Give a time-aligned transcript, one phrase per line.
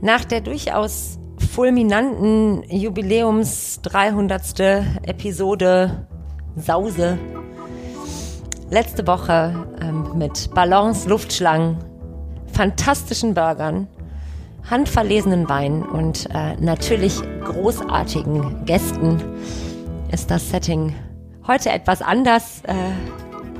[0.00, 1.18] Nach der durchaus
[1.52, 4.60] fulminanten Jubiläums 300.
[5.02, 6.06] Episode
[6.56, 7.18] Sause
[8.70, 11.78] letzte Woche ähm, mit Balance Luftschlangen,
[12.52, 13.88] fantastischen Burgern,
[14.70, 19.20] handverlesenen Wein und äh, natürlich großartigen Gästen
[20.12, 20.94] ist das Setting
[21.46, 22.62] heute etwas anders.
[22.66, 22.74] Äh,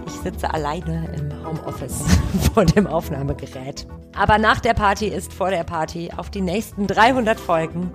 [0.06, 2.02] ich sitze alleine im Homeoffice
[2.54, 3.86] vor dem Aufnahmegerät.
[4.14, 7.90] Aber nach der Party ist vor der Party auf die nächsten 300 Folgen.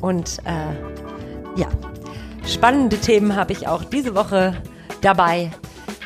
[0.00, 1.66] Und äh, ja,
[2.46, 4.56] spannende Themen habe ich auch diese Woche
[5.00, 5.50] dabei.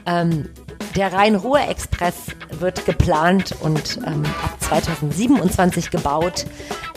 [0.07, 0.49] Ähm,
[0.95, 2.15] der Rhein-Ruhr-Express
[2.59, 6.47] wird geplant und ähm, ab 2027 gebaut.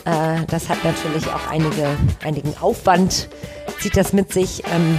[0.06, 3.28] Äh, das hat natürlich auch einige, einigen Aufwand,
[3.80, 4.62] zieht das mit sich.
[4.72, 4.98] Ähm,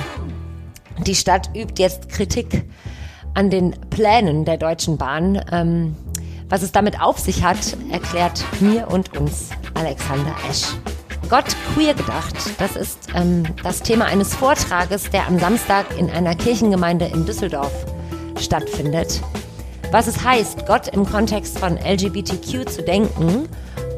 [1.06, 2.64] die Stadt übt jetzt Kritik
[3.34, 5.42] an den Plänen der Deutschen Bahn.
[5.52, 5.96] Ähm,
[6.50, 10.76] was es damit auf sich hat, erklärt mir und uns Alexander Esch.
[11.30, 16.36] Gott queer gedacht, das ist ähm, das Thema eines Vortrages, der am Samstag in einer
[16.36, 17.72] Kirchengemeinde in Düsseldorf
[18.38, 19.22] stattfindet.
[19.92, 23.48] Was es heißt, Gott im Kontext von LGBTQ zu denken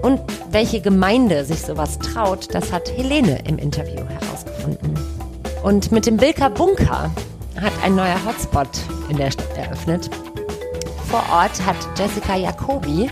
[0.03, 0.19] und
[0.51, 4.93] welche Gemeinde sich sowas traut, das hat Helene im Interview herausgefunden.
[5.63, 7.09] Und mit dem Bilker Bunker
[7.61, 8.67] hat ein neuer Hotspot
[9.09, 10.09] in der Stadt eröffnet.
[11.09, 13.09] Vor Ort hat Jessica Jacobi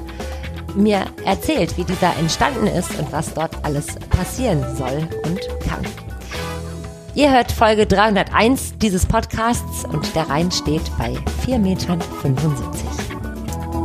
[0.75, 5.85] mir erzählt, wie dieser entstanden ist und was dort alles passieren soll und kann.
[7.13, 11.13] Ihr hört Folge 301 dieses Podcasts und der Rhein steht bei
[11.45, 12.01] 4,75 Metern.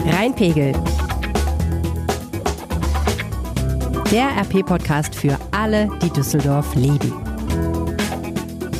[0.06, 0.72] Rheinpegel.
[4.12, 7.25] Der RP-Podcast für alle, die Düsseldorf lieben.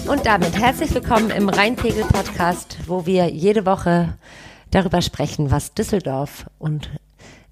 [0.09, 4.17] Und damit herzlich willkommen im Rheinpegel-Podcast, wo wir jede Woche
[4.71, 6.91] darüber sprechen, was Düsseldorf und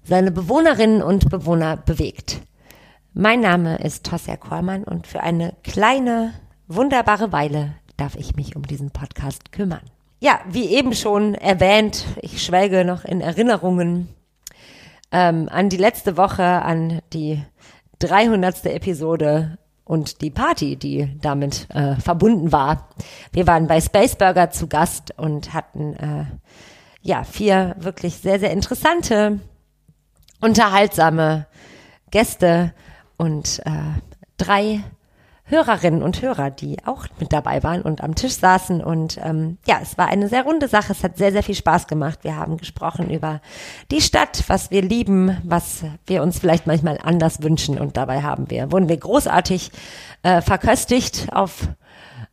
[0.03, 2.39] seine Bewohnerinnen und Bewohner bewegt.
[3.13, 6.33] Mein Name ist Tosja Kormann und für eine kleine
[6.67, 9.81] wunderbare Weile darf ich mich um diesen Podcast kümmern.
[10.21, 14.07] Ja, wie eben schon erwähnt, ich schwelge noch in Erinnerungen
[15.11, 17.43] ähm, an die letzte Woche, an die
[17.99, 18.65] 300.
[18.67, 22.89] Episode und die Party, die damit äh, verbunden war.
[23.31, 26.25] Wir waren bei Space Burger zu Gast und hatten äh,
[27.01, 29.39] ja vier wirklich sehr, sehr interessante,
[30.41, 31.45] unterhaltsame
[32.09, 32.73] Gäste
[33.17, 33.71] und äh,
[34.37, 34.83] drei
[35.47, 38.83] Hörerinnen und Hörer, die auch mit dabei waren und am Tisch saßen.
[38.83, 40.91] Und ähm, ja, es war eine sehr runde Sache.
[40.91, 42.19] Es hat sehr, sehr viel Spaß gemacht.
[42.23, 43.41] Wir haben gesprochen über
[43.91, 47.77] die Stadt, was wir lieben, was wir uns vielleicht manchmal anders wünschen.
[47.77, 49.71] Und dabei haben wir, wurden wir großartig
[50.23, 51.67] äh, verköstigt auf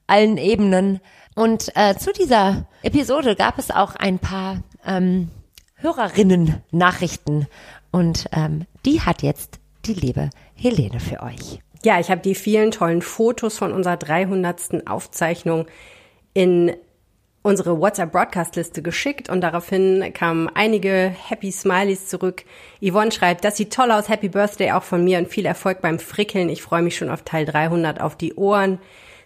[0.06, 1.00] allen Ebenen.
[1.34, 5.28] Und äh, zu dieser Episode gab es auch ein paar ähm,
[5.76, 7.46] Hörerinnen-Nachrichten.
[7.90, 11.60] Und ähm, die hat jetzt die liebe Helene für euch.
[11.84, 14.86] Ja, ich habe die vielen tollen Fotos von unserer 300.
[14.86, 15.66] Aufzeichnung
[16.32, 16.72] in
[17.42, 22.44] unsere WhatsApp-Broadcast-Liste geschickt und daraufhin kamen einige Happy Smileys zurück.
[22.80, 25.98] Yvonne schreibt, das sieht toll aus, Happy Birthday auch von mir und viel Erfolg beim
[25.98, 26.48] Frickeln.
[26.48, 28.78] Ich freue mich schon auf Teil 300 auf die Ohren.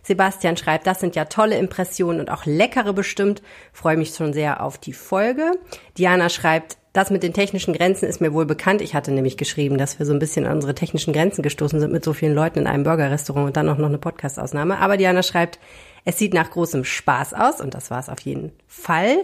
[0.03, 3.43] Sebastian schreibt, das sind ja tolle Impressionen und auch leckere bestimmt.
[3.73, 5.53] Freue mich schon sehr auf die Folge.
[5.99, 8.81] Diana schreibt, das mit den technischen Grenzen ist mir wohl bekannt.
[8.81, 11.93] Ich hatte nämlich geschrieben, dass wir so ein bisschen an unsere technischen Grenzen gestoßen sind
[11.93, 14.79] mit so vielen Leuten in einem Burgerrestaurant und dann auch noch eine Podcast-Ausnahme.
[14.79, 15.59] Aber Diana schreibt,
[16.07, 19.19] es sieht nach großem Spaß aus und das war es auf jeden Fall.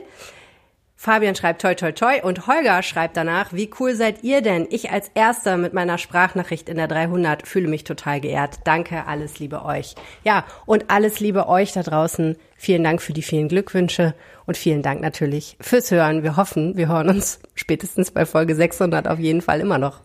[1.02, 4.68] Fabian schreibt toi toi toi und Holger schreibt danach, wie cool seid ihr denn?
[4.70, 8.60] Ich als erster mit meiner Sprachnachricht in der 300 fühle mich total geehrt.
[8.62, 9.96] Danke, alles Liebe euch.
[10.22, 12.36] Ja, und alles Liebe euch da draußen.
[12.54, 14.14] Vielen Dank für die vielen Glückwünsche
[14.46, 16.22] und vielen Dank natürlich fürs Hören.
[16.22, 20.02] Wir hoffen, wir hören uns spätestens bei Folge 600 auf jeden Fall immer noch.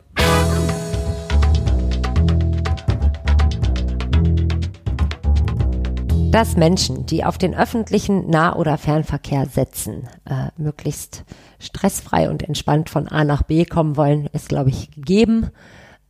[6.38, 11.26] Dass Menschen, die auf den öffentlichen Nah- oder Fernverkehr setzen, äh, möglichst
[11.58, 15.50] stressfrei und entspannt von A nach B kommen wollen, ist, glaube ich, gegeben.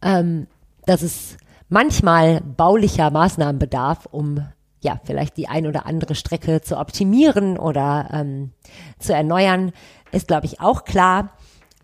[0.02, 0.48] Ähm,
[0.86, 1.38] dass es
[1.70, 4.46] manchmal baulicher Maßnahmen bedarf, um
[4.82, 8.52] ja vielleicht die ein oder andere Strecke zu optimieren oder ähm,
[9.00, 9.72] zu erneuern,
[10.12, 11.30] ist, glaube ich, auch klar.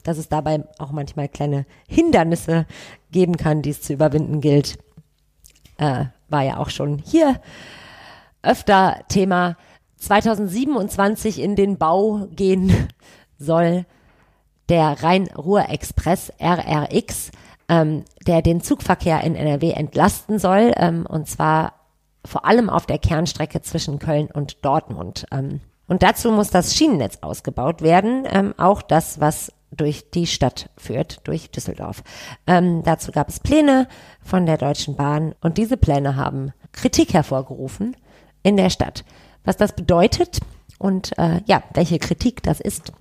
[0.03, 2.65] Dass es dabei auch manchmal kleine Hindernisse
[3.09, 4.79] geben kann, die es zu überwinden gilt,
[5.77, 7.39] äh, war ja auch schon hier
[8.43, 9.57] öfter Thema
[9.97, 12.89] 2027 in den Bau gehen
[13.37, 13.85] soll
[14.69, 17.31] der Rhein-Ruhr-Express RRX,
[17.69, 21.73] ähm, der den Zugverkehr in NRW entlasten soll, ähm, und zwar
[22.25, 25.25] vor allem auf der Kernstrecke zwischen Köln und Dortmund.
[25.31, 30.69] Ähm, und dazu muss das Schienennetz ausgebaut werden, ähm, auch das, was durch die Stadt
[30.77, 32.03] führt, durch Düsseldorf.
[32.47, 33.87] Ähm, dazu gab es Pläne
[34.21, 37.95] von der Deutschen Bahn und diese Pläne haben Kritik hervorgerufen
[38.43, 39.03] in der Stadt.
[39.43, 40.39] Was das bedeutet
[40.77, 42.91] und äh, ja, welche Kritik das ist,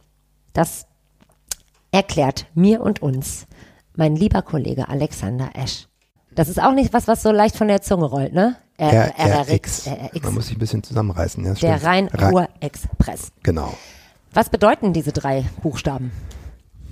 [0.52, 0.86] das
[1.90, 3.46] erklärt mir und uns
[3.94, 5.88] mein lieber Kollege Alexander Esch.
[6.34, 8.56] Das ist auch nicht was, was so leicht von der Zunge rollt, ne?
[8.78, 9.86] R RRX.
[9.86, 10.22] RRX.
[10.22, 11.44] Man muss sich ein bisschen zusammenreißen.
[11.44, 13.32] Ja, der Rhein-Ruhr-Express.
[13.42, 13.76] Genau.
[14.32, 16.10] Was bedeuten diese drei Buchstaben?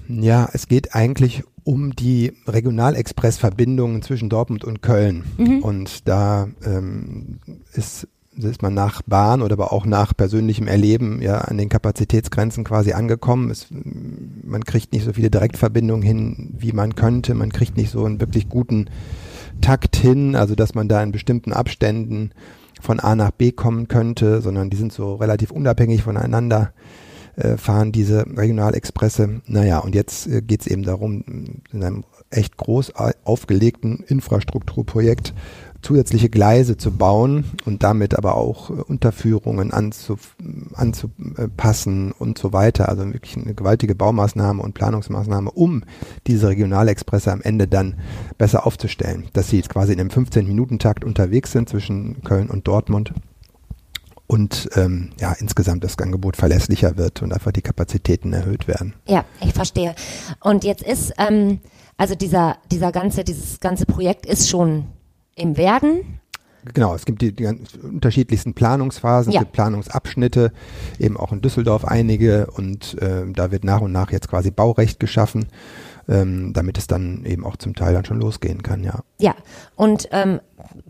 [0.09, 5.25] Ja, es geht eigentlich um die Regionalexpress-Verbindungen zwischen Dortmund und Köln.
[5.39, 5.63] Mhm.
[5.63, 7.39] Und da ähm,
[7.73, 12.65] ist, ist man nach Bahn oder aber auch nach persönlichem Erleben ja an den Kapazitätsgrenzen
[12.65, 13.51] quasi angekommen.
[13.51, 17.35] Es, man kriegt nicht so viele Direktverbindungen hin, wie man könnte.
[17.35, 18.89] Man kriegt nicht so einen wirklich guten
[19.61, 22.31] Takt hin, also dass man da in bestimmten Abständen
[22.81, 26.73] von A nach B kommen könnte, sondern die sind so relativ unabhängig voneinander
[27.37, 29.41] äh, fahren diese Regionalexpresse.
[29.47, 32.93] Naja, und jetzt äh, geht es eben darum, in einem echt groß
[33.25, 35.35] aufgelegten Infrastrukturprojekt
[35.83, 40.37] zusätzliche Gleise zu bauen und damit aber auch äh, Unterführungen anzuf
[40.75, 42.89] anzupassen und so weiter.
[42.89, 45.85] Also wirklich eine gewaltige Baumaßnahme und Planungsmaßnahme, um
[46.27, 47.97] diese Regionalexpresse am Ende dann
[48.39, 49.29] besser aufzustellen.
[49.33, 53.13] Dass sie jetzt quasi in einem 15-Minuten-Takt unterwegs sind zwischen Köln und Dortmund
[54.31, 58.95] und ähm, ja, insgesamt das Angebot verlässlicher wird und einfach die Kapazitäten erhöht werden.
[59.09, 59.97] Ja, ich verstehe.
[60.39, 61.59] Und jetzt ist, ähm,
[61.97, 64.85] also dieser, dieser ganze, dieses ganze Projekt ist schon
[65.41, 66.21] im Werden.
[66.75, 69.41] Genau, es gibt die, die unterschiedlichsten Planungsphasen, ja.
[69.41, 70.53] es gibt Planungsabschnitte,
[70.99, 75.01] eben auch in Düsseldorf einige und äh, da wird nach und nach jetzt quasi Baurecht
[75.01, 75.47] geschaffen,
[76.07, 79.01] ähm, damit es dann eben auch zum Teil dann schon losgehen kann, ja.
[79.19, 79.35] Ja,
[79.75, 80.41] und ähm,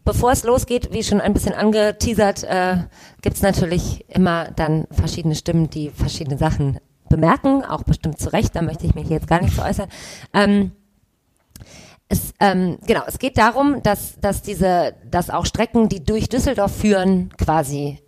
[0.04, 2.78] bevor es losgeht, wie schon ein bisschen angeteasert, äh,
[3.22, 8.56] gibt es natürlich immer dann verschiedene Stimmen, die verschiedene Sachen bemerken, auch bestimmt zu Recht,
[8.56, 9.88] da möchte ich mich jetzt gar nicht so äußern.
[10.34, 10.72] Ähm,
[12.10, 16.74] es, ähm, genau, es geht darum, dass, dass diese, dass auch Strecken, die durch Düsseldorf
[16.76, 17.98] führen, quasi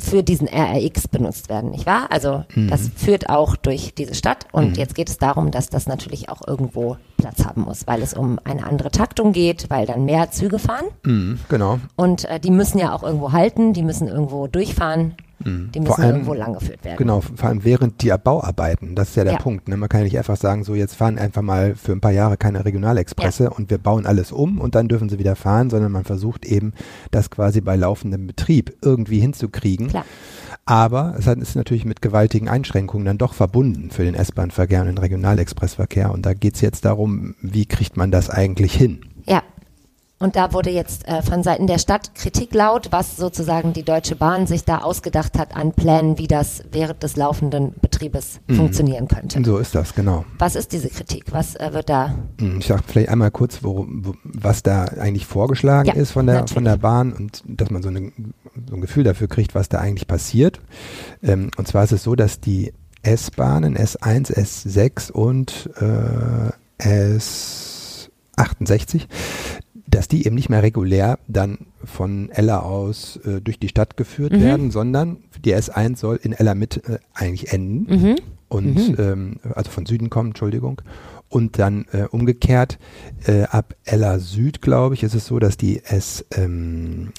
[0.00, 2.06] für diesen RRX benutzt werden, nicht wahr?
[2.10, 2.68] Also mhm.
[2.68, 4.74] das führt auch durch diese Stadt und mhm.
[4.74, 8.38] jetzt geht es darum, dass das natürlich auch irgendwo Platz haben muss, weil es um
[8.44, 10.84] eine andere Taktung geht, weil dann mehr Züge fahren.
[11.02, 11.80] Mhm, genau.
[11.96, 15.70] Und äh, die müssen ja auch irgendwo halten, die müssen irgendwo durchfahren Mhm.
[15.72, 16.96] Die müssen allem, irgendwo langgeführt werden.
[16.96, 19.38] Genau, vor allem während die Bauarbeiten, das ist ja der ja.
[19.38, 19.68] Punkt.
[19.68, 19.76] Ne?
[19.76, 22.36] Man kann ja nicht einfach sagen, so jetzt fahren einfach mal für ein paar Jahre
[22.36, 23.50] keine Regionalexpresse ja.
[23.50, 26.72] und wir bauen alles um und dann dürfen sie wieder fahren, sondern man versucht eben,
[27.10, 29.88] das quasi bei laufendem Betrieb irgendwie hinzukriegen.
[29.88, 30.04] Klar.
[30.68, 34.98] Aber es ist natürlich mit gewaltigen Einschränkungen dann doch verbunden für den S-Bahn-Verkehr und den
[34.98, 36.12] Regionalexpressverkehr.
[36.12, 39.00] Und da geht es jetzt darum, wie kriegt man das eigentlich hin?
[40.20, 44.16] Und da wurde jetzt äh, von Seiten der Stadt Kritik laut, was sozusagen die Deutsche
[44.16, 48.56] Bahn sich da ausgedacht hat an Plänen, wie das während des laufenden Betriebes mhm.
[48.56, 49.40] funktionieren könnte.
[49.44, 50.24] So ist das, genau.
[50.38, 51.26] Was ist diese Kritik?
[51.30, 52.16] Was äh, wird da?
[52.40, 56.26] Mhm, ich sage vielleicht einmal kurz, wo, wo, was da eigentlich vorgeschlagen ja, ist von
[56.26, 58.10] der, von der Bahn und dass man so, eine,
[58.68, 60.58] so, ein Gefühl dafür kriegt, was da eigentlich passiert.
[61.22, 62.72] Ähm, und zwar ist es so, dass die
[63.02, 66.50] S-Bahnen S1, S6 und äh,
[66.82, 69.06] S68
[69.90, 74.32] dass die eben nicht mehr regulär dann von Ella aus äh, durch die Stadt geführt
[74.32, 74.40] mhm.
[74.42, 78.16] werden, sondern die S1 soll in Ella mit äh, eigentlich enden mhm.
[78.48, 78.96] und mhm.
[78.98, 80.82] Ähm, also von Süden kommen, Entschuldigung.
[81.30, 82.78] Und dann äh, umgekehrt
[83.26, 87.12] äh, ab Ella Süd, glaube ich, ist es so, dass die S6 ähm,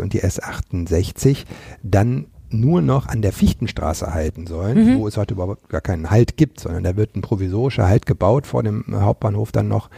[0.00, 1.44] und die S68
[1.82, 4.98] dann nur noch an der Fichtenstraße halten sollen, mhm.
[4.98, 8.46] wo es heute überhaupt gar keinen Halt gibt, sondern da wird ein provisorischer Halt gebaut
[8.46, 9.90] vor dem Hauptbahnhof dann noch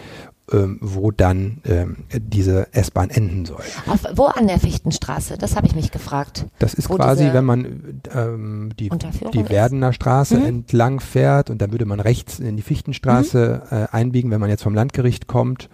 [0.53, 3.65] ähm, wo dann ähm, diese S-Bahn enden soll.
[3.87, 5.39] Auf, wo an der Fichtenstraße?
[5.39, 6.47] Das habe ich mich gefragt.
[6.59, 8.91] Das ist quasi, wenn man ähm, die,
[9.33, 10.45] die Werdener Straße mhm.
[10.45, 13.77] entlang fährt und dann würde man rechts in die Fichtenstraße mhm.
[13.77, 15.69] äh, einbiegen, wenn man jetzt vom Landgericht kommt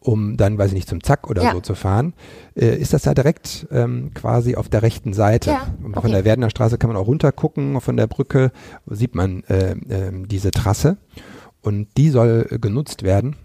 [0.00, 1.52] um dann, weiß ich nicht, zum Zack oder ja.
[1.52, 2.12] so zu fahren,
[2.54, 5.50] äh, ist das da direkt ähm, quasi auf der rechten Seite.
[5.50, 6.00] Ja, okay.
[6.02, 8.52] Von der Werdener Straße kann man auch runtergucken, von der Brücke
[8.86, 10.98] sieht man äh, äh, diese Trasse
[11.62, 13.36] und die soll genutzt werden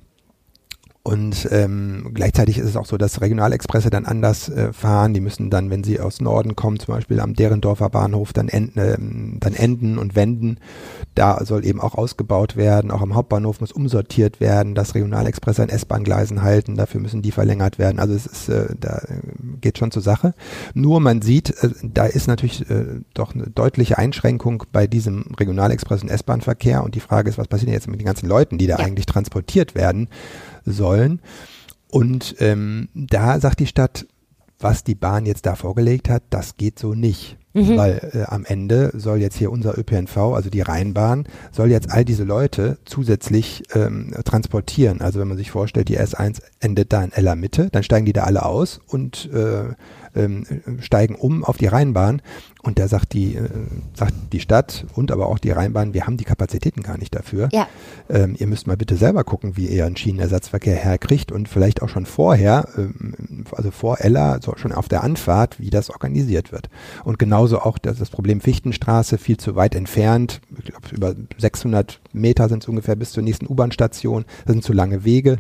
[1.01, 5.13] und ähm, gleichzeitig ist es auch so, dass Regionalexpresse dann anders äh, fahren.
[5.13, 8.77] Die müssen dann, wenn sie aus Norden kommen, zum Beispiel am Derendorfer Bahnhof, dann, enden,
[8.77, 8.97] äh,
[9.39, 10.57] dann enden und wenden.
[11.15, 12.91] Da soll eben auch ausgebaut werden.
[12.91, 16.75] Auch am Hauptbahnhof muss umsortiert werden, dass Regionalexpresse an S-Bahn-Gleisen halten.
[16.75, 17.99] Dafür müssen die verlängert werden.
[17.99, 19.01] Also es ist, äh, da
[19.61, 20.33] geht schon zur Sache.
[20.73, 26.01] Nur man sieht, äh, da ist natürlich äh, doch eine deutliche Einschränkung bei diesem Regionalexpress-
[26.01, 26.83] und S-Bahn-Verkehr.
[26.83, 28.85] Und die Frage ist, was passiert jetzt mit den ganzen Leuten, die da ja.
[28.85, 30.09] eigentlich transportiert werden?
[30.65, 31.21] Sollen.
[31.91, 34.05] Und ähm, da sagt die Stadt,
[34.59, 37.37] was die Bahn jetzt da vorgelegt hat, das geht so nicht.
[37.53, 37.77] Mhm.
[37.77, 42.05] Weil äh, am Ende soll jetzt hier unser ÖPNV, also die Rheinbahn, soll jetzt all
[42.05, 45.01] diese Leute zusätzlich ähm, transportieren.
[45.01, 48.13] Also wenn man sich vorstellt, die S1 endet da in Ella Mitte, dann steigen die
[48.13, 49.73] da alle aus und äh,
[50.15, 50.45] ähm,
[50.79, 52.21] steigen um auf die Rheinbahn
[52.61, 53.49] und da sagt die, äh,
[53.93, 57.47] sagt die Stadt und aber auch die Rheinbahn, wir haben die Kapazitäten gar nicht dafür.
[57.53, 57.67] Ja.
[58.09, 61.87] Ähm, ihr müsst mal bitte selber gucken, wie ihr einen Schienenersatzverkehr herkriegt und vielleicht auch
[61.87, 66.69] schon vorher, ähm, also vor Ella, so schon auf der Anfahrt, wie das organisiert wird.
[67.05, 72.01] Und genauso auch das, das Problem Fichtenstraße, viel zu weit entfernt, ich glaube über 600
[72.11, 75.37] Meter sind es ungefähr bis zur nächsten U-Bahn-Station, das sind zu lange Wege.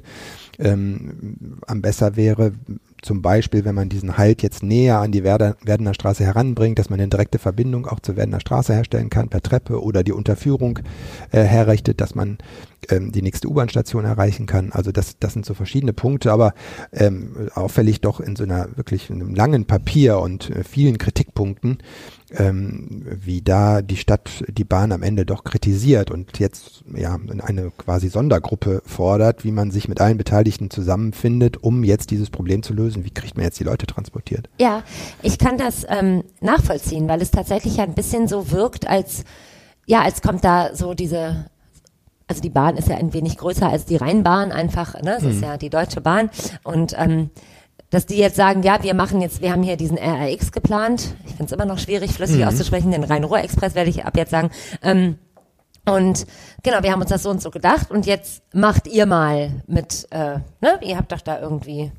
[0.57, 2.51] Ähm, am besser wäre,
[3.01, 6.89] zum Beispiel, wenn man diesen Halt jetzt näher an die Werder, Werdener Straße heranbringt, dass
[6.89, 10.79] man eine direkte Verbindung auch zur Werdener Straße herstellen kann per Treppe oder die Unterführung
[11.31, 12.37] äh, herrichtet, dass man
[12.89, 14.71] ähm, die nächste U-Bahn-Station erreichen kann.
[14.71, 16.53] Also das, das sind so verschiedene Punkte, aber
[16.91, 21.79] ähm, auffällig doch in so einer wirklich einem langen Papier und äh, vielen Kritikpunkten,
[22.37, 27.71] ähm, wie da die Stadt die Bahn am Ende doch kritisiert und jetzt ja eine
[27.71, 32.73] quasi Sondergruppe fordert, wie man sich mit allen Beteiligten zusammenfindet, um jetzt dieses Problem zu
[32.73, 33.05] lösen.
[33.05, 34.49] Wie kriegt man jetzt die Leute transportiert?
[34.59, 34.83] Ja,
[35.21, 39.23] ich kann das ähm, nachvollziehen, weil es tatsächlich ein bisschen so wirkt, als
[39.85, 41.49] ja, als kommt da so diese
[42.27, 45.15] also die Bahn ist ja ein wenig größer als die Rheinbahn einfach, ne?
[45.15, 45.29] Das mhm.
[45.31, 46.29] ist ja die Deutsche Bahn.
[46.63, 47.31] Und ähm,
[47.89, 51.15] dass die jetzt sagen, ja, wir machen jetzt, wir haben hier diesen RRX geplant.
[51.25, 52.47] Ich finde es immer noch schwierig, flüssig mhm.
[52.47, 52.91] auszusprechen.
[52.91, 54.51] Den Rhein-Ruhr-Express werde ich ab jetzt sagen.
[54.81, 55.17] Ähm,
[55.85, 56.27] und
[56.61, 60.07] genau, wir haben uns das so und so gedacht und jetzt macht ihr mal mit,
[60.11, 61.91] äh, ne, ihr habt doch da irgendwie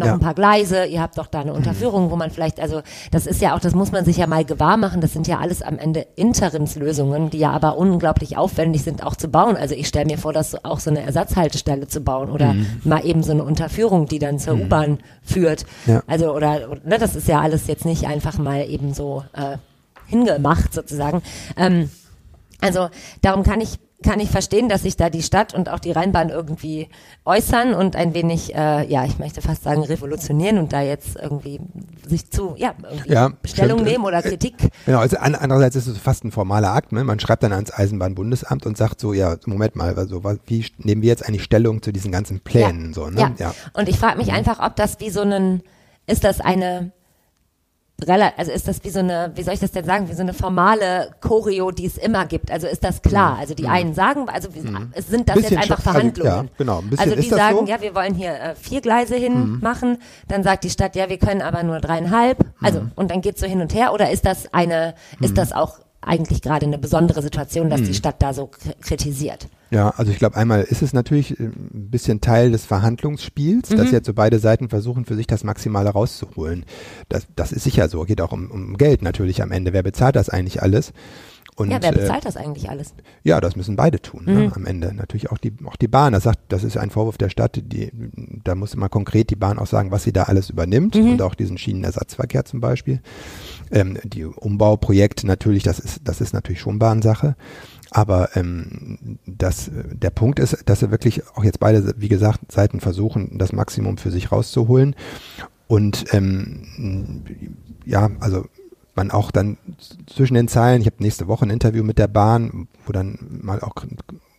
[0.00, 0.14] noch ja.
[0.14, 3.40] ein paar Gleise, ihr habt doch da eine Unterführung, wo man vielleicht, also das ist
[3.40, 5.78] ja auch, das muss man sich ja mal gewahr machen, das sind ja alles am
[5.78, 9.56] Ende Interimslösungen, die ja aber unglaublich aufwendig sind auch zu bauen.
[9.56, 12.66] Also ich stelle mir vor, dass auch so eine Ersatzhaltestelle zu bauen oder mhm.
[12.84, 14.62] mal eben so eine Unterführung, die dann zur mhm.
[14.62, 15.66] U-Bahn führt.
[15.86, 16.02] Ja.
[16.06, 19.56] Also oder, ne, das ist ja alles jetzt nicht einfach mal eben so äh,
[20.06, 21.22] hingemacht sozusagen.
[21.56, 21.90] Ähm,
[22.60, 22.88] also
[23.22, 26.30] darum kann ich kann ich verstehen, dass sich da die Stadt und auch die Rheinbahn
[26.30, 26.88] irgendwie
[27.24, 31.60] äußern und ein wenig, äh, ja, ich möchte fast sagen, revolutionieren und da jetzt irgendwie
[32.06, 32.74] sich zu, ja,
[33.06, 33.90] ja, Stellung stimmt.
[33.90, 34.54] nehmen oder Kritik.
[34.86, 37.04] Genau, also andererseits ist es fast ein formaler Akt, ne?
[37.04, 41.08] Man schreibt dann ans Eisenbahnbundesamt und sagt so, ja, Moment mal, also wie nehmen wir
[41.08, 42.94] jetzt eigentlich Stellung zu diesen ganzen Plänen ja.
[42.94, 43.20] so, ne?
[43.20, 43.32] Ja.
[43.38, 43.54] ja.
[43.74, 44.34] Und ich frage mich mhm.
[44.34, 45.62] einfach, ob das wie so ein,
[46.06, 46.92] ist das eine
[48.08, 50.32] also ist das wie so eine, wie soll ich das denn sagen, wie so eine
[50.32, 52.50] formale Choreo, die es immer gibt.
[52.50, 53.34] Also ist das klar.
[53.34, 53.40] Mhm.
[53.40, 53.70] Also die mhm.
[53.70, 54.92] einen sagen, also mhm.
[54.92, 56.30] es sind das bisschen jetzt einfach Verhandlungen.
[56.30, 57.66] Also, ja, genau, ein bisschen also die sagen, so?
[57.66, 59.90] ja, wir wollen hier äh, vier Gleise hinmachen.
[59.92, 59.98] Mhm.
[60.28, 62.38] Dann sagt die Stadt, ja, wir können aber nur dreieinhalb.
[62.60, 62.92] Also mhm.
[62.96, 63.92] und dann geht's so hin und her.
[63.92, 65.34] Oder ist das eine, ist mhm.
[65.36, 69.48] das auch eigentlich gerade eine besondere Situation, dass die Stadt da so kritisiert?
[69.70, 73.76] Ja, also ich glaube, einmal ist es natürlich äh, ein bisschen Teil des Verhandlungsspiels, mhm.
[73.76, 76.64] dass jetzt so beide Seiten versuchen, für sich das Maximale rauszuholen.
[77.08, 78.02] Das, das ist sicher so.
[78.02, 79.72] Geht auch um, um Geld natürlich am Ende.
[79.72, 80.92] Wer bezahlt das eigentlich alles?
[81.60, 82.94] Und, ja, wer äh, bezahlt äh, das eigentlich alles?
[83.22, 84.38] Ja, das müssen beide tun ne, mhm.
[84.38, 84.94] ne, am Ende.
[84.94, 86.14] Natürlich auch die, auch die Bahn.
[86.14, 87.60] Das sagt, das ist ein Vorwurf der Stadt.
[87.62, 87.92] Die,
[88.44, 91.12] da muss immer konkret die Bahn auch sagen, was sie da alles übernimmt mhm.
[91.12, 93.00] und auch diesen Schienenersatzverkehr zum Beispiel.
[93.70, 97.36] Ähm, die Umbauprojekte natürlich, das ist, das ist natürlich schon Bahnsache.
[97.90, 102.80] Aber ähm, das, der Punkt ist, dass sie wirklich auch jetzt beide, wie gesagt, Seiten
[102.80, 104.94] versuchen, das Maximum für sich rauszuholen.
[105.66, 107.24] Und ähm,
[107.84, 108.46] ja, also
[108.94, 109.56] man auch dann
[110.06, 113.60] zwischen den Zeilen, ich habe nächste Woche ein Interview mit der Bahn, wo dann mal
[113.60, 113.74] auch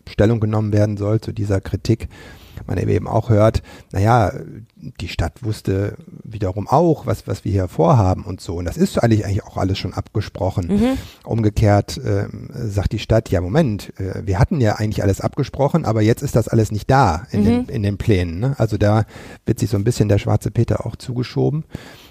[0.08, 2.10] Stellung genommen werden soll zu dieser Kritik,
[2.68, 4.34] man eben auch hört, naja,
[4.76, 8.56] die Stadt wusste wiederum auch, was, was wir hier vorhaben und so.
[8.56, 10.68] Und das ist eigentlich, eigentlich auch alles schon abgesprochen.
[10.68, 10.98] Mhm.
[11.24, 16.02] Umgekehrt äh, sagt die Stadt, ja Moment, äh, wir hatten ja eigentlich alles abgesprochen, aber
[16.02, 17.46] jetzt ist das alles nicht da in, mhm.
[17.46, 18.40] den, in den Plänen.
[18.40, 18.56] Ne?
[18.58, 19.06] Also da
[19.46, 21.64] wird sich so ein bisschen der schwarze Peter auch zugeschoben.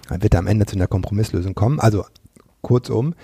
[0.09, 1.81] Dann wird er am Ende zu einer Kompromisslösung kommen.
[1.81, 2.05] Also
[2.63, 3.15] kurzum,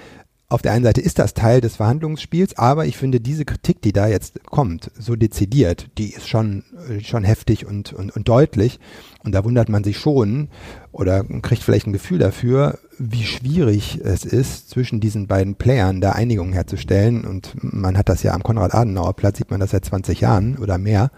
[0.48, 3.92] auf der einen Seite ist das Teil des Verhandlungsspiels, aber ich finde diese Kritik, die
[3.92, 8.78] da jetzt kommt, so dezidiert, die ist schon, äh, schon heftig und, und, und deutlich.
[9.26, 10.48] Und da wundert man sich schon
[10.92, 16.12] oder kriegt vielleicht ein Gefühl dafür, wie schwierig es ist, zwischen diesen beiden Playern da
[16.12, 17.24] Einigung herzustellen.
[17.24, 21.10] Und man hat das ja am Konrad-Adenauer-Platz, sieht man das seit 20 Jahren oder mehr,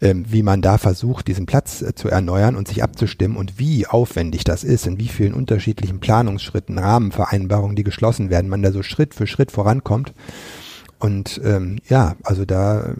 [0.00, 3.86] ähm, wie man da versucht, diesen Platz äh, zu erneuern und sich abzustimmen und wie
[3.86, 8.82] aufwendig das ist, in wie vielen unterschiedlichen Planungsschritten, Rahmenvereinbarungen, die geschlossen werden, man da so
[8.82, 10.12] Schritt für Schritt vorankommt.
[10.98, 12.94] Und ähm, ja, also da äh,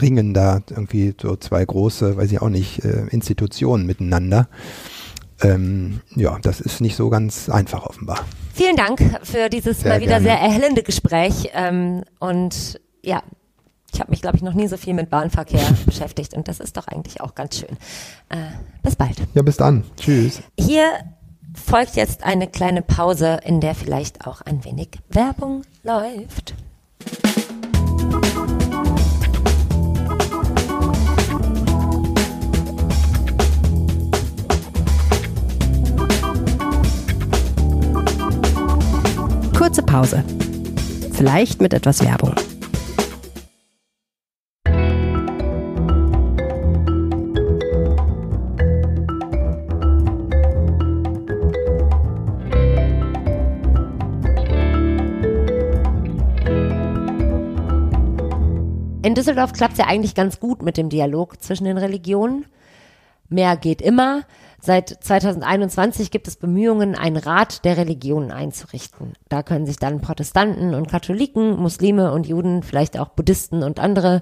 [0.00, 4.48] ringen da irgendwie so zwei große, weiß ich auch nicht, äh, Institutionen miteinander.
[5.42, 8.24] Ähm, ja, das ist nicht so ganz einfach offenbar.
[8.52, 10.26] Vielen Dank für dieses sehr mal wieder gerne.
[10.26, 11.50] sehr erhellende Gespräch.
[11.54, 13.22] Ähm, und ja,
[13.92, 16.76] ich habe mich, glaube ich, noch nie so viel mit Bahnverkehr beschäftigt und das ist
[16.76, 17.76] doch eigentlich auch ganz schön.
[18.28, 18.36] Äh,
[18.82, 19.16] bis bald.
[19.34, 19.84] Ja, bis dann.
[19.96, 20.40] Tschüss.
[20.58, 20.84] Hier
[21.54, 26.54] folgt jetzt eine kleine Pause, in der vielleicht auch ein wenig Werbung läuft.
[39.56, 40.22] Kurze Pause.
[41.12, 42.34] Vielleicht mit etwas Werbung.
[59.24, 62.44] Düsseldorf klappt es ja eigentlich ganz gut mit dem Dialog zwischen den Religionen.
[63.30, 64.24] Mehr geht immer.
[64.60, 69.14] Seit 2021 gibt es Bemühungen, einen Rat der Religionen einzurichten.
[69.30, 74.20] Da können sich dann Protestanten und Katholiken, Muslime und Juden, vielleicht auch Buddhisten und andere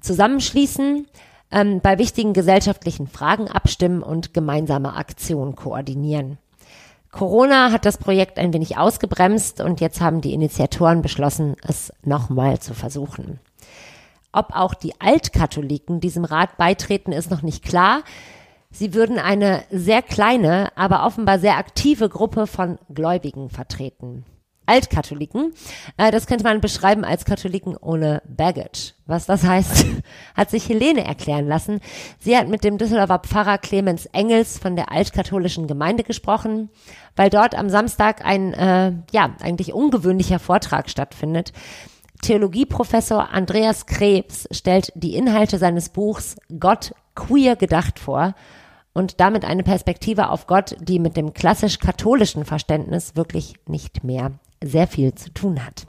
[0.00, 1.06] zusammenschließen,
[1.50, 6.38] ähm, bei wichtigen gesellschaftlichen Fragen abstimmen und gemeinsame Aktionen koordinieren.
[7.12, 12.58] Corona hat das Projekt ein wenig ausgebremst und jetzt haben die Initiatoren beschlossen, es nochmal
[12.58, 13.38] zu versuchen.
[14.32, 18.02] Ob auch die Altkatholiken diesem Rat beitreten, ist noch nicht klar.
[18.70, 24.24] Sie würden eine sehr kleine, aber offenbar sehr aktive Gruppe von Gläubigen vertreten.
[24.70, 25.52] Altkatholiken,
[25.96, 28.92] äh, das könnte man beschreiben als Katholiken ohne Baggage.
[29.06, 29.84] Was das heißt,
[30.36, 31.80] hat sich Helene erklären lassen.
[32.20, 36.70] Sie hat mit dem Düsseldorfer Pfarrer Clemens Engels von der altkatholischen Gemeinde gesprochen,
[37.16, 41.52] weil dort am Samstag ein, äh, ja, eigentlich ungewöhnlicher Vortrag stattfindet.
[42.22, 48.34] Theologieprofessor Andreas Krebs stellt die Inhalte seines Buchs Gott queer gedacht vor
[48.92, 54.86] und damit eine Perspektive auf Gott, die mit dem klassisch-katholischen Verständnis wirklich nicht mehr sehr
[54.86, 55.86] viel zu tun hat.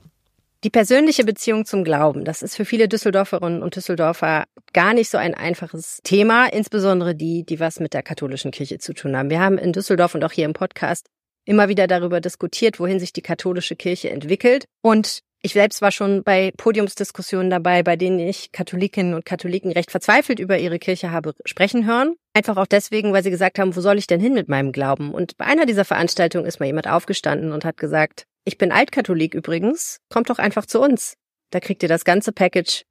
[0.63, 5.17] Die persönliche Beziehung zum Glauben, das ist für viele Düsseldorferinnen und Düsseldorfer gar nicht so
[5.17, 9.31] ein einfaches Thema, insbesondere die, die was mit der katholischen Kirche zu tun haben.
[9.31, 11.07] Wir haben in Düsseldorf und auch hier im Podcast
[11.45, 14.65] immer wieder darüber diskutiert, wohin sich die katholische Kirche entwickelt.
[14.83, 19.89] Und ich selbst war schon bei Podiumsdiskussionen dabei, bei denen ich Katholikinnen und Katholiken recht
[19.89, 22.15] verzweifelt über ihre Kirche habe sprechen hören.
[22.33, 25.13] Einfach auch deswegen, weil sie gesagt haben, wo soll ich denn hin mit meinem Glauben?
[25.13, 29.33] Und bei einer dieser Veranstaltungen ist mal jemand aufgestanden und hat gesagt, ich bin Altkatholik
[29.33, 31.15] übrigens, kommt doch einfach zu uns.
[31.50, 32.83] Da kriegt ihr das ganze Package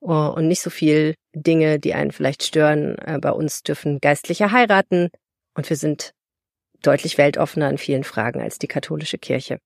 [0.00, 2.96] oh, und nicht so viel Dinge, die einen vielleicht stören.
[2.98, 5.10] Äh, bei uns dürfen Geistliche heiraten
[5.54, 6.12] und wir sind
[6.82, 9.58] deutlich weltoffener in vielen Fragen als die katholische Kirche.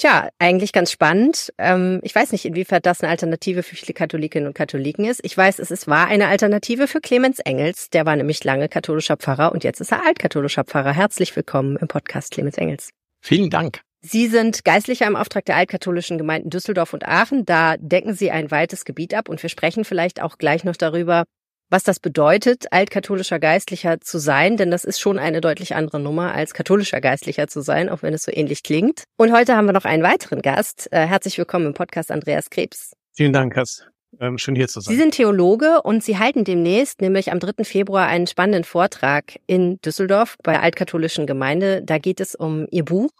[0.00, 1.52] Tja, eigentlich ganz spannend.
[1.58, 5.18] Ähm, ich weiß nicht, inwiefern das eine Alternative für viele Katholikinnen und Katholiken ist.
[5.24, 7.90] Ich weiß, es ist, war eine Alternative für Clemens Engels.
[7.90, 10.92] Der war nämlich lange katholischer Pfarrer und jetzt ist er altkatholischer Pfarrer.
[10.92, 12.90] Herzlich willkommen im Podcast Clemens Engels.
[13.20, 13.80] Vielen Dank.
[14.00, 17.44] Sie sind Geistlicher im Auftrag der altkatholischen Gemeinden Düsseldorf und Aachen.
[17.44, 21.24] Da decken Sie ein weites Gebiet ab und wir sprechen vielleicht auch gleich noch darüber,
[21.70, 26.34] was das bedeutet, altkatholischer Geistlicher zu sein, denn das ist schon eine deutlich andere Nummer,
[26.34, 29.04] als katholischer Geistlicher zu sein, auch wenn es so ähnlich klingt.
[29.16, 30.88] Und heute haben wir noch einen weiteren Gast.
[30.92, 32.92] Äh, herzlich willkommen im Podcast Andreas Krebs.
[33.12, 33.86] Vielen Dank, Kass.
[34.20, 34.94] Ähm, schön hier zu sein.
[34.94, 37.64] Sie sind Theologe und Sie halten demnächst, nämlich am 3.
[37.64, 41.82] Februar, einen spannenden Vortrag in Düsseldorf bei der altkatholischen Gemeinde.
[41.82, 43.10] Da geht es um Ihr Buch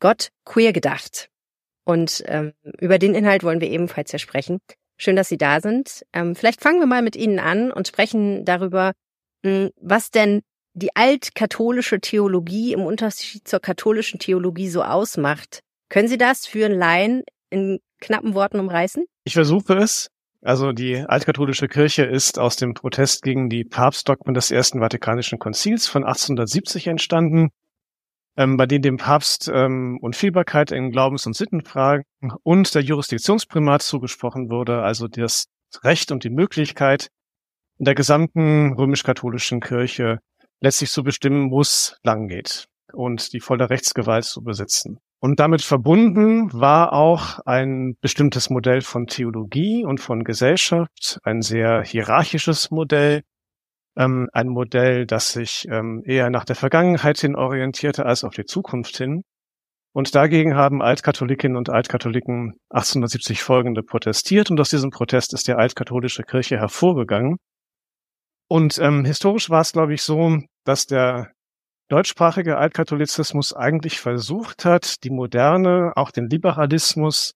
[0.00, 1.30] Gott queer gedacht.
[1.84, 4.60] Und ähm, über den Inhalt wollen wir ebenfalls ja sprechen.
[4.96, 6.04] Schön, dass Sie da sind.
[6.12, 8.92] Ähm, vielleicht fangen wir mal mit Ihnen an und sprechen darüber,
[9.44, 10.42] hm, was denn
[10.74, 15.60] die altkatholische Theologie im Unterschied zur katholischen Theologie so ausmacht.
[15.88, 19.04] Können Sie das für einen Laien in knappen Worten umreißen?
[19.24, 20.08] Ich versuche es.
[20.42, 25.86] Also die altkatholische Kirche ist aus dem Protest gegen die Papstdogmen des Ersten Vatikanischen Konzils
[25.86, 27.50] von 1870 entstanden
[28.36, 32.04] ähm, bei denen dem Papst ähm, Unfehlbarkeit in Glaubens- und Sittenfragen
[32.42, 35.46] und der Jurisdiktionsprimat zugesprochen wurde, also das
[35.82, 37.08] Recht und die Möglichkeit,
[37.78, 40.20] in der gesamten römisch-katholischen Kirche
[40.60, 44.98] letztlich zu bestimmen, wo es lang geht und die volle Rechtsgewalt zu besitzen.
[45.20, 51.82] Und damit verbunden war auch ein bestimmtes Modell von Theologie und von Gesellschaft, ein sehr
[51.82, 53.22] hierarchisches Modell,
[53.96, 58.44] ähm, ein Modell, das sich ähm, eher nach der Vergangenheit hin orientierte als auf die
[58.44, 59.22] Zukunft hin.
[59.92, 65.54] Und dagegen haben Altkatholikinnen und Altkatholiken 1870 folgende protestiert und aus diesem Protest ist die
[65.54, 67.36] altkatholische Kirche hervorgegangen.
[68.48, 71.30] Und ähm, historisch war es, glaube ich, so, dass der
[71.88, 77.34] deutschsprachige Altkatholizismus eigentlich versucht hat, die Moderne, auch den Liberalismus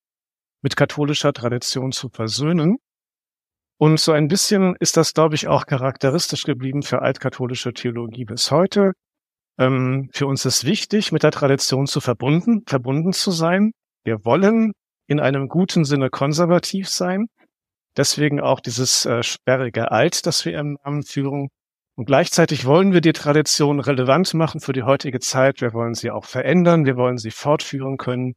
[0.63, 2.79] mit katholischer Tradition zu versöhnen.
[3.79, 8.51] Und so ein bisschen ist das, glaube ich, auch charakteristisch geblieben für altkatholische Theologie bis
[8.51, 8.93] heute.
[9.57, 13.71] Ähm, für uns ist wichtig, mit der Tradition zu verbunden, verbunden zu sein.
[14.05, 14.73] Wir wollen
[15.07, 17.27] in einem guten Sinne konservativ sein.
[17.97, 21.49] Deswegen auch dieses äh, sperrige Alt, das wir im Namen führen.
[21.97, 25.61] Und gleichzeitig wollen wir die Tradition relevant machen für die heutige Zeit.
[25.61, 26.85] Wir wollen sie auch verändern.
[26.85, 28.35] Wir wollen sie fortführen können,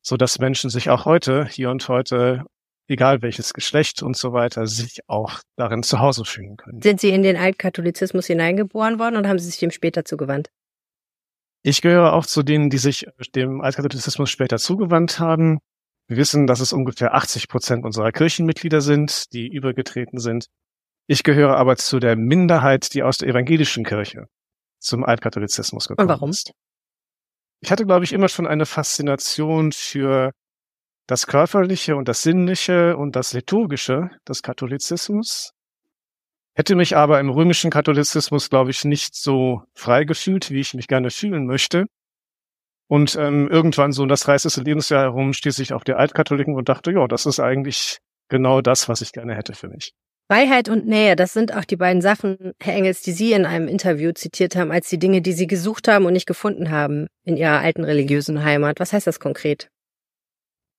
[0.00, 2.44] so dass Menschen sich auch heute, hier und heute,
[2.88, 6.82] egal welches Geschlecht und so weiter, sich auch darin zu Hause fühlen können.
[6.82, 10.50] Sind Sie in den Altkatholizismus hineingeboren worden oder haben Sie sich dem später zugewandt?
[11.62, 15.58] Ich gehöre auch zu denen, die sich dem Altkatholizismus später zugewandt haben.
[16.06, 20.46] Wir wissen, dass es ungefähr 80 Prozent unserer Kirchenmitglieder sind, die übergetreten sind.
[21.08, 24.26] Ich gehöre aber zu der Minderheit, die aus der evangelischen Kirche
[24.78, 26.30] zum Altkatholizismus gekommen Und warum?
[26.30, 26.52] ist.
[27.60, 30.30] Ich hatte, glaube ich, immer schon eine Faszination für
[31.06, 35.52] das Körperliche und das Sinnliche und das Liturgische des Katholizismus.
[36.54, 40.88] Hätte mich aber im römischen Katholizismus, glaube ich, nicht so frei gefühlt, wie ich mich
[40.88, 41.86] gerne fühlen möchte.
[42.88, 44.64] Und ähm, irgendwann so um das 30.
[44.64, 48.88] Lebensjahr herum stieß ich auf die Altkatholiken und dachte, ja, das ist eigentlich genau das,
[48.88, 49.92] was ich gerne hätte für mich.
[50.28, 53.68] Freiheit und Nähe, das sind auch die beiden Sachen, Herr Engels, die Sie in einem
[53.68, 57.36] Interview zitiert haben, als die Dinge, die Sie gesucht haben und nicht gefunden haben in
[57.36, 58.80] Ihrer alten religiösen Heimat.
[58.80, 59.68] Was heißt das konkret?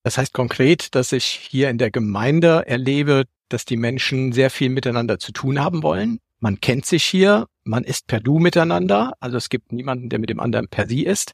[0.07, 4.69] Das heißt konkret, dass ich hier in der Gemeinde erlebe, dass die Menschen sehr viel
[4.69, 6.19] miteinander zu tun haben wollen.
[6.39, 10.29] Man kennt sich hier, man ist per Du miteinander, also es gibt niemanden, der mit
[10.29, 11.33] dem anderen per Sie ist.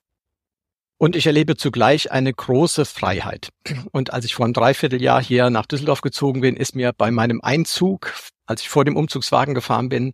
[0.98, 3.50] Und ich erlebe zugleich eine große Freiheit.
[3.92, 7.42] Und als ich vor einem Dreivierteljahr hier nach Düsseldorf gezogen bin, ist mir bei meinem
[7.42, 8.12] Einzug,
[8.48, 10.14] als ich vor dem Umzugswagen gefahren bin,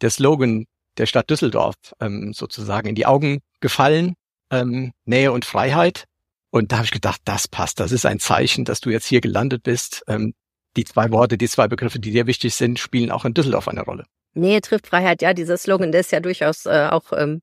[0.00, 0.64] der Slogan
[0.96, 4.14] der Stadt Düsseldorf ähm, sozusagen in die Augen gefallen,
[4.50, 6.06] ähm, Nähe und Freiheit.
[6.50, 9.20] Und da habe ich gedacht, das passt, das ist ein Zeichen, dass du jetzt hier
[9.20, 10.02] gelandet bist.
[10.08, 10.34] Ähm,
[10.76, 13.82] die zwei Worte, die zwei Begriffe, die dir wichtig sind, spielen auch in Düsseldorf eine
[13.82, 14.04] Rolle.
[14.34, 17.40] Nähe trifft Freiheit, ja, dieser Slogan, der ist ja durchaus äh, auch ähm,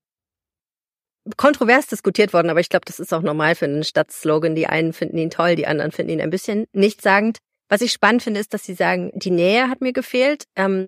[1.35, 4.55] kontrovers diskutiert worden, aber ich glaube, das ist auch normal für einen Stadtslogan.
[4.55, 7.39] Die einen finden ihn toll, die anderen finden ihn ein bisschen nichtssagend.
[7.69, 10.45] Was ich spannend finde, ist, dass sie sagen, die Nähe hat mir gefehlt.
[10.55, 10.87] Ähm,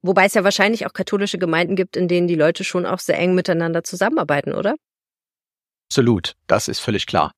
[0.00, 3.18] wobei es ja wahrscheinlich auch katholische Gemeinden gibt, in denen die Leute schon auch sehr
[3.18, 4.74] eng miteinander zusammenarbeiten, oder?
[5.90, 7.32] Absolut, das ist völlig klar.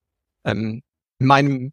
[0.46, 0.82] Ähm,
[1.18, 1.72] in meinem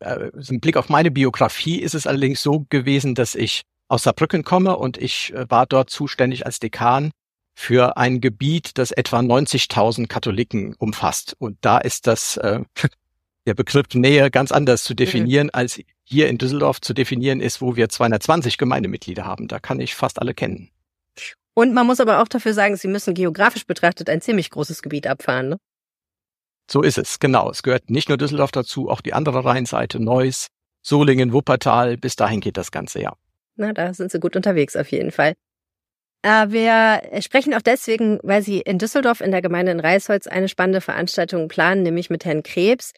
[0.00, 4.44] äh, im Blick auf meine Biografie ist es allerdings so gewesen, dass ich aus Saarbrücken
[4.44, 7.10] komme und ich äh, war dort zuständig als Dekan
[7.54, 11.34] für ein Gebiet, das etwa 90.000 Katholiken umfasst.
[11.38, 12.60] Und da ist das äh,
[13.46, 15.54] der Begriff Nähe ganz anders zu definieren, mhm.
[15.54, 19.48] als hier in Düsseldorf zu definieren ist, wo wir 220 Gemeindemitglieder haben.
[19.48, 20.70] Da kann ich fast alle kennen.
[21.54, 25.08] Und man muss aber auch dafür sagen, Sie müssen geografisch betrachtet ein ziemlich großes Gebiet
[25.08, 25.48] abfahren.
[25.48, 25.58] Ne?
[26.70, 27.50] So ist es, genau.
[27.50, 30.48] Es gehört nicht nur Düsseldorf dazu, auch die andere Rheinseite, Neuss,
[30.82, 31.96] Solingen, Wuppertal.
[31.96, 33.14] Bis dahin geht das Ganze, ja.
[33.56, 35.34] Na, da sind Sie gut unterwegs auf jeden Fall.
[36.22, 40.48] Äh, wir sprechen auch deswegen, weil Sie in Düsseldorf in der Gemeinde in Reisholz eine
[40.48, 42.92] spannende Veranstaltung planen, nämlich mit Herrn Krebs,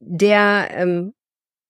[0.00, 1.12] der ähm,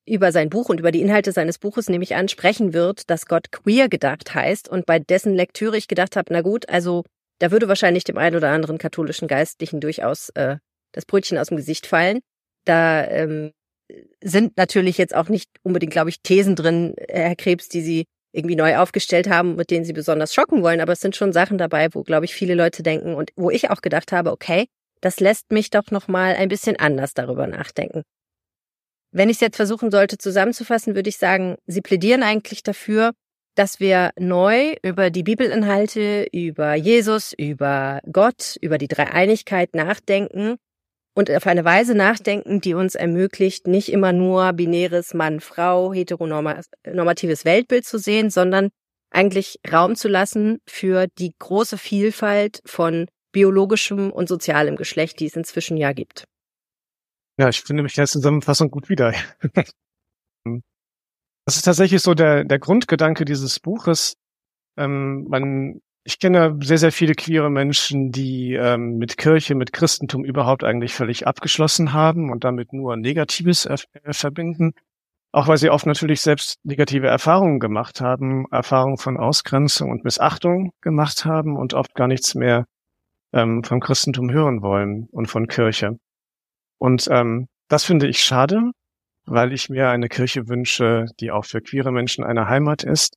[0.07, 3.89] über sein Buch und über die Inhalte seines Buches nämlich ansprechen wird, dass Gott queer
[3.89, 7.05] gedacht heißt und bei dessen Lektüre ich gedacht habe, na gut, also
[7.39, 10.57] da würde wahrscheinlich dem einen oder anderen katholischen Geistlichen durchaus äh,
[10.93, 12.21] das Brötchen aus dem Gesicht fallen.
[12.65, 13.53] Da ähm,
[14.23, 18.57] sind natürlich jetzt auch nicht unbedingt, glaube ich, Thesen drin, Herr Krebs, die Sie irgendwie
[18.57, 20.81] neu aufgestellt haben, mit denen sie besonders schocken wollen.
[20.81, 23.71] Aber es sind schon Sachen dabei, wo, glaube ich, viele Leute denken und wo ich
[23.71, 24.67] auch gedacht habe, okay,
[25.01, 28.03] das lässt mich doch nochmal ein bisschen anders darüber nachdenken.
[29.11, 33.13] Wenn ich es jetzt versuchen sollte zusammenzufassen, würde ich sagen, Sie plädieren eigentlich dafür,
[33.55, 40.57] dass wir neu über die Bibelinhalte, über Jesus, über Gott, über die Dreieinigkeit nachdenken
[41.15, 47.85] und auf eine Weise nachdenken, die uns ermöglicht, nicht immer nur binäres Mann-Frau, heteronormatives Weltbild
[47.85, 48.71] zu sehen, sondern
[49.11, 55.37] eigentlich Raum zu lassen für die große Vielfalt von biologischem und sozialem Geschlecht, die es
[55.37, 56.25] inzwischen ja gibt.
[57.39, 59.15] Ja, ich finde mich in der Zusammenfassung gut wieder.
[60.45, 64.15] das ist tatsächlich so der, der Grundgedanke dieses Buches.
[64.79, 70.25] Ähm, man ich kenne sehr, sehr viele queere Menschen, die ähm, mit Kirche, mit Christentum
[70.25, 73.77] überhaupt eigentlich völlig abgeschlossen haben und damit nur Negatives äh,
[74.11, 74.75] verbinden.
[75.31, 80.73] Auch weil sie oft natürlich selbst negative Erfahrungen gemacht haben, Erfahrungen von Ausgrenzung und Missachtung
[80.81, 82.67] gemacht haben und oft gar nichts mehr
[83.33, 85.99] ähm, vom Christentum hören wollen und von Kirche.
[86.79, 88.73] Und ähm, das finde ich schade,
[89.25, 93.17] weil ich mir eine Kirche wünsche, die auch für queere Menschen eine Heimat ist.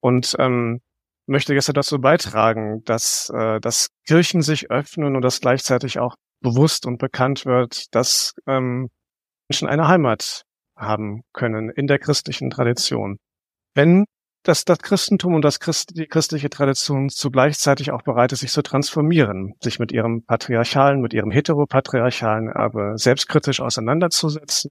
[0.00, 0.80] Und ähm,
[1.26, 6.86] möchte gestern dazu beitragen, dass, äh, dass Kirchen sich öffnen und dass gleichzeitig auch bewusst
[6.86, 8.90] und bekannt wird, dass ähm,
[9.48, 10.42] Menschen eine Heimat
[10.76, 13.18] haben können in der christlichen Tradition.
[13.74, 14.04] Wenn
[14.42, 18.62] das, das Christentum und das Christ, die christliche Tradition zugleichzeitig auch bereit ist, sich zu
[18.62, 24.70] transformieren, sich mit ihrem patriarchalen, mit ihrem heteropatriarchalen Erbe selbstkritisch auseinanderzusetzen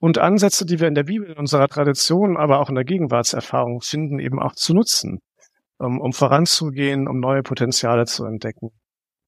[0.00, 3.82] und Ansätze, die wir in der Bibel, in unserer Tradition, aber auch in der Gegenwartserfahrung
[3.82, 5.20] finden, eben auch zu nutzen
[5.80, 8.70] um, um voranzugehen, um neue Potenziale zu entdecken.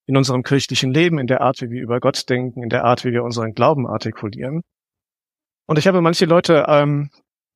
[0.07, 3.05] In unserem kirchlichen Leben, in der Art, wie wir über Gott denken, in der Art,
[3.05, 4.63] wie wir unseren Glauben artikulieren.
[5.67, 7.11] Und ich habe manche Leute, ähm,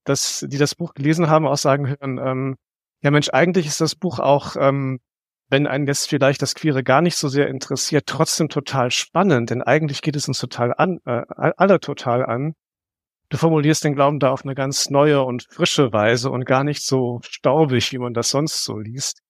[0.04, 2.56] das, die das Buch gelesen haben, auch sagen hören, ähm,
[3.02, 5.00] ja Mensch, eigentlich ist das Buch auch, ähm,
[5.48, 9.62] wenn einen jetzt vielleicht das Queere gar nicht so sehr interessiert, trotzdem total spannend, denn
[9.62, 12.54] eigentlich geht es uns total an, äh, alle total an.
[13.28, 16.84] Du formulierst den Glauben da auf eine ganz neue und frische Weise und gar nicht
[16.84, 19.20] so staubig, wie man das sonst so liest.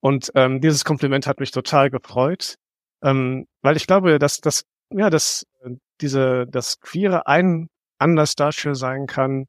[0.00, 2.56] Und ähm, dieses Kompliment hat mich total gefreut,
[3.02, 5.70] ähm, weil ich glaube, dass das ja, dass äh,
[6.00, 7.68] diese das Queere ein
[7.98, 9.46] Anlass dafür sein kann,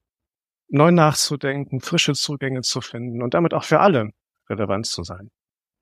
[0.69, 4.09] neu nachzudenken, frische Zugänge zu finden und damit auch für alle
[4.49, 5.29] relevant zu sein.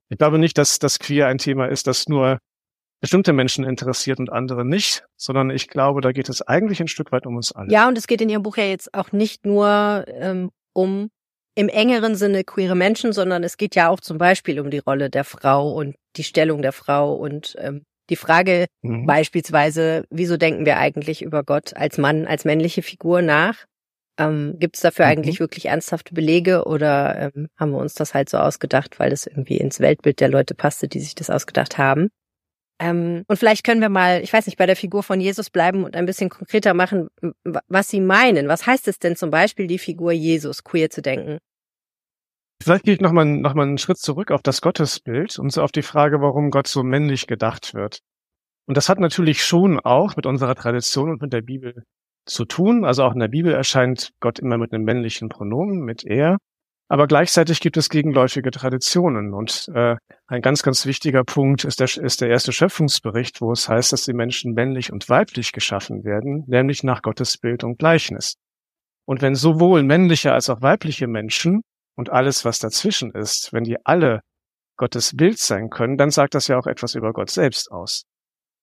[0.09, 2.39] Ich glaube nicht, dass das Queer ein Thema ist, das nur
[3.01, 7.11] bestimmte Menschen interessiert und andere nicht, sondern ich glaube, da geht es eigentlich ein Stück
[7.11, 7.71] weit um uns alle.
[7.71, 11.09] Ja, und es geht in Ihrem Buch ja jetzt auch nicht nur ähm, um
[11.55, 15.09] im engeren Sinne queere Menschen, sondern es geht ja auch zum Beispiel um die Rolle
[15.09, 19.05] der Frau und die Stellung der Frau und ähm, die Frage mhm.
[19.05, 23.65] beispielsweise, wieso denken wir eigentlich über Gott als Mann, als männliche Figur nach?
[24.17, 25.11] Ähm, Gibt es dafür mhm.
[25.11, 29.25] eigentlich wirklich ernsthafte Belege oder ähm, haben wir uns das halt so ausgedacht, weil das
[29.25, 32.09] irgendwie ins Weltbild der Leute passte, die sich das ausgedacht haben?
[32.79, 35.83] Ähm, und vielleicht können wir mal, ich weiß nicht, bei der Figur von Jesus bleiben
[35.83, 37.07] und ein bisschen konkreter machen,
[37.67, 38.47] was Sie meinen.
[38.47, 41.39] Was heißt es denn zum Beispiel, die Figur Jesus queer zu denken?
[42.61, 45.71] Vielleicht gehe ich nochmal noch mal einen Schritt zurück auf das Gottesbild und so auf
[45.71, 47.99] die Frage, warum Gott so männlich gedacht wird.
[48.65, 51.83] Und das hat natürlich schon auch mit unserer Tradition und mit der Bibel
[52.25, 52.83] zu tun.
[52.83, 56.37] Also auch in der Bibel erscheint Gott immer mit einem männlichen Pronomen, mit er.
[56.87, 59.33] Aber gleichzeitig gibt es gegenläufige Traditionen.
[59.33, 59.95] Und äh,
[60.27, 64.03] ein ganz, ganz wichtiger Punkt ist der, ist der erste Schöpfungsbericht, wo es heißt, dass
[64.03, 68.35] die Menschen männlich und weiblich geschaffen werden, nämlich nach Gottes Bild und Gleichnis.
[69.05, 71.61] Und wenn sowohl männliche als auch weibliche Menschen
[71.95, 74.21] und alles, was dazwischen ist, wenn die alle
[74.77, 78.03] Gottes Bild sein können, dann sagt das ja auch etwas über Gott selbst aus.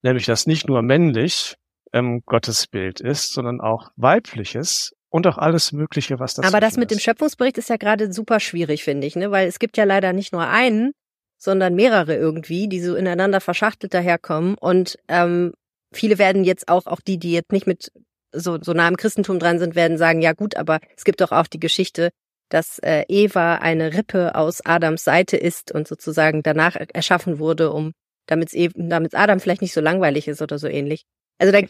[0.02, 1.56] Nämlich, dass nicht nur männlich
[1.92, 6.77] ähm, Gottes Bild ist, sondern auch weibliches und auch alles Mögliche, was das Aber das
[6.77, 6.98] mit ist.
[6.98, 9.31] dem Schöpfungsbericht ist ja gerade super schwierig, finde ich, ne?
[9.31, 10.92] Weil es gibt ja leider nicht nur einen,
[11.38, 14.57] sondern mehrere irgendwie, die so ineinander verschachtelt daherkommen.
[14.59, 15.53] Und ähm,
[15.92, 17.92] viele werden jetzt auch, auch die, die jetzt nicht mit
[18.33, 21.31] so, so nah im Christentum dran sind, werden sagen, ja gut, aber es gibt doch
[21.31, 22.09] auch die Geschichte,
[22.48, 27.92] dass äh, Eva eine Rippe aus Adams Seite ist und sozusagen danach erschaffen wurde, um
[28.27, 31.05] damit eben, damit Adam vielleicht nicht so langweilig ist oder so ähnlich.
[31.38, 31.61] Also da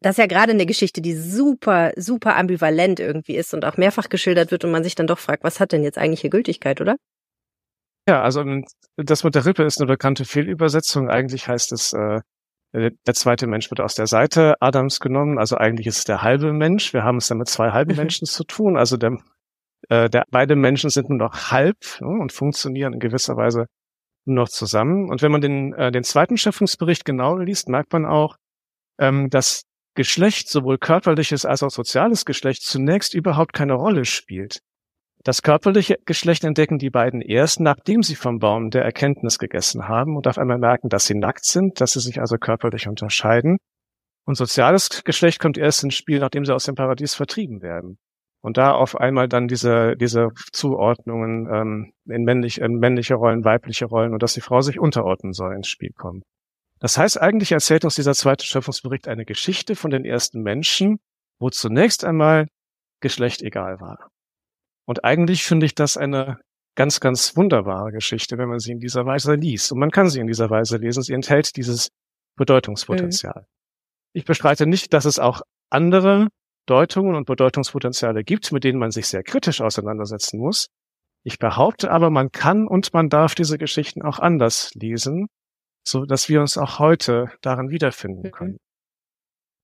[0.00, 4.08] das ist ja gerade eine Geschichte, die super, super ambivalent irgendwie ist und auch mehrfach
[4.08, 6.80] geschildert wird und man sich dann doch fragt, was hat denn jetzt eigentlich hier Gültigkeit,
[6.80, 6.96] oder?
[8.08, 8.42] Ja, also
[8.96, 11.10] das mit der Rippe ist eine bekannte Fehlübersetzung.
[11.10, 12.20] Eigentlich heißt es, äh,
[12.72, 15.38] der zweite Mensch wird aus der Seite Adams genommen.
[15.38, 16.92] Also eigentlich ist es der halbe Mensch.
[16.92, 17.94] Wir haben es dann mit zwei halben.
[17.96, 18.76] Menschen zu tun.
[18.76, 19.18] Also der,
[19.88, 23.66] äh, der, beide Menschen sind nur noch halb ja, und funktionieren in gewisser Weise
[24.24, 25.10] nur noch zusammen.
[25.10, 28.36] Und wenn man den, äh, den zweiten Schöpfungsbericht genau liest, merkt man auch,
[28.98, 29.64] ähm, dass
[29.98, 34.60] Geschlecht, sowohl körperliches als auch soziales Geschlecht, zunächst überhaupt keine Rolle spielt.
[35.24, 40.16] Das körperliche Geschlecht entdecken die beiden erst, nachdem sie vom Baum der Erkenntnis gegessen haben
[40.16, 43.58] und auf einmal merken, dass sie nackt sind, dass sie sich also körperlich unterscheiden.
[44.24, 47.98] Und soziales Geschlecht kommt erst ins Spiel, nachdem sie aus dem Paradies vertrieben werden.
[48.40, 53.86] Und da auf einmal dann diese, diese Zuordnungen ähm, in, männlich, in männliche Rollen, weibliche
[53.86, 56.22] Rollen und dass die Frau sich unterordnen soll ins Spiel kommen.
[56.80, 61.00] Das heißt, eigentlich erzählt uns dieser zweite Schöpfungsbericht eine Geschichte von den ersten Menschen,
[61.40, 62.46] wo zunächst einmal
[63.00, 64.10] Geschlecht egal war.
[64.86, 66.38] Und eigentlich finde ich das eine
[66.76, 69.72] ganz, ganz wunderbare Geschichte, wenn man sie in dieser Weise liest.
[69.72, 71.02] Und man kann sie in dieser Weise lesen.
[71.02, 71.90] Sie enthält dieses
[72.36, 73.40] Bedeutungspotenzial.
[73.40, 73.46] Mhm.
[74.12, 76.28] Ich bestreite nicht, dass es auch andere
[76.66, 80.68] Deutungen und Bedeutungspotenziale gibt, mit denen man sich sehr kritisch auseinandersetzen muss.
[81.24, 85.28] Ich behaupte aber, man kann und man darf diese Geschichten auch anders lesen
[85.90, 88.30] so dass wir uns auch heute darin wiederfinden mhm.
[88.30, 88.58] können.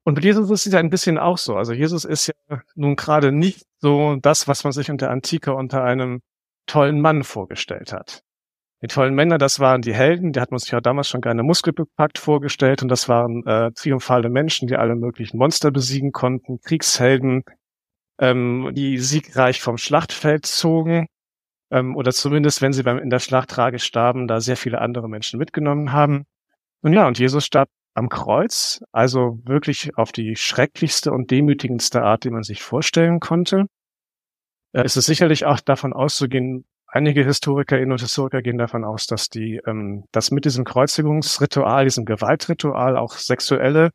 [0.06, 1.56] Und mit Jesus ist es ja ein bisschen auch so.
[1.56, 5.54] Also Jesus ist ja nun gerade nicht so das, was man sich in der Antike
[5.54, 6.20] unter einem
[6.66, 8.22] tollen Mann vorgestellt hat.
[8.82, 11.42] Die tollen Männer, das waren die Helden, die hat man sich ja damals schon gerne
[11.42, 17.44] muskelbepackt vorgestellt und das waren äh, triumphale Menschen, die alle möglichen Monster besiegen konnten, Kriegshelden,
[18.18, 21.06] ähm, die siegreich vom Schlachtfeld zogen
[21.70, 25.08] ähm, oder zumindest, wenn sie beim, in der Schlacht tragisch starben, da sehr viele andere
[25.08, 26.24] Menschen mitgenommen haben.
[26.82, 32.24] Und ja, und Jesus starb am Kreuz, also wirklich auf die schrecklichste und demütigendste Art,
[32.24, 33.66] die man sich vorstellen konnte.
[34.72, 39.28] Äh, es ist sicherlich auch davon auszugehen, einige Historikerinnen und Historiker gehen davon aus, dass
[39.28, 43.90] die, ähm, dass mit diesem Kreuzigungsritual, diesem Gewaltritual auch sexuelle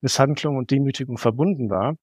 [0.00, 1.96] Misshandlung und Demütigung verbunden war.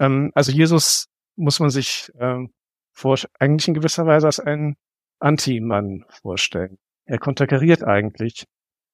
[0.00, 2.52] Ähm, also Jesus muss man sich ähm,
[2.92, 4.76] vor, eigentlich in gewisser Weise als einen
[5.18, 6.78] Anti-Mann vorstellen.
[7.04, 8.44] Er konterkariert eigentlich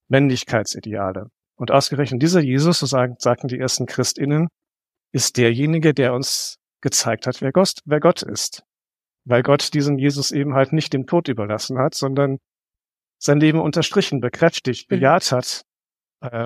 [0.08, 1.30] Männlichkeitsideale.
[1.56, 4.48] Und ausgerechnet dieser Jesus, so sagen, sagten die ersten Christinnen,
[5.12, 8.62] ist derjenige, der uns gezeigt hat, wer Gott, wer Gott ist.
[9.24, 12.38] Weil Gott diesen Jesus eben halt nicht dem Tod überlassen hat, sondern
[13.18, 14.96] sein Leben unterstrichen, bekräftigt, mhm.
[14.96, 15.64] bejaht hat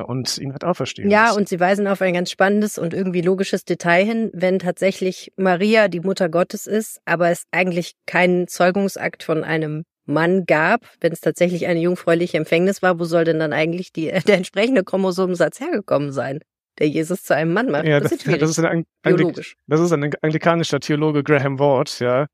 [0.07, 1.39] und ihn hat auferstehen Ja, lassen.
[1.39, 5.89] und sie weisen auf ein ganz spannendes und irgendwie logisches Detail hin, wenn tatsächlich Maria
[5.89, 11.21] die Mutter Gottes ist, aber es eigentlich keinen Zeugungsakt von einem Mann gab, wenn es
[11.21, 16.13] tatsächlich eine jungfräuliche Empfängnis war, wo soll denn dann eigentlich die, der entsprechende Chromosomensatz hergekommen
[16.13, 16.41] sein?
[16.79, 17.85] Der Jesus zu einem Mann macht.
[17.85, 19.57] Ja, das, das, ist, das ist ein biologisch.
[19.67, 22.27] Das ist ein anglikanischer Theologe Graham Ward, ja,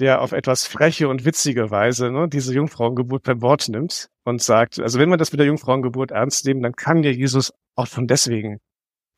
[0.00, 4.80] der auf etwas freche und witzige Weise ne, diese Jungfrauengeburt beim Wort nimmt und sagt,
[4.80, 8.06] also wenn man das mit der Jungfrauengeburt ernst nehmen, dann kann ja Jesus auch von
[8.06, 8.58] deswegen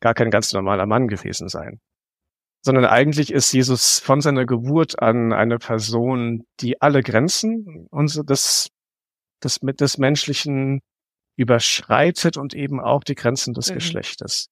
[0.01, 1.79] gar kein ganz normaler Mann gewesen sein.
[2.61, 8.69] Sondern eigentlich ist Jesus von seiner Geburt an eine Person, die alle Grenzen des,
[9.43, 10.81] des, des Menschlichen
[11.37, 13.75] überschreitet und eben auch die Grenzen des mhm.
[13.75, 14.47] Geschlechtes.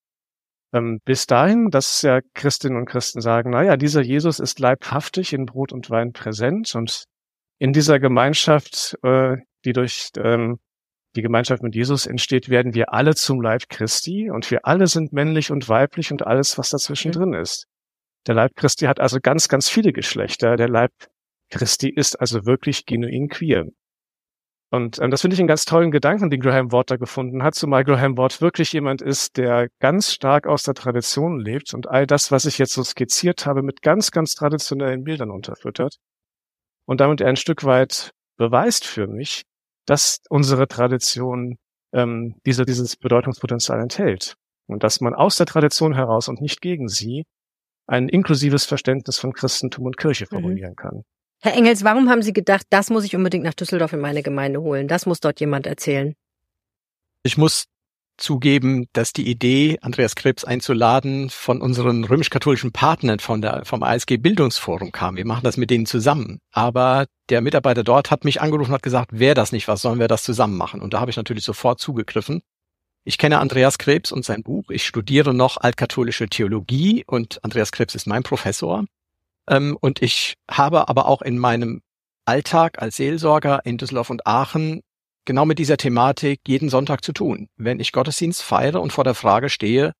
[0.74, 5.46] Ähm, bis dahin, dass ja Christinnen und Christen sagen, naja, dieser Jesus ist leibhaftig in
[5.46, 7.06] Brot und Wein präsent und
[7.60, 10.60] in dieser Gemeinschaft, äh, die durch ähm,
[11.16, 15.12] die Gemeinschaft mit Jesus entsteht, werden wir alle zum Leib Christi und wir alle sind
[15.12, 17.16] männlich und weiblich und alles, was dazwischen mhm.
[17.16, 17.68] drin ist.
[18.28, 20.56] Der Leib Christi hat also ganz, ganz viele Geschlechter.
[20.56, 20.92] Der Leib
[21.50, 23.66] Christi ist also wirklich genuin queer.
[24.72, 27.56] Und ähm, das finde ich einen ganz tollen Gedanken, den Graham Ward da gefunden hat,
[27.56, 32.08] zumal Graham Ward wirklich jemand ist, der ganz stark aus der Tradition lebt und all
[32.08, 35.98] das, was ich jetzt so skizziert habe, mit ganz, ganz traditionellen Bildern unterfüttert.
[36.86, 39.44] Und damit er ein Stück weit beweist für mich,
[39.86, 41.58] dass unsere Tradition
[41.92, 44.36] ähm, diese, dieses Bedeutungspotenzial enthält.
[44.68, 47.26] Und dass man aus der Tradition heraus und nicht gegen sie
[47.88, 50.36] ein inklusives Verständnis von Christentum und Kirche mhm.
[50.36, 50.76] formulieren mhm.
[50.76, 51.04] kann.
[51.44, 54.62] Herr Engels, warum haben Sie gedacht, das muss ich unbedingt nach Düsseldorf in meine Gemeinde
[54.62, 54.88] holen?
[54.88, 56.14] Das muss dort jemand erzählen.
[57.24, 57.66] Ich muss
[58.18, 64.18] zugeben, dass die Idee, Andreas Krebs einzuladen, von unseren römisch-katholischen Partnern von der, vom ASG
[64.18, 65.18] Bildungsforum kam.
[65.18, 66.40] Wir machen das mit denen zusammen.
[66.52, 70.00] Aber der Mitarbeiter dort hat mich angerufen und hat gesagt, wäre das nicht was, sollen
[70.00, 70.80] wir das zusammen machen?
[70.80, 72.44] Und da habe ich natürlich sofort zugegriffen.
[73.04, 74.66] Ich kenne Andreas Krebs und sein Buch.
[74.70, 78.86] Ich studiere noch altkatholische Theologie und Andreas Krebs ist mein Professor.
[79.48, 81.82] Ähm, und ich habe aber auch in meinem
[82.26, 84.82] Alltag als Seelsorger in Düsseldorf und Aachen
[85.26, 87.50] genau mit dieser Thematik jeden Sonntag zu tun.
[87.56, 89.94] Wenn ich Gottesdienst feiere und vor der Frage stehe,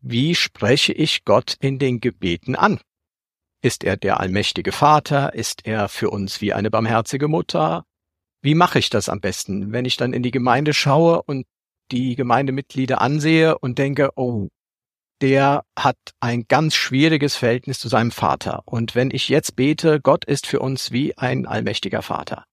[0.00, 2.80] wie spreche ich Gott in den Gebeten an?
[3.62, 5.34] Ist er der allmächtige Vater?
[5.34, 7.84] Ist er für uns wie eine barmherzige Mutter?
[8.40, 11.46] Wie mache ich das am besten, wenn ich dann in die Gemeinde schaue und
[11.92, 14.48] die Gemeindemitglieder ansehe und denke, oh,
[15.20, 18.62] der hat ein ganz schwieriges Verhältnis zu seinem Vater.
[18.66, 22.44] Und wenn ich jetzt bete, Gott ist für uns wie ein allmächtiger Vater.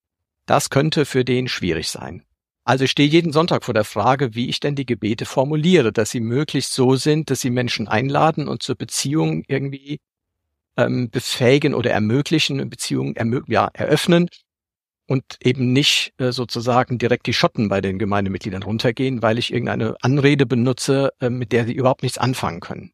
[0.46, 2.24] Das könnte für den schwierig sein.
[2.64, 6.12] Also ich stehe jeden Sonntag vor der Frage, wie ich denn die Gebete formuliere, dass
[6.12, 10.00] sie möglichst so sind, dass sie Menschen einladen und zur Beziehung irgendwie
[10.76, 14.30] ähm, befähigen oder ermöglichen, Beziehungen ermög ja, eröffnen
[15.08, 19.96] und eben nicht äh, sozusagen direkt die Schotten bei den Gemeindemitgliedern runtergehen, weil ich irgendeine
[20.02, 22.92] Anrede benutze, äh, mit der sie überhaupt nichts anfangen können.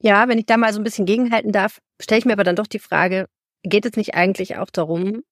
[0.00, 2.56] Ja, wenn ich da mal so ein bisschen gegenhalten darf, stelle ich mir aber dann
[2.56, 3.26] doch die Frage,
[3.62, 5.22] geht es nicht eigentlich auch darum,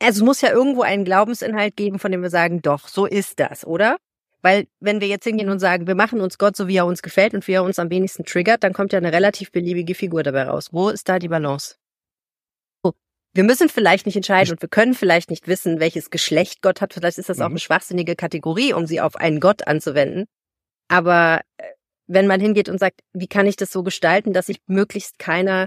[0.00, 3.40] also es muss ja irgendwo einen Glaubensinhalt geben, von dem wir sagen, doch, so ist
[3.40, 3.96] das, oder?
[4.42, 7.00] Weil wenn wir jetzt hingehen und sagen, wir machen uns Gott so, wie er uns
[7.00, 10.22] gefällt und wie er uns am wenigsten triggert, dann kommt ja eine relativ beliebige Figur
[10.22, 10.68] dabei raus.
[10.72, 11.76] Wo ist da die Balance?
[13.34, 16.94] Wir müssen vielleicht nicht entscheiden und wir können vielleicht nicht wissen, welches Geschlecht Gott hat.
[16.94, 17.54] Vielleicht ist das auch mhm.
[17.54, 20.26] eine schwachsinnige Kategorie, um sie auf einen Gott anzuwenden.
[20.88, 21.64] Aber äh,
[22.06, 25.66] wenn man hingeht und sagt, wie kann ich das so gestalten, dass sich möglichst keiner,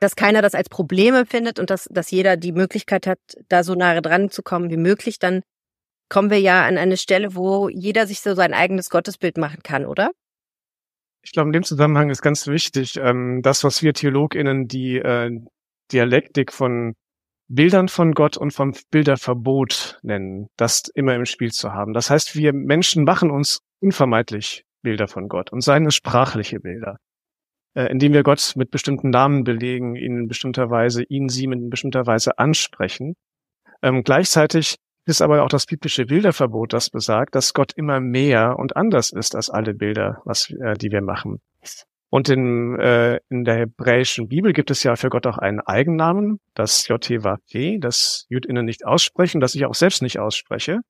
[0.00, 3.74] dass keiner das als Problem empfindet und dass, dass jeder die Möglichkeit hat, da so
[3.74, 5.42] nahe dran zu kommen wie möglich, dann
[6.10, 9.86] kommen wir ja an eine Stelle, wo jeder sich so sein eigenes Gottesbild machen kann,
[9.86, 10.10] oder?
[11.22, 15.40] Ich glaube, in dem Zusammenhang ist ganz wichtig, ähm, das, was wir TheologInnen die äh,
[15.92, 16.94] Dialektik von
[17.48, 21.94] Bildern von Gott und vom Bilderverbot nennen, das immer im Spiel zu haben.
[21.94, 26.98] Das heißt, wir Menschen machen uns unvermeidlich Bilder von Gott und seien es sprachliche Bilder,
[27.74, 31.70] äh, indem wir Gott mit bestimmten Namen belegen, ihn in bestimmter Weise, ihn, sie in
[31.70, 33.14] bestimmter Weise ansprechen.
[33.82, 34.76] Ähm, gleichzeitig
[35.06, 39.34] ist aber auch das biblische Bilderverbot, das besagt, dass Gott immer mehr und anders ist
[39.34, 41.40] als alle Bilder, was, äh, die wir machen.
[42.10, 46.40] Und in, äh, in der hebräischen Bibel gibt es ja für Gott auch einen Eigennamen,
[46.54, 50.80] das JTWP, das JüdInnen nicht aussprechen, das ich auch selbst nicht ausspreche,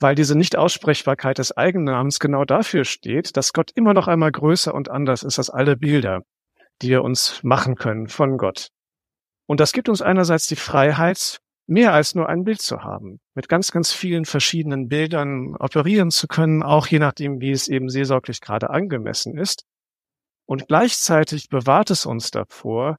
[0.00, 4.90] weil diese Nicht-Aussprechbarkeit des Eigennamens genau dafür steht, dass Gott immer noch einmal größer und
[4.90, 6.22] anders ist als alle Bilder,
[6.82, 8.68] die wir uns machen können von Gott.
[9.46, 13.48] Und das gibt uns einerseits die Freiheit, mehr als nur ein Bild zu haben, mit
[13.48, 18.40] ganz, ganz vielen verschiedenen Bildern operieren zu können, auch je nachdem, wie es eben seelsorglich
[18.40, 19.64] gerade angemessen ist.
[20.46, 22.96] Und gleichzeitig bewahrt es uns davor,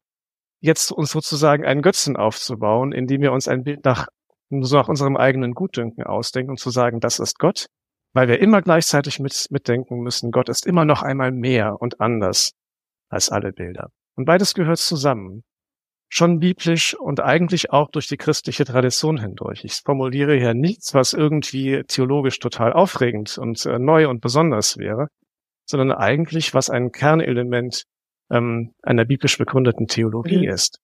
[0.59, 4.07] jetzt uns sozusagen einen Götzen aufzubauen, indem wir uns ein Bild nach,
[4.49, 7.67] so nach unserem eigenen Gutdünken ausdenken und zu sagen, das ist Gott,
[8.13, 12.51] weil wir immer gleichzeitig mit, mitdenken müssen, Gott ist immer noch einmal mehr und anders
[13.09, 13.89] als alle Bilder.
[14.15, 15.43] Und beides gehört zusammen
[16.09, 19.63] schon biblisch und eigentlich auch durch die christliche Tradition hindurch.
[19.63, 25.09] Ich formuliere hier nichts, was irgendwie theologisch total aufregend und äh, neu und besonders wäre,
[25.70, 27.84] sondern eigentlich, was ein Kernelement
[28.32, 30.53] ähm, einer biblisch begründeten Theologie mhm.
[30.53, 30.80] ist.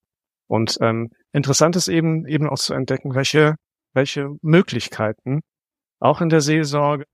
[0.48, 3.56] Und ähm, interessant ist eben, eben auch zu entdecken, welche,
[3.94, 5.42] welche Möglichkeiten
[6.00, 7.06] auch in der Seelsorge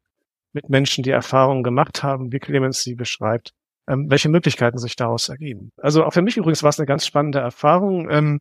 [0.51, 3.51] mit Menschen, die Erfahrungen gemacht haben, wie Clemens sie beschreibt,
[3.87, 5.71] ähm, welche Möglichkeiten sich daraus ergeben.
[5.77, 8.09] Also auch für mich übrigens war es eine ganz spannende Erfahrung.
[8.09, 8.39] Ähm,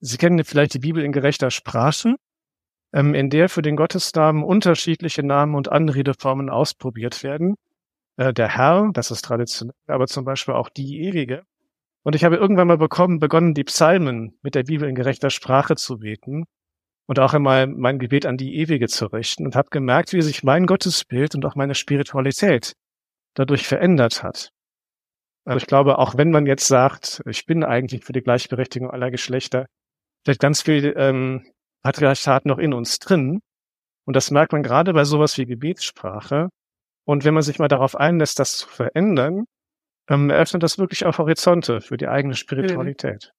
[0.00, 2.16] Sie kennen vielleicht die Bibel in gerechter Sprache,
[2.92, 7.54] ähm, in der für den Gottesnamen unterschiedliche Namen und Anredeformen ausprobiert werden.
[8.16, 11.42] Äh, der Herr, das ist traditionell, aber zum Beispiel auch die Ewige.
[12.04, 15.74] Und ich habe irgendwann mal bekommen, begonnen, die Psalmen mit der Bibel in gerechter Sprache
[15.74, 16.44] zu beten
[17.06, 20.44] und auch einmal mein Gebet an die Ewige zu richten und habe gemerkt, wie sich
[20.44, 22.74] mein Gottesbild und auch meine Spiritualität
[23.34, 24.50] dadurch verändert hat.
[25.44, 29.10] Also ich glaube, auch wenn man jetzt sagt, ich bin eigentlich für die Gleichberechtigung aller
[29.10, 29.66] Geschlechter,
[30.24, 31.46] vielleicht ganz viel ähm,
[31.82, 33.40] Patriarchat noch in uns drin.
[34.06, 36.48] Und das merkt man gerade bei sowas wie Gebetssprache.
[37.04, 39.44] Und wenn man sich mal darauf einlässt, das zu verändern,
[40.08, 43.32] ähm, eröffnet das wirklich auch Horizonte für die eigene Spiritualität.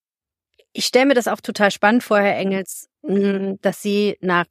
[0.74, 4.45] Ich stelle mir das auch total spannend vor, Herr Engels, hm, dass Sie nach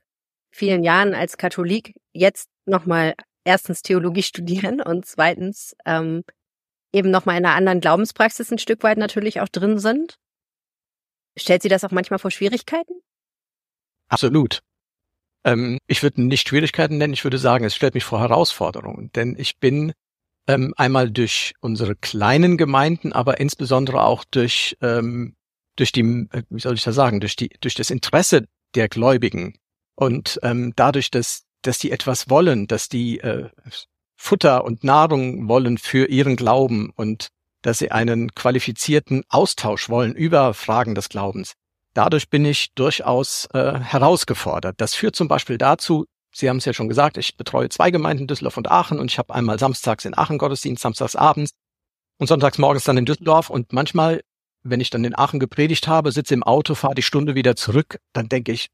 [0.53, 6.25] vielen Jahren als Katholik jetzt nochmal erstens Theologie studieren und zweitens ähm,
[6.93, 10.17] eben nochmal in einer anderen Glaubenspraxis ein Stück weit natürlich auch drin sind?
[11.37, 12.95] Stellt sie das auch manchmal vor Schwierigkeiten?
[14.09, 14.61] Absolut.
[15.45, 19.11] Ähm, ich würde nicht Schwierigkeiten nennen, ich würde sagen, es stellt mich vor Herausforderungen.
[19.14, 19.92] Denn ich bin
[20.47, 25.36] ähm, einmal durch unsere kleinen Gemeinden, aber insbesondere auch durch, ähm,
[25.76, 29.55] durch die, äh, wie soll ich das sagen, durch die, durch das Interesse der Gläubigen
[29.95, 33.49] und ähm, dadurch, dass, dass die etwas wollen, dass die äh,
[34.16, 37.28] Futter und Nahrung wollen für ihren Glauben und
[37.62, 41.55] dass sie einen qualifizierten Austausch wollen über Fragen des Glaubens.
[41.95, 44.74] Dadurch bin ich durchaus äh, herausgefordert.
[44.78, 48.26] Das führt zum Beispiel dazu, Sie haben es ja schon gesagt, ich betreue zwei Gemeinden,
[48.26, 51.53] Düsseldorf und Aachen, und ich habe einmal samstags in Aachen Gottesdienst, samstags abends
[52.18, 53.51] und sonntags morgens dann in Düsseldorf.
[53.51, 54.22] Und manchmal,
[54.64, 58.01] wenn ich dann in Aachen gepredigt habe, sitze im Auto, fahre die Stunde wieder zurück,
[58.12, 58.70] dann denke ich,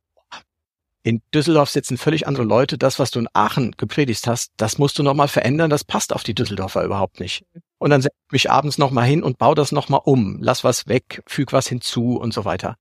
[1.02, 2.76] in Düsseldorf sitzen völlig andere Leute.
[2.76, 5.70] Das, was du in Aachen gepredigt hast, das musst du nochmal verändern.
[5.70, 7.44] Das passt auf die Düsseldorfer überhaupt nicht.
[7.78, 10.38] Und dann setze ich mich abends nochmal hin und baue das nochmal um.
[10.40, 12.76] Lass was weg, füg was hinzu und so weiter.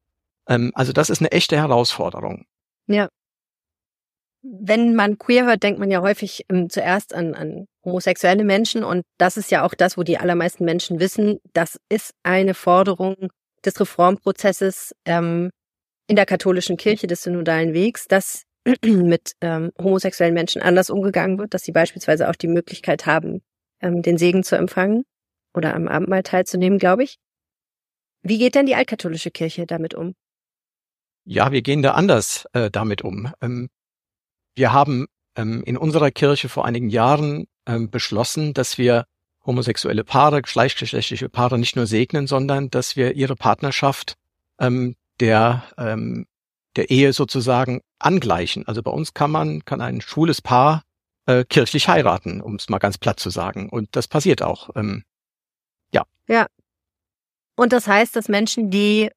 [0.50, 2.46] Ähm, also das ist eine echte Herausforderung.
[2.88, 3.08] Ja.
[4.42, 8.84] Wenn man queer hört, denkt man ja häufig ähm, zuerst an, an homosexuelle Menschen.
[8.84, 13.16] Und das ist ja auch das, wo die allermeisten Menschen wissen, das ist eine Forderung
[13.66, 15.50] des Reformprozesses, ähm,
[16.10, 18.44] in der katholischen Kirche des synodalen Wegs, dass
[18.84, 23.42] mit ähm, homosexuellen Menschen anders umgegangen wird, dass sie beispielsweise auch die Möglichkeit haben,
[23.80, 25.04] ähm, den Segen zu empfangen
[25.54, 27.18] oder am Abendmahl teilzunehmen, glaube ich.
[28.24, 30.16] Wie geht denn die altkatholische Kirche damit um?
[31.26, 33.32] Ja, wir gehen da anders äh, damit um.
[33.42, 33.70] Ähm,
[34.56, 39.06] wir haben ähm, in unserer Kirche vor einigen Jahren ähm, beschlossen, dass wir
[39.46, 44.16] homosexuelle Paare, gleichgeschlechtliche Paare nicht nur segnen, sondern dass wir ihre Partnerschaft
[44.60, 46.28] ähm, der, ähm,
[46.76, 48.68] der Ehe sozusagen angleichen.
[48.68, 50.84] Also bei uns kann man, kann ein schwules Paar
[51.26, 53.70] äh, kirchlich heiraten, um es mal ganz platt zu sagen.
[53.70, 54.70] Und das passiert auch.
[54.76, 55.04] Ähm,
[55.94, 56.04] ja.
[56.28, 56.48] Ja.
[57.56, 59.10] Und das heißt, dass Menschen, die,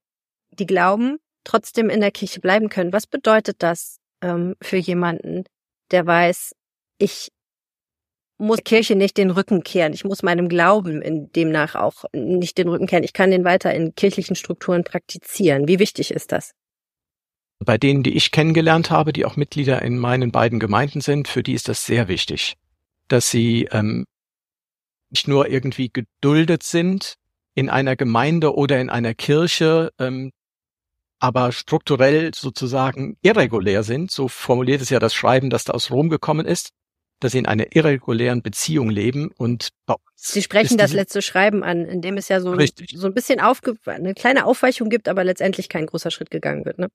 [0.51, 2.93] die glauben, trotzdem in der Kirche bleiben können.
[2.93, 5.45] Was bedeutet das ähm, für jemanden,
[5.91, 6.53] der weiß,
[6.99, 7.31] ich
[8.39, 9.93] muss Kirche nicht den Rücken kehren.
[9.93, 13.05] Ich muss meinem Glauben in demnach auch nicht den Rücken kehren.
[13.05, 15.69] Ich kann den weiter in kirchlichen Strukturen praktizieren.
[15.69, 16.53] Wie wichtig ist das?
[17.61, 21.45] Bei denen, die ich kennengelernt habe, die auch Mitglieder in meinen beiden Gemeinden sind, für
[21.45, 22.55] die ist das sehr wichtig,
[23.07, 24.05] dass sie ähm,
[25.11, 27.15] nicht nur irgendwie geduldet sind
[27.55, 30.33] in einer Gemeinde oder in einer Kirche, ähm,
[31.23, 34.11] aber strukturell sozusagen irregulär sind.
[34.11, 36.71] So formuliert es ja das Schreiben, das da aus Rom gekommen ist
[37.23, 41.63] dass sie in einer irregulären Beziehung leben und bei uns Sie sprechen das letzte Schreiben
[41.63, 45.09] an, in dem es ja so, ein, so ein bisschen aufge eine kleine Aufweichung gibt,
[45.09, 46.79] aber letztendlich kein großer Schritt gegangen wird.
[46.79, 46.89] Ne?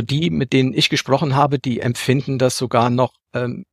[0.00, 3.64] Die, mit denen ich gesprochen habe, die empfinden das sogar noch ähm,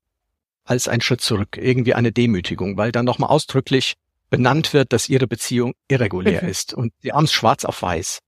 [0.66, 3.96] als ein Schritt zurück, irgendwie eine Demütigung, weil dann nochmal ausdrücklich
[4.30, 6.50] benannt wird, dass ihre Beziehung irregulär mhm.
[6.50, 8.20] ist und sie haben es schwarz auf weiß.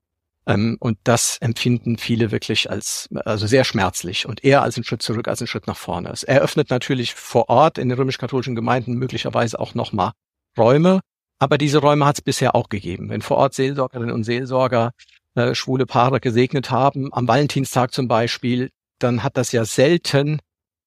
[0.46, 5.02] Ähm, und das empfinden viele wirklich als, also sehr schmerzlich und eher als einen Schritt
[5.02, 6.10] zurück als einen Schritt nach vorne.
[6.10, 10.12] Es eröffnet natürlich vor Ort in den römisch-katholischen Gemeinden möglicherweise auch nochmal
[10.58, 11.00] Räume,
[11.38, 13.08] aber diese Räume hat es bisher auch gegeben.
[13.08, 14.92] Wenn vor Ort Seelsorgerinnen und Seelsorger
[15.34, 20.40] äh, schwule Paare gesegnet haben, am Valentinstag zum Beispiel, dann hat das ja selten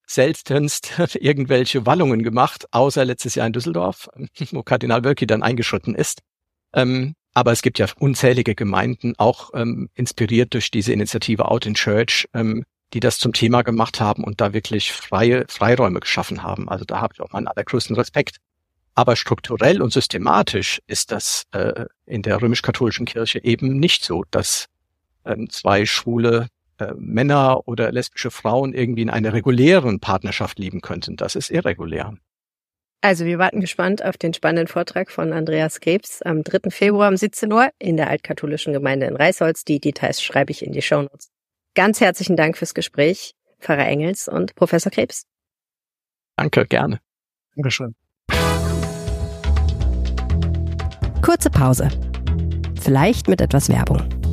[0.08, 4.10] seltenst irgendwelche Wallungen gemacht, außer letztes Jahr in Düsseldorf,
[4.52, 6.22] wo Kardinal Wölki dann eingeschritten ist.
[6.74, 11.74] Ähm, aber es gibt ja unzählige Gemeinden, auch ähm, inspiriert durch diese Initiative Out in
[11.74, 12.64] Church, ähm,
[12.94, 16.70] die das zum Thema gemacht haben und da wirklich freie Freiräume geschaffen haben.
[16.70, 18.38] Also da habe ich auch meinen allergrößten Respekt.
[18.94, 24.68] Aber strukturell und systematisch ist das äh, in der römisch-katholischen Kirche eben nicht so, dass
[25.26, 31.18] ähm, zwei schwule äh, Männer oder lesbische Frauen irgendwie in einer regulären Partnerschaft lieben könnten.
[31.18, 32.14] Das ist irregulär.
[33.02, 36.72] Also wir warten gespannt auf den spannenden Vortrag von Andreas Krebs am 3.
[36.72, 39.64] Februar um 17 Uhr in der altkatholischen Gemeinde in Reisholz.
[39.64, 41.30] Die Details schreibe ich in die Shownotes.
[41.76, 45.26] Ganz herzlichen Dank fürs Gespräch, Pfarrer Engels und Professor Krebs.
[46.36, 47.00] Danke, gerne.
[47.56, 47.96] Dankeschön.
[51.22, 51.90] Kurze Pause.
[52.82, 54.25] Vielleicht mit etwas Werbung.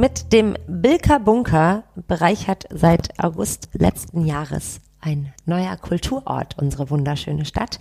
[0.00, 7.78] Mit dem Bilker Bunker bereichert seit August letzten Jahres ein neuer Kulturort unsere wunderschöne Stadt.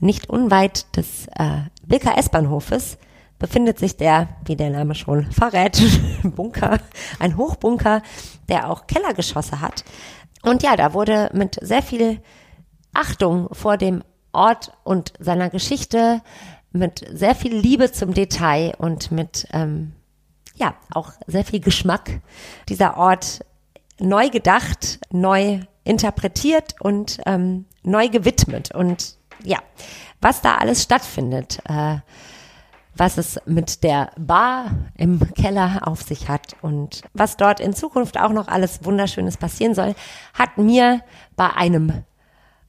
[0.00, 2.98] Nicht unweit des äh, Bilker S-Bahnhofes
[3.38, 5.80] befindet sich der, wie der Name schon verrät,
[6.24, 6.80] Bunker,
[7.20, 8.02] ein Hochbunker,
[8.48, 9.84] der auch Kellergeschosse hat.
[10.42, 12.18] Und ja, da wurde mit sehr viel
[12.94, 14.02] Achtung vor dem
[14.32, 16.20] Ort und seiner Geschichte,
[16.72, 19.92] mit sehr viel Liebe zum Detail und mit ähm,
[20.60, 22.20] ja, auch sehr viel Geschmack.
[22.68, 23.44] Dieser Ort
[23.98, 28.72] neu gedacht, neu interpretiert und ähm, neu gewidmet.
[28.74, 29.58] Und ja,
[30.20, 31.96] was da alles stattfindet, äh,
[32.94, 38.20] was es mit der Bar im Keller auf sich hat und was dort in Zukunft
[38.20, 39.94] auch noch alles Wunderschönes passieren soll,
[40.34, 41.00] hat mir
[41.36, 42.04] bei einem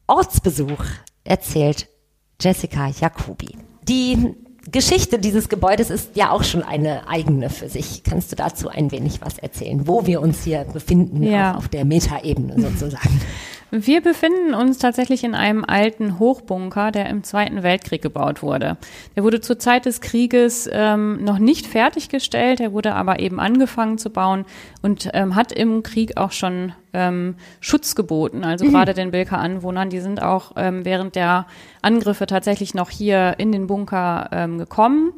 [0.07, 0.85] Ortsbesuch
[1.25, 1.89] erzählt
[2.39, 3.57] Jessica Jacobi.
[3.83, 4.35] Die
[4.71, 8.03] Geschichte dieses Gebäudes ist ja auch schon eine eigene für sich.
[8.03, 11.55] Kannst du dazu ein wenig was erzählen, wo wir uns hier befinden, ja.
[11.55, 13.21] auf der Metaebene sozusagen?
[13.71, 18.75] Wir befinden uns tatsächlich in einem alten Hochbunker, der im Zweiten Weltkrieg gebaut wurde.
[19.15, 23.97] Der wurde zur Zeit des Krieges ähm, noch nicht fertiggestellt, er wurde aber eben angefangen
[23.97, 24.45] zu bauen
[24.81, 28.43] und ähm, hat im Krieg auch schon ähm, Schutz geboten.
[28.43, 28.71] Also mhm.
[28.71, 31.47] gerade den Bilker Anwohnern, die sind auch ähm, während der
[31.81, 35.13] Angriffe tatsächlich noch hier in den Bunker ähm, gekommen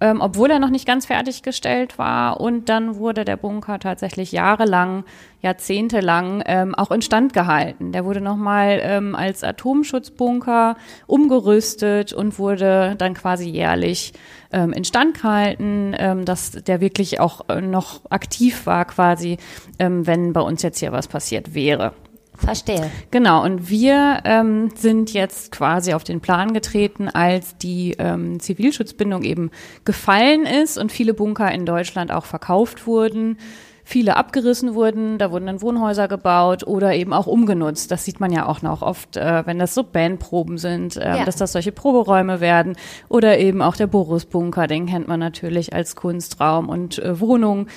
[0.00, 2.40] ähm, obwohl er noch nicht ganz fertiggestellt war.
[2.40, 5.04] Und dann wurde der Bunker tatsächlich jahrelang,
[5.42, 7.92] jahrzehntelang ähm, auch instand gehalten.
[7.92, 10.76] Der wurde nochmal ähm, als Atomschutzbunker
[11.06, 14.12] umgerüstet und wurde dann quasi jährlich
[14.52, 19.38] ähm, instand gehalten, ähm, dass der wirklich auch äh, noch aktiv war quasi,
[19.78, 21.92] ähm, wenn bei uns jetzt hier was passiert wäre.
[22.36, 22.90] Verstehe.
[23.10, 29.22] Genau, und wir ähm, sind jetzt quasi auf den Plan getreten, als die ähm, Zivilschutzbindung
[29.22, 29.50] eben
[29.84, 33.38] gefallen ist und viele Bunker in Deutschland auch verkauft wurden,
[33.84, 37.90] viele abgerissen wurden, da wurden dann Wohnhäuser gebaut oder eben auch umgenutzt.
[37.92, 41.24] Das sieht man ja auch noch oft, äh, wenn das so Bandproben sind, äh, ja.
[41.24, 42.76] dass das solche Proberäume werden
[43.08, 47.68] oder eben auch der Boris-Bunker, den kennt man natürlich als Kunstraum und äh, Wohnung.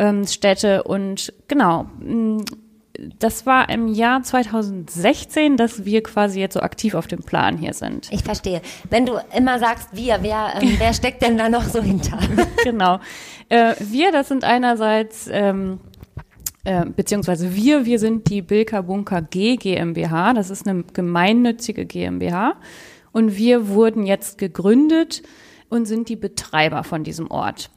[0.00, 2.44] Ähm, Städte und genau, mh,
[3.18, 7.72] das war im Jahr 2016, dass wir quasi jetzt so aktiv auf dem Plan hier
[7.72, 8.08] sind.
[8.10, 8.60] Ich verstehe.
[8.90, 12.18] Wenn du immer sagst wir, wer, ähm, wer steckt denn da noch so hinter?
[12.64, 12.98] genau.
[13.48, 15.78] Äh, wir, das sind einerseits ähm,
[16.64, 20.34] äh, beziehungsweise wir, wir sind die Bilka Bunker G GmbH.
[20.34, 22.56] Das ist eine gemeinnützige GmbH.
[23.12, 25.22] Und wir wurden jetzt gegründet
[25.68, 27.70] und sind die Betreiber von diesem Ort.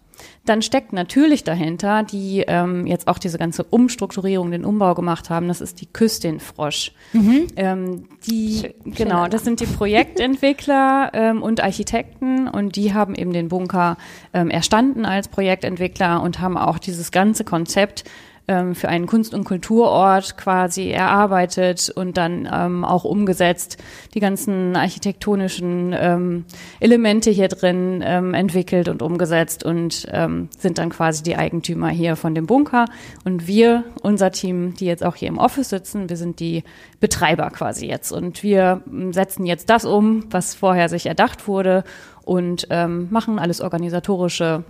[0.44, 5.48] Dann steckt natürlich dahinter, die ähm, jetzt auch diese ganze Umstrukturierung, den Umbau gemacht haben,
[5.48, 6.94] das ist die Küstin Frosch.
[7.14, 7.48] Mhm.
[7.56, 13.34] Ähm, die, Schön, genau, das sind die Projektentwickler ähm, und Architekten und die haben eben
[13.34, 13.98] den Bunker
[14.34, 18.04] ähm, erstanden als Projektentwickler und haben auch dieses ganze Konzept
[18.52, 23.78] ähm, für einen Kunst- und Kulturort quasi erarbeitet und dann ähm, auch umgesetzt,
[24.14, 26.46] die ganzen architektonischen ähm,
[26.82, 32.16] Elemente hier drin ähm, entwickelt und umgesetzt und ähm, sind dann quasi die Eigentümer hier
[32.16, 32.86] von dem Bunker.
[33.24, 36.64] Und wir, unser Team, die jetzt auch hier im Office sitzen, wir sind die
[37.00, 38.12] Betreiber quasi jetzt.
[38.12, 41.86] Und wir ähm, setzen jetzt das um, was vorher sich erdacht wurde
[42.26, 44.66] und ähm, machen alles organisatorische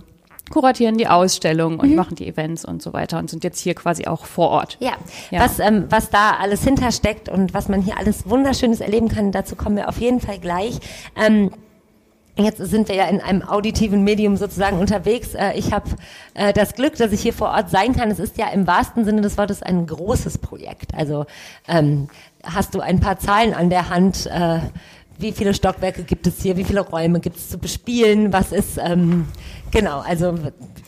[0.50, 4.06] kuratieren die Ausstellung und machen die Events und so weiter und sind jetzt hier quasi
[4.06, 4.76] auch vor Ort.
[4.80, 4.92] Ja,
[5.30, 5.40] Ja.
[5.40, 9.56] Was, ähm, was da alles hintersteckt und was man hier alles Wunderschönes erleben kann, dazu
[9.56, 10.78] kommen wir auf jeden Fall gleich.
[11.16, 11.50] Ähm,
[12.34, 15.34] Jetzt sind wir ja in einem auditiven Medium sozusagen unterwegs.
[15.34, 15.90] Äh, Ich habe
[16.32, 18.10] äh, das Glück, dass ich hier vor Ort sein kann.
[18.10, 20.94] Es ist ja im wahrsten Sinne des Wortes ein großes Projekt.
[20.94, 21.26] Also
[21.68, 22.08] ähm,
[22.42, 24.24] hast du ein paar Zahlen an der Hand?
[24.26, 24.60] Äh,
[25.22, 26.56] wie viele Stockwerke gibt es hier?
[26.56, 28.32] Wie viele Räume gibt es zu bespielen?
[28.32, 29.26] Was ist ähm,
[29.70, 30.00] genau?
[30.00, 30.34] Also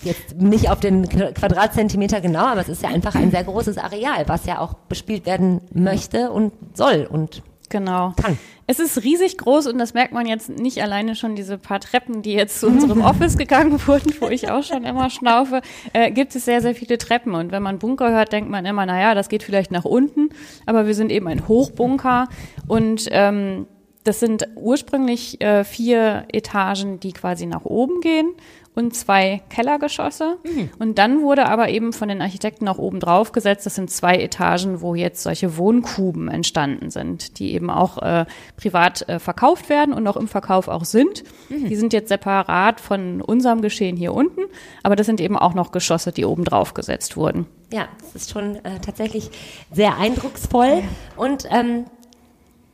[0.02, 3.78] jetzt nicht auf den Qu- Quadratzentimeter genau, aber es ist ja einfach ein sehr großes
[3.78, 8.12] Areal, was ja auch bespielt werden möchte und soll und Genau.
[8.22, 8.38] kann.
[8.66, 12.22] Es ist riesig groß und das merkt man jetzt nicht alleine schon diese paar Treppen,
[12.22, 15.60] die jetzt zu unserem Office gegangen wurden, wo ich auch schon immer schnaufe,
[15.92, 17.34] äh, gibt es sehr, sehr viele Treppen.
[17.34, 20.28] Und wenn man Bunker hört, denkt man immer, naja, das geht vielleicht nach unten,
[20.66, 22.28] aber wir sind eben ein Hochbunker
[22.68, 23.66] und ähm,
[24.04, 28.34] das sind ursprünglich äh, vier Etagen, die quasi nach oben gehen
[28.74, 30.38] und zwei Kellergeschosse.
[30.78, 34.16] Und dann wurde aber eben von den Architekten auch oben drauf gesetzt, das sind zwei
[34.16, 38.26] Etagen, wo jetzt solche Wohnkuben entstanden sind, die eben auch äh,
[38.56, 41.24] privat äh, verkauft werden und auch im Verkauf auch sind.
[41.48, 44.42] Die sind jetzt separat von unserem Geschehen hier unten,
[44.82, 47.46] aber das sind eben auch noch Geschosse, die oben drauf gesetzt wurden.
[47.72, 49.30] Ja, es ist schon äh, tatsächlich
[49.72, 50.82] sehr eindrucksvoll
[51.16, 51.86] und ähm,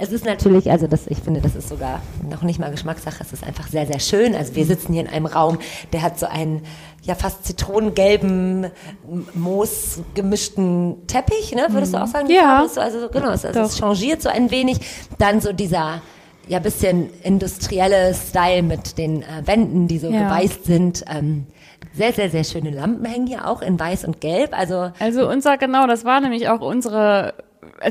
[0.01, 3.33] es ist natürlich, also das, ich finde, das ist sogar noch nicht mal Geschmackssache, es
[3.33, 4.35] ist einfach sehr, sehr schön.
[4.35, 5.59] Also wir sitzen hier in einem Raum,
[5.93, 6.63] der hat so einen
[7.03, 8.65] ja fast zitronengelben,
[9.11, 11.67] m- Moos gemischten Teppich, ne?
[11.71, 12.29] Würdest du auch sagen?
[12.31, 12.67] Ja.
[12.69, 14.79] So, also genau, es, also es changiert so ein wenig.
[15.19, 16.01] Dann so dieser
[16.49, 20.25] ja bisschen industrielle Style mit den äh, Wänden, die so Ja.
[20.25, 21.05] geweißt sind.
[21.09, 21.47] Ähm,
[21.95, 24.57] sehr, sehr, sehr schöne Lampen hängen hier auch in weiß und gelb.
[24.57, 27.35] Also Also unser, genau, das war nämlich auch unsere,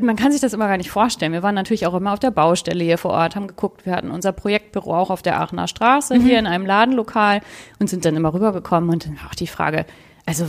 [0.02, 1.34] man kann sich das immer gar nicht vorstellen.
[1.34, 4.12] Wir waren natürlich auch immer auf der Baustelle hier vor Ort, haben geguckt, wir hatten
[4.12, 7.42] unser Projektbüro auch auf der Aachener Straße hier in einem Ladenlokal
[7.80, 9.86] und sind dann immer rübergekommen und dann war auch die Frage,
[10.26, 10.46] also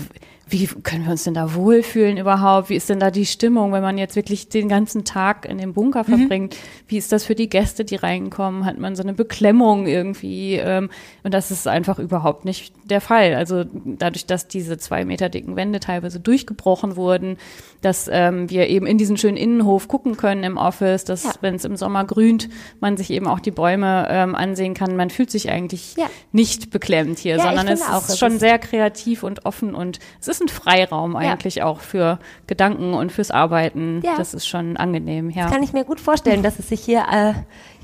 [0.51, 2.71] wie können wir uns denn da wohlfühlen überhaupt?
[2.71, 5.73] Wie ist denn da die Stimmung, wenn man jetzt wirklich den ganzen Tag in dem
[5.75, 6.57] Bunker verbringt?
[6.89, 8.65] Wie ist das für die Gäste, die reinkommen?
[8.65, 10.57] Hat man so eine Beklemmung irgendwie?
[10.57, 10.91] Ähm,
[11.23, 13.35] und das ist einfach überhaupt nicht der Fall.
[13.35, 17.37] Also dadurch, dass diese zwei Meter dicken Wände teilweise durchgebrochen wurden,
[17.81, 21.33] dass ähm, wir eben in diesen schönen Innenhof gucken können im Office, dass Ja.
[21.43, 22.49] wenn es im Sommer grünt,
[22.81, 24.97] man sich eben auch die Bäume ähm, ansehen kann.
[24.97, 26.07] Man fühlt sich eigentlich Ja.
[26.33, 30.27] nicht beklemmt hier, Ja, sondern es auch, ist schon sehr kreativ und offen und es
[30.29, 34.01] ist ein Freiraum eigentlich auch für Gedanken und fürs Arbeiten.
[34.05, 34.16] Ja.
[34.16, 35.49] Das ist schon angenehm, ja.
[35.49, 37.32] kann ich mir gut vorstellen, dass es sich hier, äh,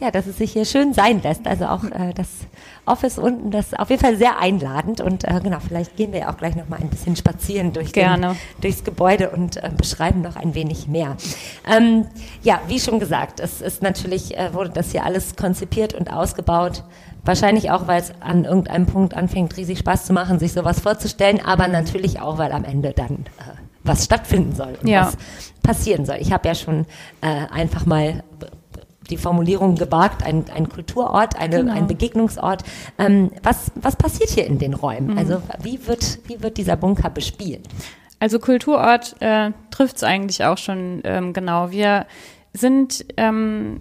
[0.03, 1.47] ja, dass es sich hier schön sein lässt.
[1.47, 2.29] Also auch äh, das
[2.85, 6.21] Office unten, das ist auf jeden Fall sehr einladend und äh, genau, vielleicht gehen wir
[6.21, 8.29] ja auch gleich noch mal ein bisschen spazieren durch Gerne.
[8.29, 11.17] Den, durchs Gebäude und äh, beschreiben noch ein wenig mehr.
[11.71, 12.07] Ähm,
[12.43, 16.85] ja, wie schon gesagt, es ist natürlich äh, wurde das hier alles konzipiert und ausgebaut.
[17.27, 21.45] Wahrscheinlich auch, weil es an irgendeinem Punkt anfängt, riesig Spaß zu machen, sich sowas vorzustellen,
[21.45, 23.53] aber natürlich auch, weil am Ende dann äh,
[23.83, 25.07] was stattfinden soll und Ja.
[25.07, 25.17] was
[25.63, 26.17] passieren soll.
[26.21, 26.87] Ich habe ja schon
[27.21, 28.23] äh, einfach mal
[29.11, 31.73] die Formulierung gewagt, ein, ein Kulturort, eine, Genau.
[31.73, 32.65] ein Begegnungsort.
[32.99, 35.13] Ähm, was, was passiert hier in den Räumen?
[35.13, 35.19] Mhm.
[35.19, 37.69] Also wie wird, wie wird dieser Bunker bespielt?
[38.19, 41.71] Also Kulturort äh, trifft es eigentlich auch schon ähm, genau.
[41.71, 42.07] Wir
[42.53, 43.81] sind, ähm,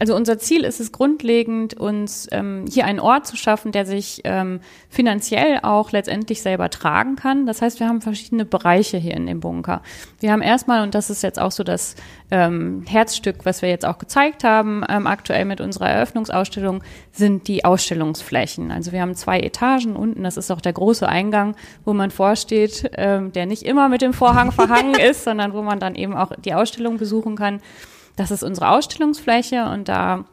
[0.00, 4.22] also unser Ziel ist es grundlegend, uns ähm, hier einen Ort zu schaffen, der sich
[4.24, 7.44] ähm, finanziell auch letztendlich selber tragen kann.
[7.44, 9.82] Das heißt, wir haben verschiedene Bereiche hier in dem Bunker.
[10.18, 11.96] Wir haben erstmal, und das ist jetzt auch so das
[12.30, 16.82] ähm, Herzstück, was wir jetzt auch gezeigt haben, ähm, aktuell mit unserer Eröffnungsausstellung,
[17.12, 18.72] sind die Ausstellungsflächen.
[18.72, 22.90] Also wir haben zwei Etagen unten, das ist auch der große Eingang, wo man vorsteht,
[22.96, 26.32] ähm, der nicht immer mit dem Vorhang verhangen ist, sondern wo man dann eben auch
[26.42, 27.60] die Ausstellung besuchen kann.
[28.16, 30.24] Das ist unsere Ausstellungsfläche und da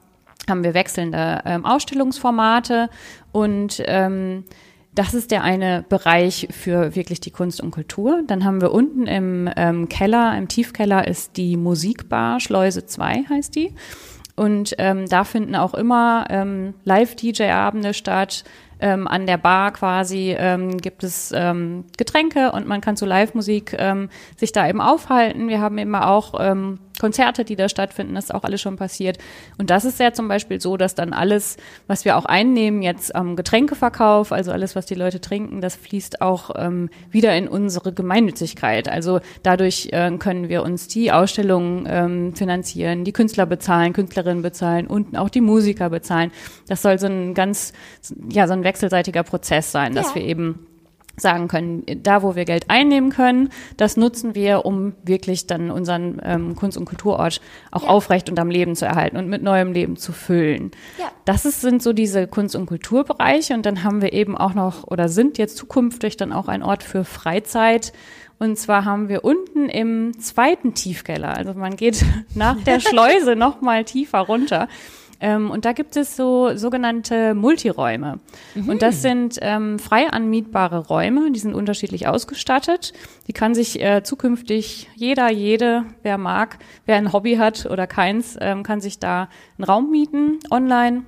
[0.50, 2.90] haben wir wechselnde ähm, Ausstellungsformate
[3.32, 4.46] und ähm,
[4.98, 8.24] das ist der eine Bereich für wirklich die Kunst und Kultur.
[8.26, 13.56] Dann haben wir unten im ähm, Keller, im Tiefkeller ist die Musikbar, Schleuse 2 heißt
[13.56, 13.76] die.
[14.36, 18.44] Und ähm, da finden auch immer ähm, Live-DJ-Abende statt.
[18.80, 23.76] Ähm, an der Bar quasi ähm, gibt es ähm, Getränke und man kann zu Live-Musik
[23.78, 25.48] ähm, sich da eben aufhalten.
[25.48, 29.18] Wir haben immer auch ähm, Konzerte, die da stattfinden, das ist auch alles schon passiert.
[29.58, 33.16] Und das ist ja zum Beispiel so, dass dann alles, was wir auch einnehmen, jetzt
[33.16, 37.94] am Getränkeverkauf, also alles, was die Leute trinken, das fließt auch ähm, wieder in unsere
[37.94, 38.90] Gemeinnützigkeit.
[38.90, 44.88] Also dadurch äh, können wir uns die Ausstellungen ähm, finanzieren, die Künstler bezahlen, Künstlerinnen bezahlen
[44.88, 46.32] und auch die Musiker bezahlen.
[46.68, 47.74] Das soll so ein ganz,
[48.32, 50.16] ja, so ein wechselseitiger Prozess sein, dass Ja.
[50.16, 50.68] wir eben
[51.20, 56.22] sagen können, da wo wir Geld einnehmen können, das nutzen wir, um wirklich dann unseren
[56.24, 57.42] ähm, Kunst- und Kulturort
[57.72, 57.90] auch Ja.
[57.90, 60.72] aufrecht und am Leben zu erhalten und mit neuem Leben zu füllen.
[61.00, 61.06] Ja.
[61.26, 64.84] Das ist, sind so diese Kunst- und Kulturbereiche und dann haben wir eben auch noch
[64.86, 67.94] oder sind jetzt zukünftig dann auch ein Ort für Freizeit.
[68.40, 72.06] Und zwar haben wir unten im zweiten Tiefkeller, also man geht
[72.36, 74.68] nach der Schleuse noch mal tiefer runter.
[75.20, 78.20] Ähm, und da gibt es so sogenannte Multiräume.
[78.68, 82.94] Und das sind ähm, frei anmietbare Räume, die sind unterschiedlich ausgestattet.
[83.28, 88.38] Die kann sich äh, zukünftig jeder, jede, wer mag, wer ein Hobby hat oder keins,
[88.40, 91.04] ähm, kann sich da einen Raum mieten online,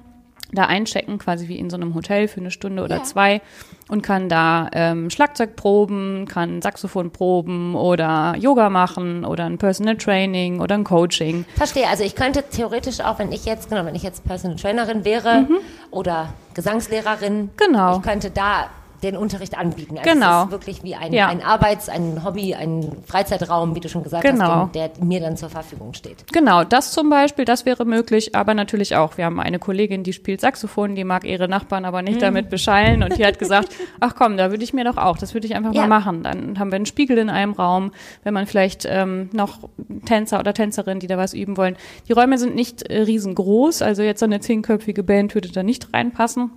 [0.52, 3.04] da einchecken, quasi wie in so einem Hotel für eine Stunde oder Ja.
[3.04, 3.42] zwei
[3.90, 9.98] und kann da ähm, Schlagzeug proben, kann Saxophon proben oder Yoga machen oder ein Personal
[9.98, 11.44] Training oder ein Coaching.
[11.58, 11.88] Verstehe.
[11.90, 15.48] Also ich könnte theoretisch auch, wenn ich jetzt, genau, wenn ich jetzt Personal Trainerin wäre
[15.92, 17.98] oder Gesangslehrerin, Genau.
[17.98, 18.68] ich könnte da
[19.04, 19.98] den Unterricht anbieten.
[19.98, 20.40] Also Genau.
[20.40, 21.28] Es ist wirklich wie ein, Ja.
[21.28, 24.66] ein Arbeits-, ein Hobby, ein Freizeitraum, wie du schon gesagt Genau.
[24.66, 26.26] hast, der mir dann zur Verfügung steht.
[26.34, 29.18] Genau, das zum Beispiel, das wäre möglich, aber natürlich auch.
[29.18, 33.04] Wir haben eine Kollegin, die spielt Saxophon, die mag ihre Nachbarn aber nicht damit beschallen
[33.04, 33.70] und die hat gesagt,
[34.00, 35.82] ach komm, da würde ich mir doch auch, das würde ich einfach Ja.
[35.82, 36.24] mal machen.
[36.24, 37.92] Dann haben wir einen Spiegel in einem Raum,
[38.24, 39.60] wenn man vielleicht ähm, noch
[40.06, 41.76] Tänzer oder Tänzerin, die da was üben wollen.
[42.08, 45.94] Die Räume sind nicht äh, riesengroß, also jetzt so eine zehnköpfige Band würde da nicht
[45.94, 46.52] reinpassen.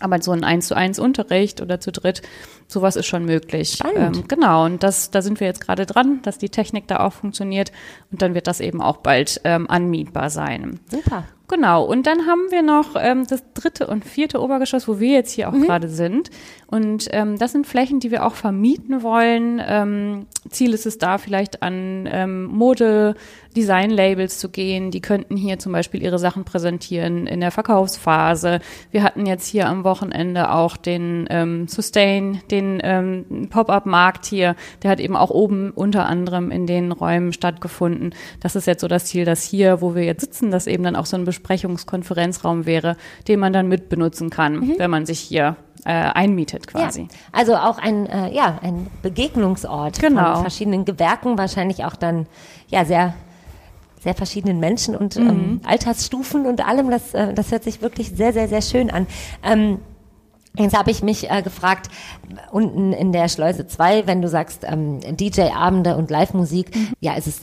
[0.00, 2.22] Aber so ein eins zu eins Unterricht oder zu dritt,
[2.68, 3.78] sowas ist schon möglich.
[3.96, 7.12] Ähm, genau, und das, da sind wir jetzt gerade dran, dass die Technik da auch
[7.12, 7.72] funktioniert.
[8.10, 10.80] Und dann wird das eben auch bald ähm, anmietbar sein.
[10.90, 11.24] Super.
[11.48, 15.30] Genau, und dann haben wir noch ähm, das dritte und vierte Obergeschoss, wo wir jetzt
[15.30, 16.30] hier auch gerade sind.
[16.68, 19.62] Und ähm, das sind Flächen, die wir auch vermieten wollen.
[19.64, 24.90] Ähm, Ziel ist es da vielleicht an ähm, Mode-Design-Labels zu gehen.
[24.90, 28.58] Die könnten hier zum Beispiel ihre Sachen präsentieren in der Verkaufsphase.
[28.90, 34.56] Wir hatten jetzt hier am Wochenende auch den ähm, Sustain, den ähm, Pop-up-Markt hier.
[34.82, 38.12] Der hat eben auch oben unter anderem in den Räumen stattgefunden.
[38.40, 40.96] Das ist jetzt so das Ziel, dass hier, wo wir jetzt sitzen, das eben dann
[40.96, 42.96] auch so ein Besprechungskonferenzraum wäre,
[43.28, 45.56] den man dann mitbenutzen kann, wenn man sich hier
[45.86, 47.02] äh, einmietet quasi.
[47.02, 47.08] Ja.
[47.32, 50.34] Also auch ein, äh, ja, ein Begegnungsort Genau.
[50.34, 52.26] von verschiedenen Gewerken, wahrscheinlich auch dann
[52.68, 53.14] ja sehr
[54.02, 55.28] sehr verschiedenen Menschen und Mhm.
[55.28, 56.90] ähm, Altersstufen und allem.
[56.90, 59.06] Das, äh, das hört sich wirklich sehr, sehr, sehr schön an.
[59.42, 59.78] Ähm,
[60.58, 61.90] Jetzt habe ich mich äh, gefragt,
[62.50, 66.88] unten in der Schleuse 2, wenn du sagst ähm, DJ-Abende und Live-Musik, Mhm.
[67.00, 67.40] ja, ist es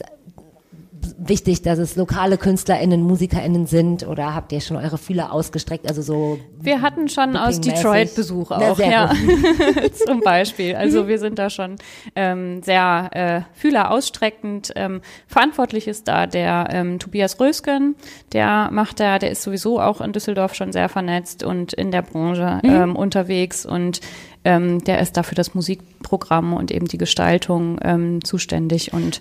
[1.18, 5.88] wichtig, dass es lokale KünstlerInnen, MusikerInnen sind oder habt ihr schon eure Fühler ausgestreckt?
[5.88, 7.60] Also so Wir hatten schon aus.
[7.60, 9.12] Detroit Besuch auch, ja.
[10.06, 10.74] Zum Beispiel.
[10.74, 11.76] Also wir sind da schon
[12.14, 14.72] ähm, sehr äh, Fühler ausstreckend.
[14.76, 17.96] Ähm, verantwortlich ist da der ähm, Tobias Rösken,
[18.32, 22.02] der macht da, der ist sowieso auch in Düsseldorf schon sehr vernetzt und in der
[22.02, 24.00] Branche ähm, unterwegs und
[24.44, 29.20] ähm, der ist da für das Musikprogramm und eben die Gestaltung ähm, zuständig und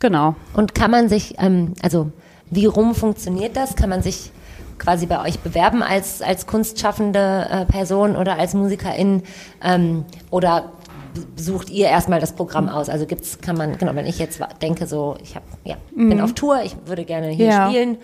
[0.00, 0.34] genau.
[0.54, 2.10] Und kann man sich, ähm, also
[2.50, 3.76] wie rum funktioniert das?
[3.76, 4.32] Kann man sich
[4.78, 9.22] quasi bei euch bewerben als, als kunstschaffende äh, Person oder als Musikerin?
[9.62, 10.72] Ähm, oder
[11.36, 12.88] sucht ihr erstmal das Programm aus?
[12.88, 16.34] Also gibt's, kann man, genau, wenn ich jetzt denke, so, ich hab, ja, bin auf
[16.34, 17.68] Tour, ich würde gerne hier Ja.
[17.68, 17.98] spielen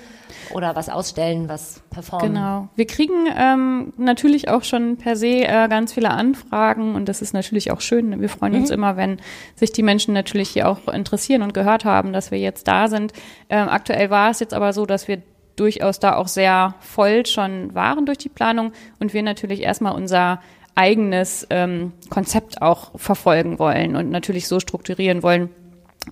[0.55, 2.35] oder was ausstellen, was performen.
[2.35, 2.69] Genau.
[2.77, 7.33] Wir kriegen ähm, natürlich auch schon per se äh, ganz viele Anfragen und das ist
[7.35, 8.21] natürlich auch schön.
[8.21, 9.19] Wir freuen uns immer, wenn
[9.55, 13.13] sich die Menschen natürlich hier auch interessieren und gehört haben, dass wir jetzt da sind.
[13.49, 15.23] Ähm, aktuell war es jetzt aber so, dass wir
[15.57, 20.41] durchaus da auch sehr voll schon waren durch die Planung und wir natürlich erstmal unser
[20.77, 25.51] eigenes ähm, Konzept auch verfolgen wollen und natürlich so strukturieren wollen,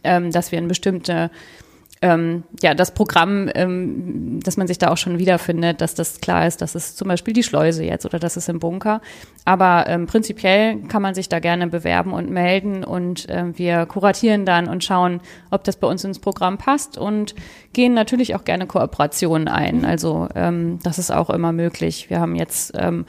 [0.02, 1.30] ähm, dass wir eine bestimmte
[2.04, 6.46] ähm, ja, das Programm, ähm, dass man sich da auch schon wiederfindet, dass das klar
[6.46, 9.00] ist, dass es zum Beispiel die Schleuse jetzt oder das ist im Bunker.
[9.46, 14.44] Aber ähm, prinzipiell kann man sich da gerne bewerben und melden und ähm, wir kuratieren
[14.44, 17.34] dann und schauen, ob das bei uns ins Programm passt und
[17.72, 19.86] gehen natürlich auch gerne Kooperationen ein.
[19.86, 22.10] Also ähm, das ist auch immer möglich.
[22.10, 23.06] Wir haben jetzt ähm,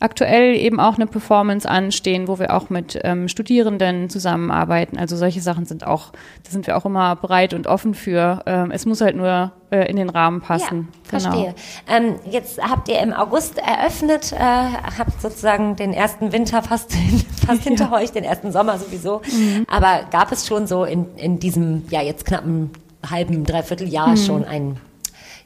[0.00, 4.98] aktuell eben auch eine Performance anstehen, wo wir auch mit ähm, Studierenden zusammenarbeiten.
[4.98, 6.10] Also solche Sachen sind auch,
[6.44, 8.42] da sind wir auch immer bereit und offen für.
[8.46, 10.88] Ähm, es muss halt nur äh, in den Rahmen passen.
[11.12, 11.54] Ja, verstehe.
[11.88, 16.92] Ähm, jetzt habt ihr im August eröffnet, äh, habt sozusagen den ersten Winter fast,
[17.46, 19.20] fast hinter euch, den ersten Sommer sowieso.
[19.30, 19.66] Mhm.
[19.70, 22.70] Aber gab es schon so in, in diesem, ja jetzt knappen
[23.08, 24.16] halben, dreiviertel Jahr Mhm.
[24.16, 24.76] schon ein,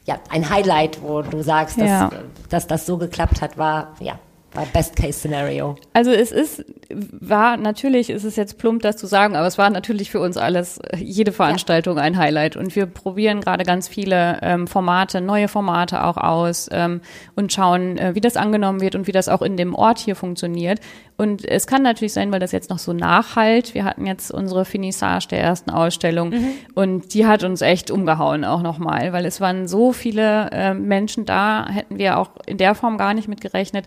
[0.05, 2.09] ja, ein Highlight, wo du sagst, dass, Ja.
[2.49, 4.17] dass das so geklappt hat, war, ja,
[4.73, 5.75] Best Case Scenario.
[5.93, 9.69] Also es ist, war natürlich, ist es jetzt plump, das zu sagen, aber es war
[9.69, 12.03] natürlich für uns alles, jede Veranstaltung ja.
[12.03, 12.55] ein Highlight.
[12.55, 17.01] Und wir probieren gerade ganz viele ähm, Formate, neue Formate auch aus ähm,
[17.35, 20.15] und schauen, äh, wie das angenommen wird und wie das auch in dem Ort hier
[20.15, 20.79] funktioniert.
[21.17, 23.73] Und es kann natürlich sein, weil das jetzt noch so nachhalt.
[23.73, 26.47] Wir hatten jetzt unsere Finissage der ersten Ausstellung mhm.
[26.73, 31.25] und die hat uns echt umgehauen auch nochmal, weil es waren so viele äh, Menschen
[31.25, 33.85] da, hätten wir auch in der Form gar nicht mit gerechnet.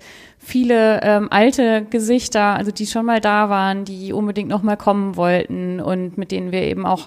[0.58, 5.78] Viele ähm, alte Gesichter, also die schon mal da waren, die unbedingt nochmal kommen wollten
[5.78, 7.06] und mit denen wir eben auch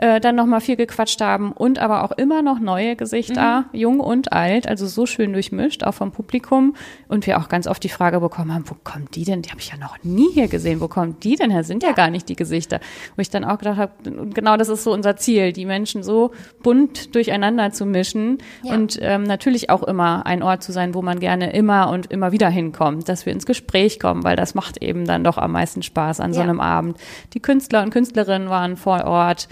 [0.00, 3.78] äh, dann nochmal viel gequatscht haben und aber auch immer noch neue Gesichter, mhm.
[3.78, 6.74] jung und alt, also so schön durchmischt, auch vom Publikum.
[7.08, 9.42] Und wir auch ganz oft die Frage bekommen haben, wo kommt die denn?
[9.42, 10.80] Die habe ich ja noch nie hier gesehen.
[10.80, 11.64] Wo kommt die denn her?
[11.64, 12.80] Sind ja gar nicht die Gesichter.
[13.14, 13.92] Wo ich dann auch gedacht habe,
[14.32, 16.30] genau das ist so unser Ziel, die Menschen so
[16.62, 18.72] bunt durcheinander zu mischen ja.
[18.72, 22.32] und ähm, natürlich auch immer ein Ort zu sein, wo man gerne immer und immer
[22.32, 25.82] wieder hinkommt, dass wir ins Gespräch kommen, weil das macht eben dann doch am meisten
[25.82, 26.96] Spaß an so einem Abend.
[27.34, 29.48] Die Künstler und Künstlerinnen waren vor Ort.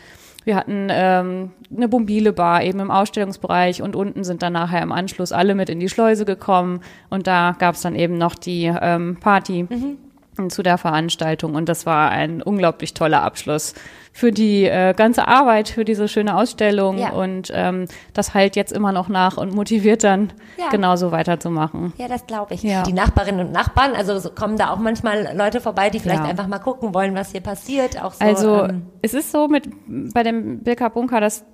[0.49, 4.93] Wir hatten ähm, eine Bombile Bar eben im Ausstellungsbereich und unten sind dann nachher im
[4.93, 6.81] Anschluss alle mit in die Schleuse gekommen.
[7.11, 9.67] Und da gab es dann eben noch die ähm, Party.
[9.69, 10.49] Mhm.
[10.49, 11.55] zu der Veranstaltung.
[11.55, 13.75] Und das war ein unglaublich toller Abschluss
[14.19, 17.11] für die äh, ganze Arbeit, für diese schöne Ausstellung ja.
[17.11, 20.71] und ähm, das heilt jetzt immer noch nach und motiviert dann ja.
[20.71, 21.93] genauso weiterzumachen.
[21.99, 22.65] Ja, das glaube ich.
[22.65, 22.83] Ja.
[22.83, 26.49] Die Nachbarinnen und Nachbarn, also so kommen da auch manchmal Leute vorbei, die vielleicht einfach
[26.49, 28.03] mal gucken wollen, was hier passiert.
[28.03, 31.45] Auch so, also ähm, es ist so mit bei dem Bilka Bunker, dass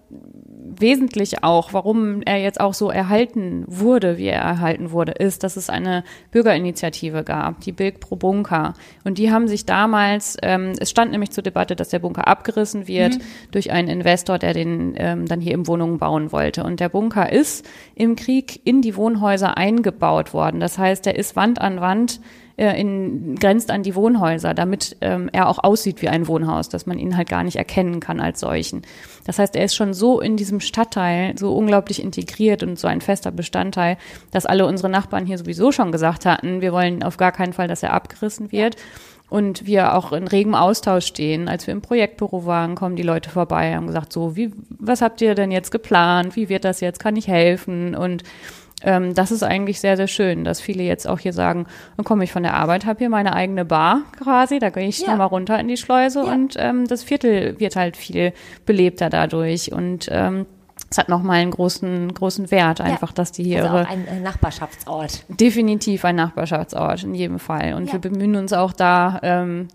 [0.81, 5.57] wesentlich auch, warum er jetzt auch so erhalten wurde, wie er erhalten wurde, ist, dass
[5.57, 8.75] es eine Bürgerinitiative gab, die Bilk pro Bunker.
[9.05, 12.87] Und die haben sich damals, ähm, es stand nämlich zur Debatte, dass der Bunker abgerissen
[12.87, 13.23] wird mhm.
[13.51, 16.65] durch einen Investor, der den ähm, dann hier im Wohnungen bauen wollte.
[16.65, 20.61] Und der Bunker ist im Krieg in die Wohnhäuser eingebaut worden.
[20.61, 22.21] Das heißt, er ist Wand an Wand
[22.57, 26.87] äh, in, grenzt an die Wohnhäuser, damit ähm, er auch aussieht wie ein Wohnhaus, dass
[26.87, 28.83] man ihn halt gar nicht erkennen kann als solchen.
[29.27, 33.01] Das heißt, er ist schon so in diesem Stadtteil so unglaublich integriert und so ein
[33.01, 33.97] fester Bestandteil,
[34.31, 37.69] dass alle unsere Nachbarn hier sowieso schon gesagt hatten, wir wollen auf gar keinen Fall,
[37.69, 38.77] dass er abgerissen wird.
[39.31, 41.49] Und wir auch in regem Austausch stehen.
[41.49, 45.21] Als wir im Projektbüro waren, kommen die Leute vorbei, haben gesagt, so, wie, was habt
[45.23, 46.37] ihr denn jetzt geplant?
[46.37, 47.01] Wie wird das jetzt?
[47.01, 47.97] Kann ich helfen?
[47.97, 48.23] Und
[48.85, 51.67] ähm, das ist eigentlich sehr, sehr schön, dass viele jetzt auch hier sagen,
[51.97, 55.01] dann komme ich von der Arbeit, habe hier meine eigene Bar quasi, da gehe ich
[55.01, 55.11] ja.
[55.11, 56.33] nochmal runter in die Schleuse ja.
[56.33, 58.33] und ähm, das Viertel wird halt viel
[58.67, 60.47] belebter dadurch und ähm,
[60.91, 63.15] es hat nochmal einen großen, großen Wert, einfach, ja.
[63.15, 63.89] dass die hier also ihre.
[63.89, 65.25] Ein, ein Nachbarschaftsort.
[65.29, 67.75] Definitiv ein Nachbarschaftsort, in jedem Fall.
[67.75, 67.95] Und ja.
[67.95, 69.69] wir bemühen uns auch da, ähm,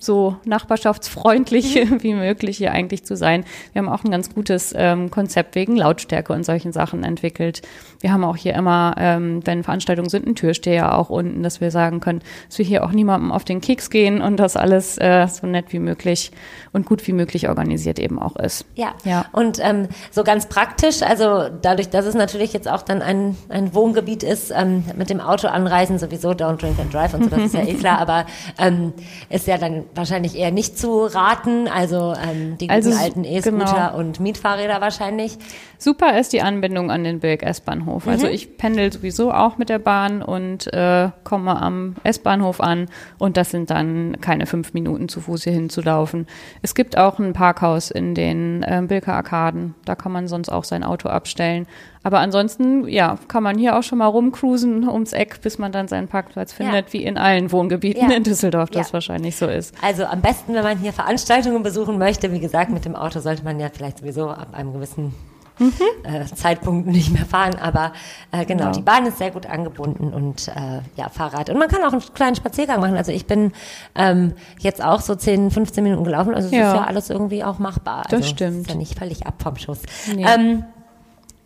[0.00, 2.02] so nachbarschaftsfreundlich mhm.
[2.02, 3.44] wie möglich hier eigentlich zu sein.
[3.72, 7.62] Wir haben auch ein ganz gutes ähm, Konzept wegen Lautstärke und solchen Sachen entwickelt.
[8.00, 11.70] Wir haben auch hier immer, ähm, wenn Veranstaltungen sind, einen Türsteher auch unten, dass wir
[11.70, 15.26] sagen können, dass wir hier auch niemandem auf den Keks gehen und das alles äh,
[15.28, 16.30] so nett wie möglich
[16.72, 18.66] und gut wie möglich organisiert eben auch ist.
[18.74, 19.26] Ja, ja.
[19.32, 23.74] und ähm, so ganz praktisch, also dadurch, dass es natürlich jetzt auch dann ein, ein
[23.74, 27.44] Wohngebiet ist, ähm, mit dem Auto anreisen sowieso, don't drink and drive und so, das
[27.44, 28.26] ist ja eh klar, aber
[28.58, 28.92] ähm,
[29.30, 31.68] ist ja dann wahrscheinlich eher nicht zu raten.
[31.68, 33.98] Also ähm, die also, alten E-Scooter genau.
[33.98, 35.38] und Mietfahrräder wahrscheinlich.
[35.78, 38.06] Super ist die Anbindung an den Bilk S-Bahnhof.
[38.06, 38.24] Also mhm.
[38.24, 42.86] Also ich pendel sowieso auch mit der Bahn und äh, komme am S-Bahnhof an
[43.18, 46.26] und das sind dann keine fünf Minuten zu Fuß hier hinzulaufen.
[46.62, 49.74] Es gibt auch ein Parkhaus in den äh, Bilker Arkaden.
[49.84, 51.66] Da kann man sonst auch sein Auto abstellen.
[52.04, 55.88] Aber ansonsten, ja, kann man hier auch schon mal rumcruisen ums Eck, bis man dann
[55.88, 56.92] seinen Parkplatz findet, ja.
[56.92, 58.16] wie in allen Wohngebieten ja.
[58.16, 58.92] in Düsseldorf das ja.
[58.92, 59.74] wahrscheinlich so ist.
[59.82, 63.42] Also am besten, wenn man hier Veranstaltungen besuchen möchte, wie gesagt, mit dem Auto sollte
[63.42, 65.14] man ja vielleicht sowieso ab einem gewissen
[65.58, 65.72] Mhm.
[66.02, 67.92] Äh, Zeitpunkt nicht mehr fahren, aber
[68.32, 71.48] äh, genau, genau, die Bahn ist sehr gut angebunden und äh, ja, Fahrrad.
[71.48, 72.96] Und man kann auch einen kleinen Spaziergang machen.
[72.96, 73.52] Also ich bin
[73.94, 77.60] ähm, jetzt auch so 10, 15 Minuten gelaufen, also es ist ja alles irgendwie auch
[77.60, 78.04] machbar.
[78.04, 78.62] Also das stimmt.
[78.62, 79.82] Ist ja nicht völlig ab vom Schuss.
[80.12, 80.26] Nee.
[80.26, 80.64] Ähm,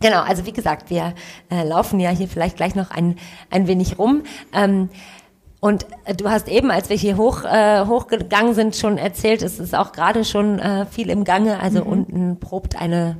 [0.01, 1.13] Genau, also wie gesagt, wir
[1.51, 3.17] äh, laufen ja hier vielleicht gleich noch ein,
[3.49, 4.23] ein wenig rum.
[4.53, 4.89] Ähm,
[5.59, 9.59] und äh, du hast eben, als wir hier hoch, äh, hochgegangen sind, schon erzählt, es
[9.59, 11.59] ist auch gerade schon äh, viel im Gange.
[11.59, 11.91] Also mhm.
[11.91, 13.17] unten probt eine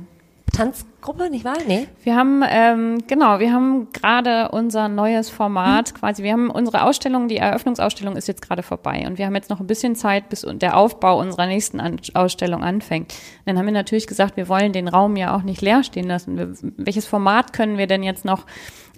[0.52, 1.56] Tanzgruppe, nicht wahr?
[1.66, 1.86] Nee.
[2.02, 5.98] Wir haben, ähm, genau, wir haben gerade unser neues Format mhm.
[5.98, 6.22] quasi.
[6.22, 9.60] Wir haben unsere Ausstellung, die Eröffnungsausstellung ist jetzt gerade vorbei und wir haben jetzt noch
[9.60, 11.80] ein bisschen Zeit, bis der Aufbau unserer nächsten
[12.14, 13.14] Ausstellung anfängt.
[13.46, 16.36] Dann haben wir natürlich gesagt, wir wollen den Raum ja auch nicht leer stehen lassen.
[16.36, 18.46] Wir, welches Format können wir denn jetzt noch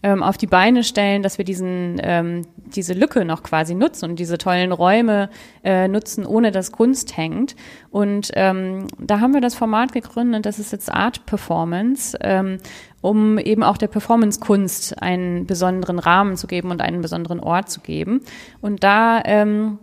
[0.02, 4.18] ähm, auf die Beine stellen, dass wir diesen, ähm, diese Lücke noch quasi nutzen und
[4.18, 5.30] diese tollen Räume
[5.64, 7.54] äh, nutzen, ohne dass Kunst hängt.
[7.90, 12.58] Und ähm, da haben wir das Format gegründet, das ist jetzt Art Performance, ähm,
[13.00, 17.80] um eben auch der Performance-Kunst einen besonderen Rahmen zu geben und einen besonderen Ort zu
[17.80, 18.20] geben.
[18.60, 19.78] Und da ähm,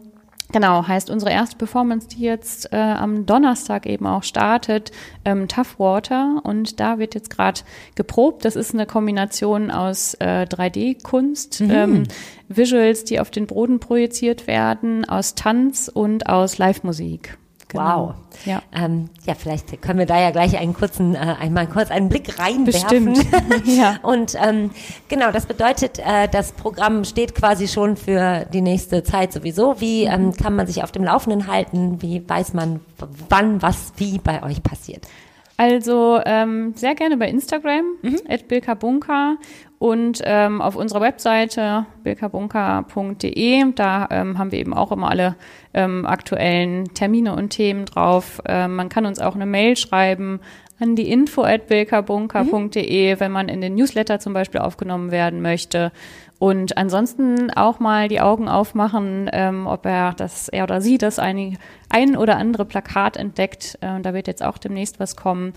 [0.51, 4.91] Genau, heißt unsere erste Performance, die jetzt äh, am Donnerstag eben auch startet,
[5.23, 6.41] ähm, Tough Water.
[6.43, 7.61] Und da wird jetzt gerade
[7.93, 8.45] geprobt.
[8.45, 11.71] Das ist eine Kombination aus äh, 3D-Kunst, mhm.
[11.71, 12.03] ähm,
[12.47, 17.37] Visuals, die auf den Boden projiziert werden, aus Tanz und aus Live-Musik.
[17.69, 18.07] Genau.
[18.07, 18.15] Wow.
[18.45, 18.63] Ja.
[18.73, 22.39] Ähm, ja, vielleicht können wir da ja gleich einen kurzen, äh, einmal kurz einen Blick
[22.39, 23.13] reinwerfen.
[23.13, 23.65] Bestimmt.
[23.65, 23.97] ja.
[24.01, 24.71] Und ähm,
[25.07, 29.79] genau, das bedeutet, äh, das Programm steht quasi schon für die nächste Zeit sowieso.
[29.79, 32.01] Wie ähm, kann man sich auf dem Laufenden halten?
[32.01, 32.79] Wie weiß man,
[33.29, 35.07] wann was wie bei euch passiert?
[35.59, 38.21] Also ähm, sehr gerne bei Instagram, mhm.
[38.47, 39.35] @bilkabunka
[39.77, 43.65] und ähm, auf unserer Webseite bilkabunka.de.
[43.75, 45.35] Da ähm, haben wir eben auch immer alle
[45.73, 48.41] ähm, aktuellen Termine und Themen drauf.
[48.45, 50.39] Ähm, man kann uns auch eine Mail schreiben
[50.79, 53.19] an die info at bilkabunka.de, mhm.
[53.19, 55.91] wenn man in den Newsletter zum Beispiel aufgenommen werden möchte.
[56.39, 61.19] Und ansonsten auch mal die Augen aufmachen, ähm, ob er das, er oder sie das
[61.19, 61.57] eine,
[61.89, 63.77] ein oder andere Plakat entdeckt.
[63.81, 65.53] Äh, da wird jetzt auch demnächst was kommen.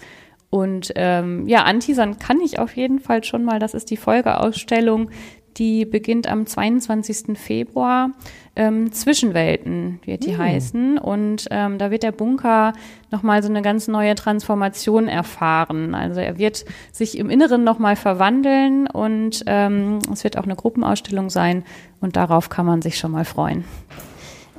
[0.51, 3.61] Und ähm, ja, anteasern kann ich auf jeden Fall schon mal.
[3.61, 5.11] Das ist die Folgeausstellung,
[5.59, 7.39] die beginnt am 22.
[7.39, 8.11] Februar.
[8.55, 10.39] Ähm, Zwischenwelten wird die hm.
[10.39, 10.99] heißen.
[10.99, 12.73] Und ähm, da wird der Bunker
[13.11, 15.95] nochmal so eine ganz neue Transformation erfahren.
[15.95, 21.31] Also er wird sich im Inneren nochmal verwandeln und ähm, es wird auch eine Gruppenausstellung
[21.31, 21.65] sein.
[22.01, 23.65] Und darauf kann man sich schon mal freuen.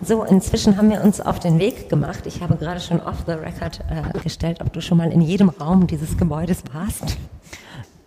[0.02, 2.26] So, inzwischen haben wir uns auf den Weg gemacht.
[2.26, 5.50] Ich habe gerade schon off the record äh, gestellt, ob du schon mal in jedem
[5.50, 7.18] Raum dieses Gebäudes warst.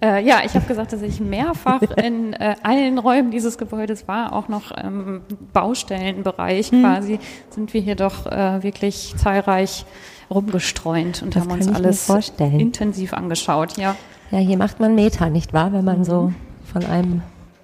[0.02, 4.32] Äh, ja, ich habe gesagt, dass ich mehrfach in äh, allen Räumen dieses Gebäudes war,
[4.32, 5.22] auch noch im
[5.52, 6.82] Baustellenbereich hm.
[6.82, 7.18] quasi,
[7.50, 9.86] sind wir hier doch äh, wirklich zahlreich
[10.30, 12.08] rumgestreunt und das haben uns alles
[12.40, 13.78] intensiv angeschaut.
[13.78, 13.96] Ja.
[14.30, 16.04] ja, hier macht man Meter, nicht wahr, wenn man mhm.
[16.04, 16.32] so
[16.72, 17.22] von einem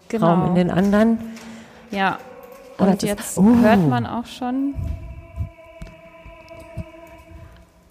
[0.09, 0.27] genau.
[0.27, 1.19] Raum in den anderen.
[1.91, 2.19] Ja,
[2.79, 3.57] und jetzt oh.
[3.63, 4.75] hört man auch schon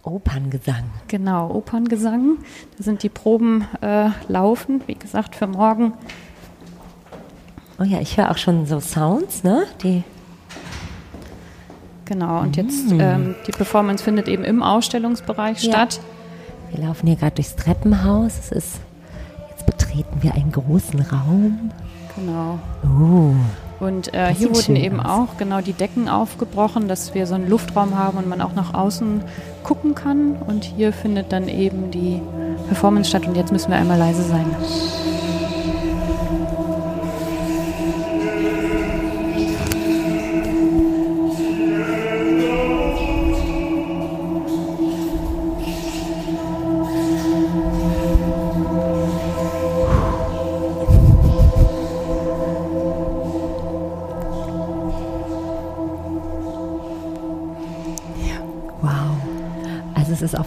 [0.04, 0.84] Operngesang.
[1.08, 2.38] Genau, Operngesang.
[2.78, 5.94] Da sind die Proben äh, laufen, wie gesagt, für morgen.
[7.80, 9.66] Oh ja, ich höre auch schon so Sounds, ne?
[9.84, 10.04] Die
[12.06, 13.00] genau, und jetzt mm.
[13.00, 15.72] ähm, die Performance findet eben im Ausstellungsbereich ja.
[15.72, 16.00] statt.
[16.72, 18.38] Wir laufen hier gerade durchs Treppenhaus.
[18.40, 18.80] Es ist,
[19.50, 21.72] jetzt betreten wir einen großen Raum.
[22.16, 22.60] Genau.
[22.84, 23.34] Oh.
[23.82, 25.30] Und äh, hier wurden eben aus.
[25.30, 28.76] auch genau die Decken aufgebrochen, dass wir so einen Luftraum haben und man auch nach
[28.76, 29.24] außen
[29.64, 30.36] gucken kann.
[30.36, 32.22] Und hier findet dann eben die
[32.68, 33.28] Performance statt.
[33.28, 34.46] Und jetzt müssen wir einmal leise sein.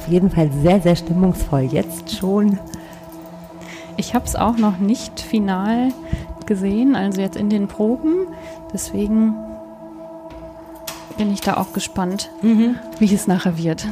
[0.04, 2.58] Auf jeden Fall sehr, sehr stimmungsvoll jetzt schon.
[3.96, 5.92] Ich habe es auch noch nicht final
[6.44, 8.26] gesehen, also jetzt in den Proben.
[8.72, 9.34] Deswegen
[11.16, 12.76] bin ich da auch gespannt, mhm.
[12.98, 13.86] wie es nachher wird.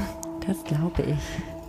[0.46, 1.16] Das glaube ich.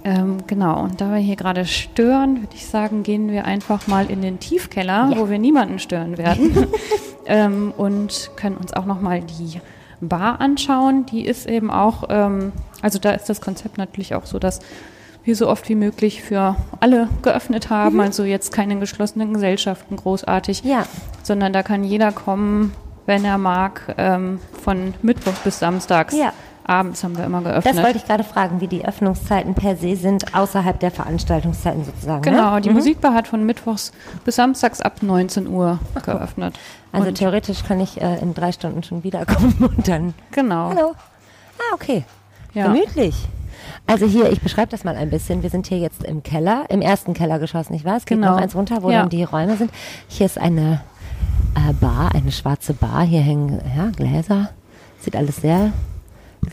[0.04, 4.10] Ähm, genau, und da wir hier gerade stören, würde ich sagen, gehen wir einfach mal
[4.10, 5.18] in den Tiefkeller, ja.
[5.18, 6.68] wo wir niemanden stören werden.
[7.28, 9.62] ähm, und können uns auch nochmal die
[10.10, 11.06] Bar anschauen.
[11.06, 12.52] Die ist eben auch, ähm,
[12.82, 14.60] also da ist das Konzept natürlich auch so, dass
[15.24, 17.96] wir so oft wie möglich für alle geöffnet haben.
[17.96, 18.02] Mhm.
[18.02, 20.86] Also jetzt keine geschlossenen Gesellschaften großartig, ja.
[21.24, 22.74] sondern da kann jeder kommen,
[23.06, 26.16] wenn er mag, ähm, von Mittwoch bis Samstags.
[26.16, 26.34] Ja.
[26.66, 27.76] Abends haben wir immer geöffnet.
[27.76, 32.22] Das wollte ich gerade fragen, wie die Öffnungszeiten per se sind, außerhalb der Veranstaltungszeiten sozusagen.
[32.22, 32.32] Ne?
[32.32, 32.62] Genau, ne?
[32.62, 32.76] die mhm.
[32.76, 33.92] Musikbar hat von Mittwochs
[34.24, 36.58] bis Samstags ab 19 Uhr geöffnet.
[36.96, 40.14] Also und theoretisch kann ich äh, in drei Stunden schon wiederkommen und dann.
[40.30, 40.70] Genau.
[40.70, 40.94] Hallo.
[41.58, 42.04] Ah, okay.
[42.54, 42.68] Ja.
[42.68, 43.16] Gemütlich.
[43.88, 45.42] Also hier, ich beschreibe das mal ein bisschen.
[45.42, 47.98] Wir sind hier jetzt im Keller, im ersten Kellergeschoss, nicht wahr?
[47.98, 48.34] Es geht genau.
[48.34, 49.00] noch eins runter, wo ja.
[49.00, 49.72] dann die Räume sind.
[50.08, 50.82] Hier ist eine
[51.56, 53.02] äh, Bar, eine schwarze Bar.
[53.02, 54.52] Hier hängen ja, Gläser.
[55.00, 55.74] Sieht alles sehr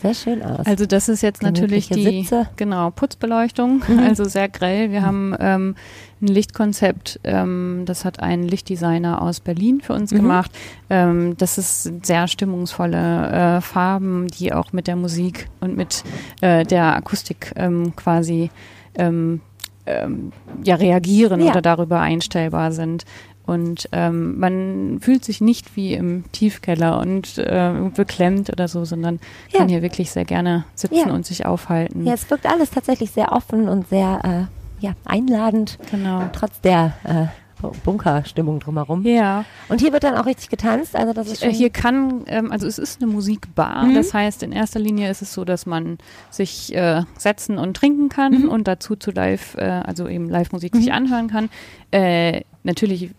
[0.01, 0.65] sehr schön aus.
[0.65, 2.47] Also das ist jetzt natürlich die Sitze.
[2.55, 3.99] genau Putzbeleuchtung, mhm.
[3.99, 4.91] also sehr grell.
[4.91, 5.05] Wir mhm.
[5.05, 5.75] haben ähm,
[6.21, 10.17] ein Lichtkonzept, ähm, das hat ein Lichtdesigner aus Berlin für uns mhm.
[10.17, 10.51] gemacht.
[10.89, 16.03] Ähm, das ist sehr stimmungsvolle äh, Farben, die auch mit der Musik und mit
[16.41, 18.51] äh, der Akustik ähm, quasi
[18.95, 19.41] ähm,
[19.85, 20.31] ähm,
[20.63, 21.51] ja reagieren ja.
[21.51, 23.05] oder darüber einstellbar sind.
[23.51, 29.19] Und ähm, man fühlt sich nicht wie im Tiefkeller und äh, beklemmt oder so, sondern
[29.51, 29.59] Ja.
[29.59, 31.13] kann hier wirklich sehr gerne sitzen Ja.
[31.13, 32.05] und sich aufhalten.
[32.05, 34.49] Ja, es wirkt alles tatsächlich sehr offen und sehr
[34.81, 36.23] äh, ja, einladend, Genau.
[36.33, 37.25] trotz der äh,
[37.61, 39.05] Bu- Bunkerstimmung drumherum.
[39.05, 39.45] Ja.
[39.69, 42.51] Und hier wird dann auch richtig getanzt, also das ist Äh, schon Hier kann, ähm,
[42.51, 43.85] also es ist eine Musikbar.
[43.85, 43.93] Mhm.
[43.95, 45.99] Das heißt, in erster Linie ist es so, dass man
[46.31, 48.49] sich äh, setzen und trinken kann Mhm.
[48.49, 51.49] und dazu zu live, äh, also eben Live-Musik sich anhören kann.
[51.91, 53.11] Äh, natürlich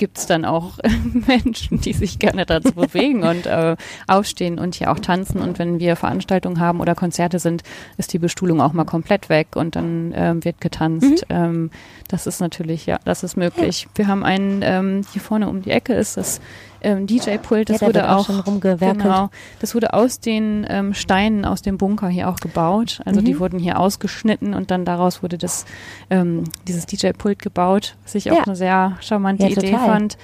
[0.00, 0.78] gibt's dann auch
[1.28, 3.76] Menschen, die sich gerne dazu bewegen und äh,
[4.08, 5.40] aufstehen und hier auch tanzen.
[5.42, 7.62] Und wenn wir Veranstaltungen haben oder Konzerte sind,
[7.98, 11.26] ist die Bestuhlung auch mal komplett weg und dann ähm, wird getanzt.
[11.28, 11.70] Ähm,
[12.08, 13.88] das ist natürlich, ja, das ist möglich.
[13.94, 16.40] Wir haben einen, ähm, hier vorne um die Ecke ist das
[16.82, 18.60] ähm, DJ-Pult, das ja, wurde auch auch.
[18.60, 19.30] Genau.
[19.60, 23.00] Das wurde aus den ähm, Steinen aus dem Bunker hier auch gebaut.
[23.04, 23.40] Also die Mhm.
[23.40, 25.66] wurden hier ausgeschnitten und dann daraus wurde das
[26.10, 28.42] ähm, dieses DJ-Pult gebaut, was ich auch Ja.
[28.44, 29.86] eine sehr charmante Ja, Idee total.
[29.86, 30.18] fand.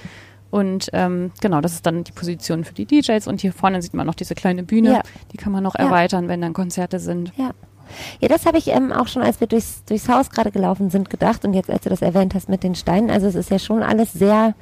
[0.49, 3.93] Und ähm, genau, das ist dann die Position für die DJs und hier vorne sieht
[3.93, 5.01] man noch diese kleine Bühne, Ja.
[5.33, 5.85] die kann man noch Ja.
[5.85, 7.33] erweitern, wenn dann Konzerte sind.
[7.35, 7.51] Ja.
[8.19, 11.09] Ja, das habe ich ähm, auch schon, als wir durchs, durchs Haus gerade gelaufen sind,
[11.09, 11.45] gedacht.
[11.45, 13.81] Und jetzt, als du das erwähnt hast mit den Steinen, also es ist ja schon
[13.81, 14.55] alles sehr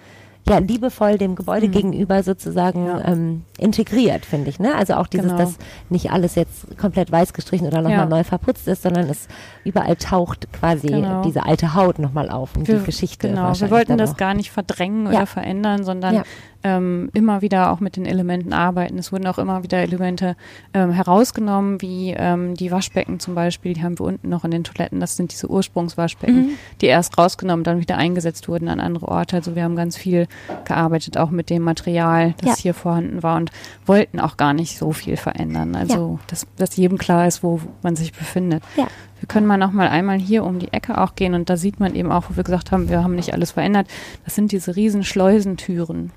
[0.48, 2.88] ja, liebevoll dem Gebäude gegenüber sozusagen Mhm.
[2.88, 3.06] Ja.
[3.06, 4.60] ähm, integriert, finde ich.
[4.60, 4.76] Ne?
[4.76, 5.38] Also auch dieses, Genau.
[5.40, 5.58] dass
[5.90, 8.06] nicht alles jetzt komplett weiß gestrichen oder nochmal Ja.
[8.06, 9.28] neu verputzt ist, sondern es
[9.64, 11.24] überall taucht quasi Genau.
[11.24, 13.30] diese alte Haut nochmal auf und Wir- die Geschichte.
[13.30, 15.18] Genau, wir wollten das gar nicht verdrängen Ja.
[15.20, 16.24] oder verändern, sondern
[16.68, 18.98] ähm, immer wieder auch mit den Elementen arbeiten.
[18.98, 20.36] Es wurden auch immer wieder Elemente
[20.74, 24.64] ähm, herausgenommen, wie ähm, die Waschbecken zum Beispiel, die haben wir unten noch in den
[24.64, 25.00] Toiletten.
[25.00, 26.50] Das sind diese Ursprungswaschbecken, Mhm.
[26.82, 29.36] die erst rausgenommen, dann wieder eingesetzt wurden an andere Orte.
[29.36, 30.26] Also wir haben ganz viel
[30.66, 32.64] gearbeitet, auch mit dem Material, das Ja.
[32.64, 33.52] hier vorhanden war und
[33.86, 35.76] wollten auch gar nicht so viel verändern.
[35.76, 38.64] Also dass, dass jedem klar ist, wo man sich befindet.
[38.78, 38.88] Ja.
[39.20, 41.80] Wir können mal noch mal einmal hier um die Ecke auch gehen und da sieht
[41.80, 43.88] man eben auch, wo wir gesagt haben, wir haben nicht alles verändert.
[44.26, 46.12] Das sind diese riesen Schleusentüren,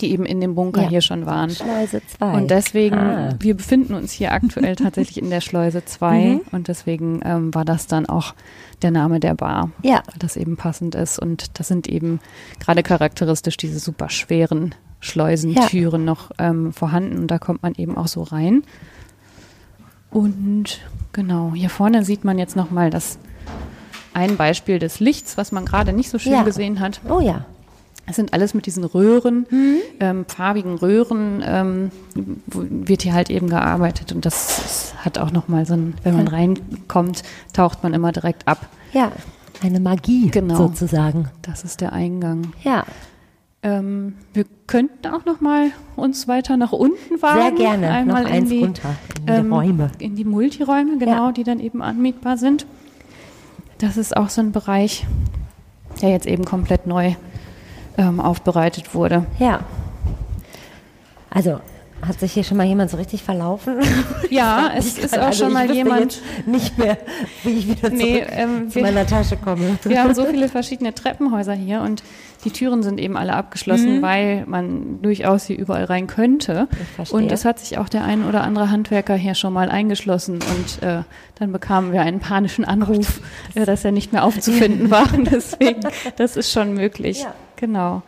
[0.00, 0.88] die eben in dem Bunker Ja.
[0.88, 1.50] hier schon waren.
[1.50, 2.32] Schleuse 2.
[2.36, 3.34] Und deswegen, Ah.
[3.40, 6.40] wir befinden uns hier aktuell tatsächlich in der Schleuse 2 Mhm.
[6.52, 8.34] und deswegen ähm, war das dann auch
[8.82, 11.18] der Name der Bar, Ja, weil das eben passend ist.
[11.18, 12.20] Und das sind eben
[12.60, 18.08] gerade charakteristisch diese super schweren Schleusentüren noch ähm, vorhanden und da kommt man eben auch
[18.08, 18.62] so rein.
[20.10, 20.80] Und
[21.12, 23.18] genau, hier vorne sieht man jetzt nochmal das
[24.14, 26.42] ein Beispiel des Lichts, was man gerade nicht so schön Ja.
[26.42, 27.00] gesehen hat.
[27.08, 27.44] oh ja.
[28.08, 29.76] Es sind alles mit diesen Röhren, Mhm.
[30.00, 31.90] ähm, farbigen Röhren, ähm,
[32.46, 36.28] wird hier halt eben gearbeitet und das ist, hat auch nochmal so ein, wenn man
[36.28, 38.68] reinkommt, taucht man immer direkt ab.
[38.92, 39.10] Ja,
[39.62, 40.56] eine Magie Genau.
[40.56, 41.28] sozusagen.
[41.42, 42.52] Das ist der Eingang.
[42.62, 42.84] Ja,
[43.62, 47.40] Ähm, wir könnten auch nochmal uns weiter nach unten wagen.
[47.40, 47.90] sehr gerne.
[47.90, 49.90] Einmal Noch in eins die, runter in die ähm, Räume.
[49.98, 51.32] In die Multiräume, genau, Ja.
[51.32, 52.64] die dann eben anmietbar sind.
[53.78, 55.04] Das ist auch so ein Bereich,
[56.00, 57.14] der jetzt eben komplett neu
[57.96, 59.26] ähm, aufbereitet wurde.
[59.38, 59.60] Ja.
[61.30, 61.60] Also,
[62.06, 63.76] hat sich hier schon mal jemand so richtig verlaufen?
[64.28, 66.20] Ja, es ist auch also schon mal jemand.
[66.46, 66.98] Nicht mehr,
[67.44, 69.78] wie ich wieder Nee, ähm, zu wir, meiner Tasche komme.
[69.84, 72.02] wir haben so viele verschiedene Treppenhäuser hier und
[72.44, 76.66] die Türen sind eben alle abgeschlossen, weil man durchaus hier überall rein könnte.
[77.10, 80.82] Und es hat sich auch der ein oder andere Handwerker hier schon mal eingeschlossen und
[80.82, 81.02] äh,
[81.38, 83.20] dann bekamen wir einen panischen Anruf,
[83.54, 85.06] äh, dass er nicht mehr aufzufinden war.
[85.16, 85.80] Deswegen,
[86.16, 87.22] das ist schon möglich.
[87.22, 87.34] Ja.
[87.56, 88.02] Genau.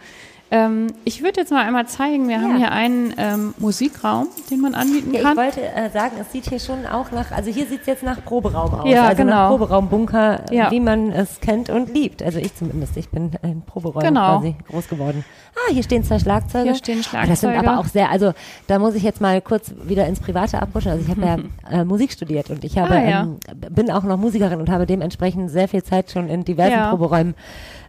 [0.51, 2.57] Ähm, ich würde jetzt mal einmal zeigen, wir haben Ja.
[2.57, 5.37] hier einen ähm, Musikraum, den man anbieten Ja, ich kann.
[5.37, 8.25] wollte äh, sagen, es sieht hier schon auch nach, also hier sieht es jetzt nach
[8.25, 8.89] Proberaum aus.
[8.89, 9.49] Ja, also nach genau.
[9.59, 10.71] Proberaum-Bunker, Ja.
[10.71, 12.23] wie man es kennt und liebt.
[12.23, 14.39] Also ich zumindest, ich bin in Proberäumen Genau.
[14.39, 15.23] quasi groß geworden.
[15.55, 16.65] Ah, hier stehen zwei Schlagzeuge.
[16.65, 17.69] Hier stehen Ah, Das sind Schlagzeuge.
[17.69, 18.33] aber auch sehr, also
[18.69, 20.93] da muss ich jetzt mal kurz wieder ins Private abrutschen.
[20.93, 21.37] Also ich habe ja
[21.81, 23.37] äh, Musik studiert und ich habe, Ah, ähm,
[23.71, 26.89] bin auch noch Musikerin und habe dementsprechend sehr viel Zeit schon in diversen.
[26.89, 27.35] Proberäumen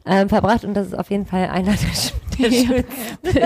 [0.09, 2.67] ähm, verbracht und das ist auf jeden Fall einer der, sch- der Ja.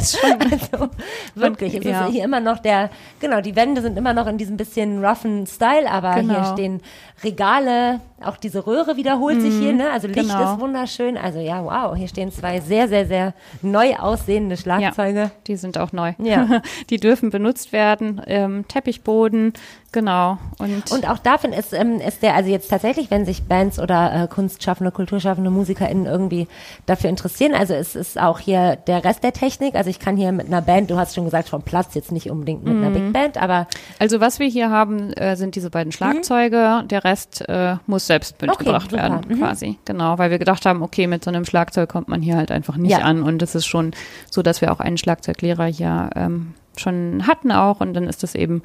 [0.01, 0.71] schönsten.
[0.71, 0.89] Also
[1.35, 2.05] wirklich, es ja.
[2.05, 2.89] ist hier immer noch der,
[3.19, 6.53] genau, die Wände sind immer noch in diesem bisschen roughen Style, aber hier Genau.
[6.53, 6.81] stehen
[7.23, 9.91] Regale, auch diese Röhre wiederholt sich hier, ne?
[9.91, 10.53] Also Licht genau.
[10.53, 11.17] ist wunderschön.
[11.17, 15.31] Also ja, wow, hier stehen zwei sehr, sehr, sehr neu aussehende Schlagzeuge.
[15.47, 16.13] Die sind auch neu.
[16.17, 16.61] Ja.
[16.89, 18.21] Die dürfen benutzt werden.
[18.27, 19.53] Ähm, Teppichboden,
[19.93, 20.37] genau.
[20.59, 24.23] Und, Und auch dafür ist, ähm, ist der, also jetzt tatsächlich, wenn sich Bands oder
[24.23, 26.47] äh, Kunstschaffende, Kulturschaffende, MusikerInnen irgendwie
[26.85, 30.31] dafür interessieren, also es ist auch hier der Rest der Technik, also ich kann hier
[30.33, 32.93] mit einer Band, du hast schon gesagt, vom Platz jetzt nicht unbedingt mit einer Mhm.
[32.93, 33.67] Big Band, aber
[33.99, 36.83] also was wir hier haben, äh, sind diese beiden Schlagzeuge.
[36.89, 39.01] Der Rest äh, muss selbst mitgebracht super.
[39.03, 39.39] werden, Mhm.
[39.39, 39.77] quasi.
[39.85, 42.75] Genau, weil wir gedacht haben, okay, mit so einem Schlagzeug kommt man hier halt einfach
[42.75, 42.99] nicht Ja.
[42.99, 43.23] an.
[43.23, 43.91] Und es ist schon
[44.29, 47.81] so, dass wir auch einen Schlagzeuglehrer hier ähm, schon hatten auch.
[47.81, 48.63] Und dann ist das eben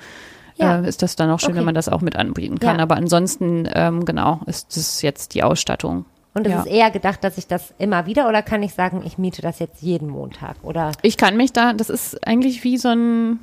[0.58, 0.80] Ja.
[0.80, 1.58] äh, ist das dann auch schön, Okay.
[1.58, 2.76] wenn man das auch mit anbieten kann.
[2.76, 2.82] Ja.
[2.82, 6.04] Aber ansonsten, ähm, genau, ist das jetzt die Ausstattung.
[6.34, 6.60] Und es Ja.
[6.60, 9.58] ist eher gedacht, dass ich das immer wieder oder kann ich sagen, ich miete das
[9.58, 13.38] jetzt jeden Montag oder Ich kann mich da, das ist eigentlich wie so ein,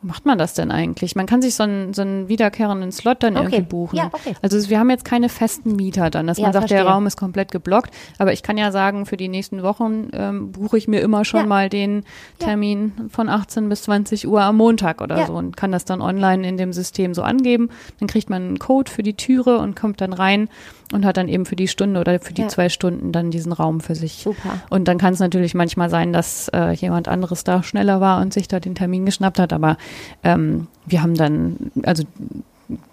[0.00, 1.16] wo macht man das denn eigentlich?
[1.16, 3.46] Man kann sich so einen, so einen wiederkehrenden Slot dann Okay.
[3.46, 3.96] irgendwie buchen.
[3.96, 4.34] Ja, okay.
[4.42, 6.92] Also wir haben jetzt keine festen Mieter dann, dass Ja, man sagt, der verstehe.
[6.92, 7.90] Raum ist komplett geblockt.
[8.18, 11.40] Aber ich kann ja sagen, für die nächsten Wochen ähm, buche ich mir immer schon
[11.40, 11.46] Ja.
[11.46, 12.04] mal den
[12.38, 15.26] Termin von 18 bis 20 Uhr am Montag oder Ja.
[15.26, 17.68] so und kann das dann online in dem System so angeben.
[17.98, 20.48] Dann kriegt man einen Code für die Türe und kommt dann rein
[20.92, 22.48] und hat dann eben für die Stunde oder für die Ja.
[22.48, 24.14] zwei Stunden dann diesen Raum für sich.
[24.24, 24.60] Super.
[24.70, 28.32] Und dann kann es natürlich manchmal sein, dass äh, jemand anderes da schneller war und
[28.32, 29.52] sich da den Termin geschnappt hat.
[29.52, 29.76] Aber
[30.24, 32.04] ähm, wir haben dann, also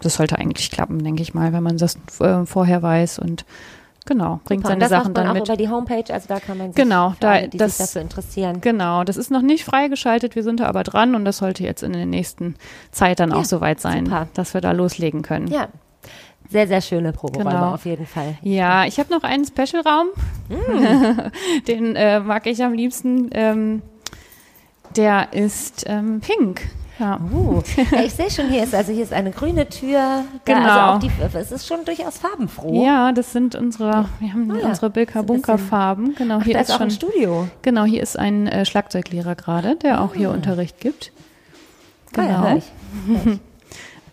[0.02, 3.46] das sollte eigentlich klappen, denke ich mal, wenn man das äh, vorher weiß und
[4.06, 4.70] genau, bringt Super.
[4.74, 5.48] Seine das Sachen dann auch mit.
[5.48, 8.02] über die Homepage, also da kann man sich Genau, da- alle, die das- sich dafür
[8.02, 8.62] interessieren.
[8.62, 11.82] Genau, das ist noch nicht freigeschaltet, wir sind da aber dran und das sollte jetzt
[11.84, 12.56] in der nächsten
[12.92, 14.28] Zeit dann Ja, auch soweit sein, super.
[14.34, 15.48] dass wir da loslegen können.
[15.48, 15.68] Ja.
[16.50, 17.74] Sehr, sehr schöne Proberäume Genau.
[17.74, 18.38] auf jeden Fall.
[18.42, 20.08] Ja, ich habe noch einen Special-Raum.
[21.68, 23.30] Den äh, mag ich am liebsten.
[23.34, 23.82] Ähm,
[24.96, 26.62] der ist ähm, pink.
[27.00, 27.20] Ja.
[27.34, 27.62] Uh,
[27.92, 30.24] ja, ich sehe schon, hier ist also hier ist eine grüne Tür.
[30.46, 30.70] Da, Genau.
[30.70, 32.86] Also auch die, es ist schon durchaus farbenfroh.
[32.86, 36.16] Ja, das sind unsere, wir haben Ah unsere Bilka Bunker Farben.
[36.16, 37.48] Genau, Ach, hier da ist ist auch schon, ein Studio.
[37.64, 40.18] genau, hier ist ein äh, Schlagzeuglehrer gerade, der auch Ah.
[40.18, 41.12] hier Unterricht gibt.
[42.14, 42.56] Geil, Genau.
[42.58, 43.40] ich.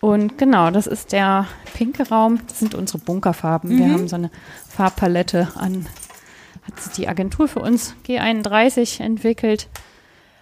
[0.03, 2.41] Und genau, das ist der pinke Raum.
[2.47, 3.69] Das sind unsere Bunkerfarben.
[3.69, 3.93] Wir Mhm.
[3.93, 4.31] haben so eine
[4.67, 5.85] Farbpalette an,
[6.63, 9.69] hat die Agentur für uns G31 entwickelt.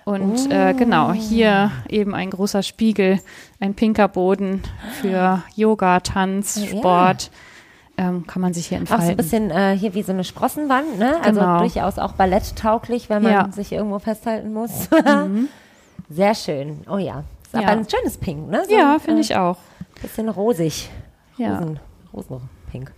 [0.03, 0.51] Und Oh.
[0.51, 3.19] äh, genau, hier eben ein großer Spiegel,
[3.59, 4.63] ein pinker Boden
[4.99, 6.65] für Yoga, Tanz, Ja.
[6.79, 7.29] Sport.
[7.99, 9.17] Ähm, kann man sich hier Auch so ein entfalten.
[9.17, 11.17] bisschen äh, hier wie so eine Sprossenwand, ne?
[11.21, 11.59] Also Genau.
[11.59, 13.43] durchaus auch balletttauglich, wenn man Ja.
[13.45, 13.51] Mhm.
[13.51, 14.89] sich irgendwo festhalten muss.
[16.09, 16.81] Sehr schön.
[16.89, 17.23] Oh ja.
[17.52, 17.69] Ist aber Ja.
[17.69, 18.64] ein schönes Pink, ne?
[18.68, 19.57] So ja, finde äh, ich auch.
[20.02, 20.90] Bisschen rosig.
[21.38, 21.57] Ja.
[21.57, 21.80] Rosen,
[22.14, 22.91] Rosenpink.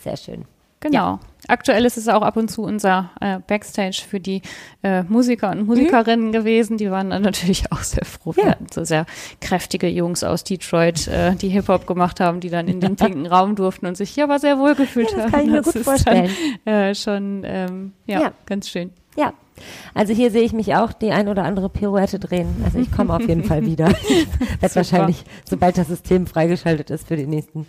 [0.00, 0.44] Sehr schön.
[0.80, 1.18] Genau.
[1.48, 4.42] Aktuell ist es auch ab und zu unser äh, Backstage für die
[4.82, 6.76] äh, Musiker und Musikerinnen gewesen.
[6.76, 8.36] Die waren dann natürlich auch sehr froh.
[8.36, 8.50] Wir Ja.
[8.50, 9.06] hatten so sehr
[9.40, 13.56] kräftige Jungs aus Detroit, äh, die Hip-Hop gemacht haben, die dann in den pinken Raum
[13.56, 15.32] durften und sich hier aber sehr wohl gefühlt Ja, das haben.
[15.32, 16.30] kann ich mir gut ist vorstellen.
[16.66, 18.32] Dann, äh, schon, ähm, ja, Ja.
[18.46, 18.90] ganz schön.
[19.16, 19.32] Ja.
[19.94, 22.62] Also hier sehe ich mich auch die ein oder andere Pirouette drehen.
[22.64, 23.86] Also ich komme auf jeden Fall wieder.
[24.60, 27.66] Werde wahrscheinlich, sobald das System freigeschaltet ist für die nächsten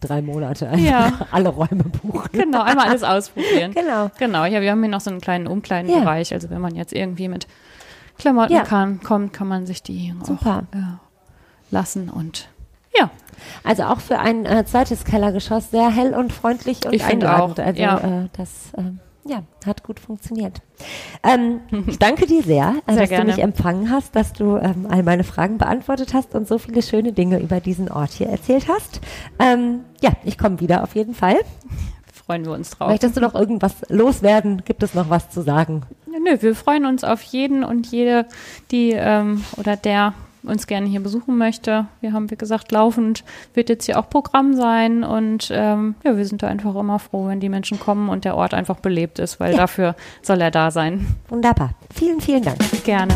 [0.00, 1.12] drei Monate, Ja.
[1.30, 2.28] alle Räume buchen.
[2.32, 3.72] Genau, einmal alles ausprobieren.
[3.74, 4.10] Genau.
[4.18, 6.32] Genau, ja, wir haben hier noch so einen kleinen Umkleidenbereich.
[6.34, 7.46] Also wenn man jetzt irgendwie mit
[8.18, 8.62] Klamotten Ja.
[8.64, 10.64] kann, kommt, kann man sich die Super.
[10.72, 10.82] auch äh,
[11.70, 12.48] lassen und
[12.98, 13.10] ja,
[13.62, 17.60] Also auch für ein äh, zweites Kellergeschoss sehr hell und freundlich und Ich finde einladend.
[17.60, 17.98] auch, Also ja.
[18.24, 18.98] äh, das ähm,
[19.28, 20.60] ja, hat gut funktioniert.
[21.22, 23.24] Ähm, ich danke dir sehr, äh, Sehr dass gerne.
[23.26, 26.82] du mich empfangen hast, dass du ähm, all meine Fragen beantwortet hast und so viele
[26.82, 29.00] schöne Dinge über diesen Ort hier erzählt hast.
[29.38, 31.36] Ähm, ja, ich komme wieder auf jeden Fall.
[32.26, 32.88] freuen wir uns drauf.
[32.88, 34.62] Möchtest du noch irgendwas loswerden?
[34.64, 35.82] Gibt es noch was zu sagen?
[36.06, 38.26] Nö, wir freuen uns auf jeden und jede,
[38.70, 41.86] die ähm, oder der uns gerne hier besuchen möchte.
[42.00, 43.24] Wir haben, wie gesagt, laufend
[43.54, 47.26] wird jetzt hier auch Programm sein und ähm, ja, wir sind da einfach immer froh,
[47.28, 49.58] wenn die Menschen kommen und der Ort einfach belebt ist, weil Ja.
[49.58, 51.06] dafür soll er da sein.
[51.28, 51.70] Wunderbar.
[51.94, 52.58] Vielen, vielen Dank.
[52.84, 53.14] Gerne.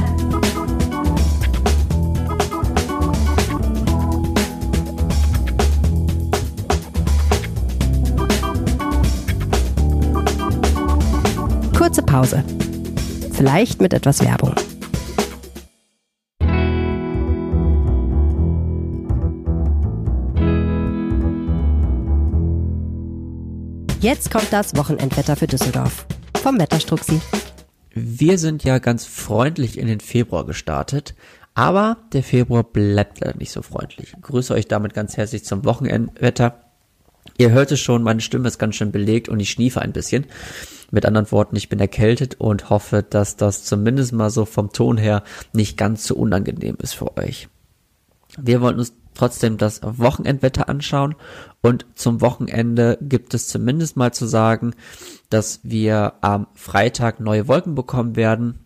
[11.76, 12.44] Kurze Pause.
[13.32, 14.54] Vielleicht mit etwas Werbung.
[24.02, 26.06] Jetzt kommt das Wochenendwetter für Düsseldorf.
[26.42, 27.20] Vom Wetterstruxi.
[27.94, 31.14] Wir sind ja ganz freundlich in den Februar gestartet,
[31.54, 34.12] aber der Februar bleibt leider nicht so freundlich.
[34.16, 36.64] Ich grüße euch damit ganz herzlich zum Wochenendwetter.
[37.38, 40.26] Ihr hört es schon, meine Stimme ist ganz schön belegt und ich schniefe ein bisschen.
[40.90, 44.98] Mit anderen Worten, ich bin erkältet und hoffe, dass das zumindest mal so vom Ton
[44.98, 45.22] her
[45.52, 47.48] nicht ganz so unangenehm ist für euch.
[48.36, 51.14] Wir wollen uns trotzdem das Wochenendwetter anschauen
[51.60, 54.74] und zum Wochenende gibt es zumindest mal zu sagen,
[55.30, 58.58] dass wir am Freitag neue Wolken bekommen werden.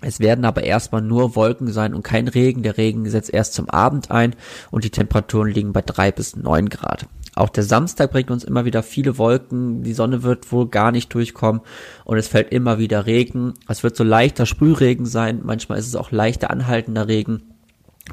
[0.00, 2.62] Es werden aber erstmal nur Wolken sein und kein Regen.
[2.62, 4.36] Der Regen setzt erst zum Abend ein
[4.70, 7.06] und die Temperaturen liegen bei drei bis neun Grad.
[7.34, 9.82] Auch der Samstag bringt uns immer wieder viele Wolken.
[9.82, 11.62] Die Sonne wird wohl gar nicht durchkommen
[12.04, 13.54] und es fällt immer wieder Regen.
[13.68, 15.40] Es wird so leichter Sprühregen sein.
[15.44, 17.54] Manchmal ist es auch leichter anhaltender Regen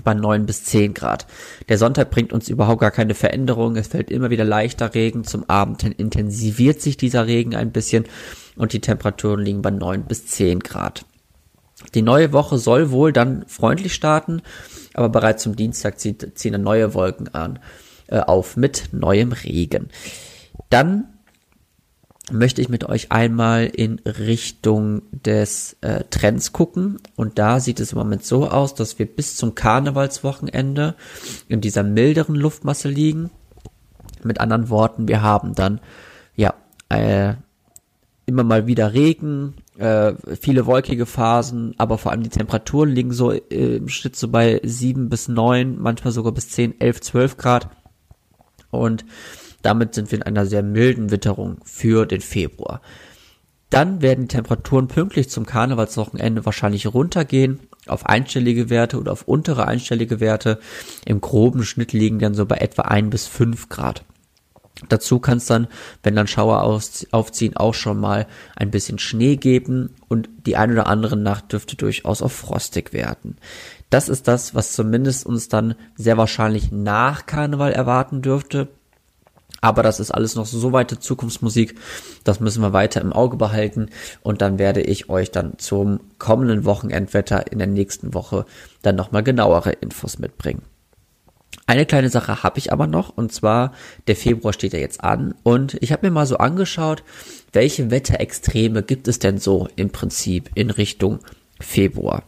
[0.04, 1.26] bei 9 bis 10 Grad.
[1.70, 3.76] Der Sonntag bringt uns überhaupt gar keine Veränderung.
[3.76, 5.24] Es fällt immer wieder leichter Regen.
[5.24, 8.06] Zum Abend hin intensiviert sich dieser Regen ein bisschen
[8.56, 11.06] und die Temperaturen liegen bei 9 bis 10 Grad.
[11.94, 14.42] Die neue Woche soll wohl dann freundlich starten,
[14.94, 17.60] aber bereits zum Dienstag ziehen neue Wolken an,
[18.08, 19.90] äh, auf mit neuem Regen.
[20.70, 21.15] Dann
[22.32, 27.00] möchte ich mit euch einmal in Richtung des äh, Trends gucken.
[27.16, 30.96] Und da sieht es im Moment so aus, dass wir bis zum Karnevalswochenende
[31.48, 33.30] in dieser milderen Luftmasse liegen.
[34.24, 35.80] Mit anderen Worten, wir haben dann
[36.36, 36.56] ja
[36.90, 37.36] äh,
[38.26, 43.32] immer mal wieder Regen, äh, viele wolkige Phasen, aber vor allem die Temperaturen liegen so
[43.32, 47.70] äh, im Schnitt so bei sieben bis neun, manchmal sogar bis zehn, elf, zwölf Grad.
[48.72, 49.06] Und
[49.66, 52.82] damit sind wir in einer sehr milden Witterung für den Februar.
[53.70, 59.68] Dann werden die Temperaturen pünktlich zum Karnevalswochenende wahrscheinlich runtergehen auf einstellige Werte oder auf untere
[59.68, 60.60] einstellige Werte.
[61.06, 64.06] Im groben Schnitt liegen dann so bei etwa ein bis fünf Grad.
[64.90, 65.68] Dazu kann es dann,
[66.04, 70.88] wenn dann Schauer aufziehen, auch schon mal ein bisschen Schnee geben und die ein oder
[70.88, 73.38] andere Nacht dürfte durchaus auch frostig werden.
[73.90, 78.68] Das ist das, was zumindest uns dann sehr wahrscheinlich nach Karneval erwarten dürfte.
[79.66, 81.74] Aber das ist alles noch so weite Zukunftsmusik.
[82.24, 83.90] Das müssen wir weiter im Auge behalten.
[84.22, 88.46] Und dann werde ich euch dann zum kommenden Wochenendwetter in der nächsten Woche
[88.84, 90.62] dann nochmal genauere Infos mitbringen.
[91.66, 93.72] Eine kleine Sache habe ich aber noch, und zwar
[94.06, 97.04] der Februar steht ja jetzt an und ich habe mir mal so angeschaut,
[97.52, 101.22] welche Wetterextreme gibt es denn so im Prinzip in Richtung
[101.60, 102.22] Februar.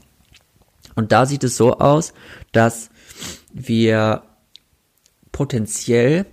[0.96, 2.14] Und da sieht es so aus,
[2.52, 2.90] dass
[3.54, 4.24] wir
[5.32, 6.26] potenziell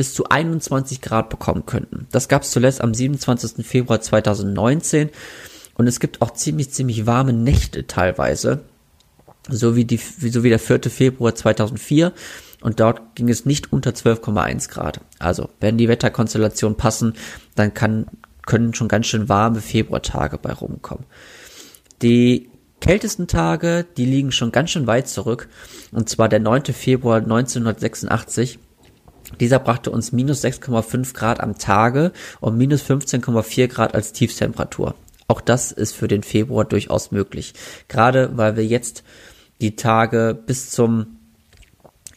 [0.00, 2.06] bis zu 21 Grad bekommen könnten.
[2.10, 3.66] Das gab es zuletzt am 27.
[3.66, 5.10] Februar 2019
[5.74, 8.60] und es gibt auch ziemlich, ziemlich warme Nächte teilweise,
[9.46, 10.84] so wie, die, so wie der 4.
[10.84, 12.14] Februar 2004
[12.62, 15.02] und dort ging es nicht unter 12,1 Grad.
[15.18, 17.12] Also, wenn die Wetterkonstellationen passen,
[17.54, 18.06] dann kann,
[18.46, 21.04] können schon ganz schön warme Februartage bei rumkommen.
[22.00, 22.48] Die
[22.80, 25.50] kältesten Tage, die liegen schon ganz schön weit zurück,
[25.92, 26.72] und zwar der 9.
[26.72, 28.58] Februar 1986
[29.38, 34.94] dieser brachte uns minus 6,5 Grad am Tage und minus 15,4 Grad als Tiefstemperatur.
[35.28, 37.54] Auch das ist für den Februar durchaus möglich.
[37.88, 39.04] Gerade weil wir jetzt
[39.60, 41.18] die Tage bis zum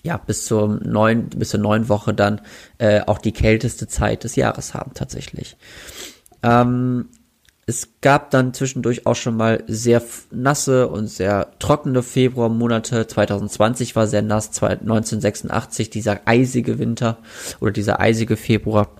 [0.05, 2.41] ja, bis zum neun, bis zur neuen Woche dann
[2.77, 5.55] äh, auch die kälteste Zeit des Jahres haben tatsächlich.
[6.41, 7.07] Ähm,
[7.65, 13.07] es gab dann zwischendurch auch schon mal sehr nasse und sehr trockene Februarmonate.
[13.07, 17.19] 2020 war sehr nass, 1986 dieser eisige Winter
[17.61, 18.95] oder dieser eisige Februar.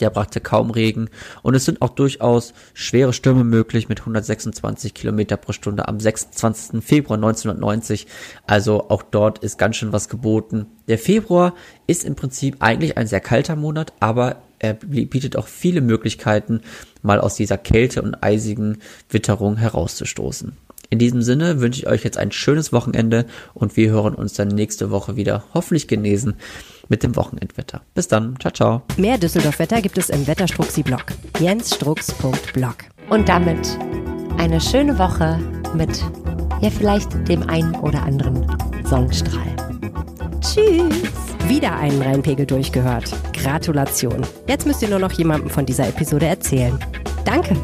[0.00, 1.08] Der brachte kaum Regen
[1.42, 6.84] und es sind auch durchaus schwere Stürme möglich mit 126 Kilometer pro Stunde am 26.
[6.84, 8.06] Februar 1990.
[8.46, 10.66] Also auch dort ist ganz schön was geboten.
[10.86, 11.54] Der Februar
[11.88, 16.60] ist im Prinzip eigentlich ein sehr kalter Monat, aber er bietet auch viele Möglichkeiten,
[17.02, 18.78] mal aus dieser Kälte und eisigen
[19.10, 20.52] Witterung herauszustoßen.
[20.90, 24.48] In diesem Sinne wünsche ich euch jetzt ein schönes Wochenende und wir hören uns dann
[24.48, 26.34] nächste Woche wieder, hoffentlich genesen,
[26.88, 27.82] mit dem Wochenendwetter.
[27.94, 28.82] Bis dann, ciao, ciao.
[28.96, 31.04] Mehr Düsseldorf-Wetter gibt es im Wetterstruxi-Blog.
[31.38, 32.76] jensstrux.blog.
[33.10, 33.78] Und damit
[34.38, 35.38] eine schöne Woche
[35.74, 36.02] mit
[36.62, 38.46] ja vielleicht dem einen oder anderen
[38.84, 39.54] Sonnenstrahl.
[40.40, 41.27] Tschüss.
[41.48, 43.10] Wieder einen Rheinpegel durchgehört.
[43.32, 44.20] Gratulation.
[44.46, 46.78] Jetzt müsst ihr nur noch jemandem von dieser Episode erzählen.
[47.24, 47.56] Danke.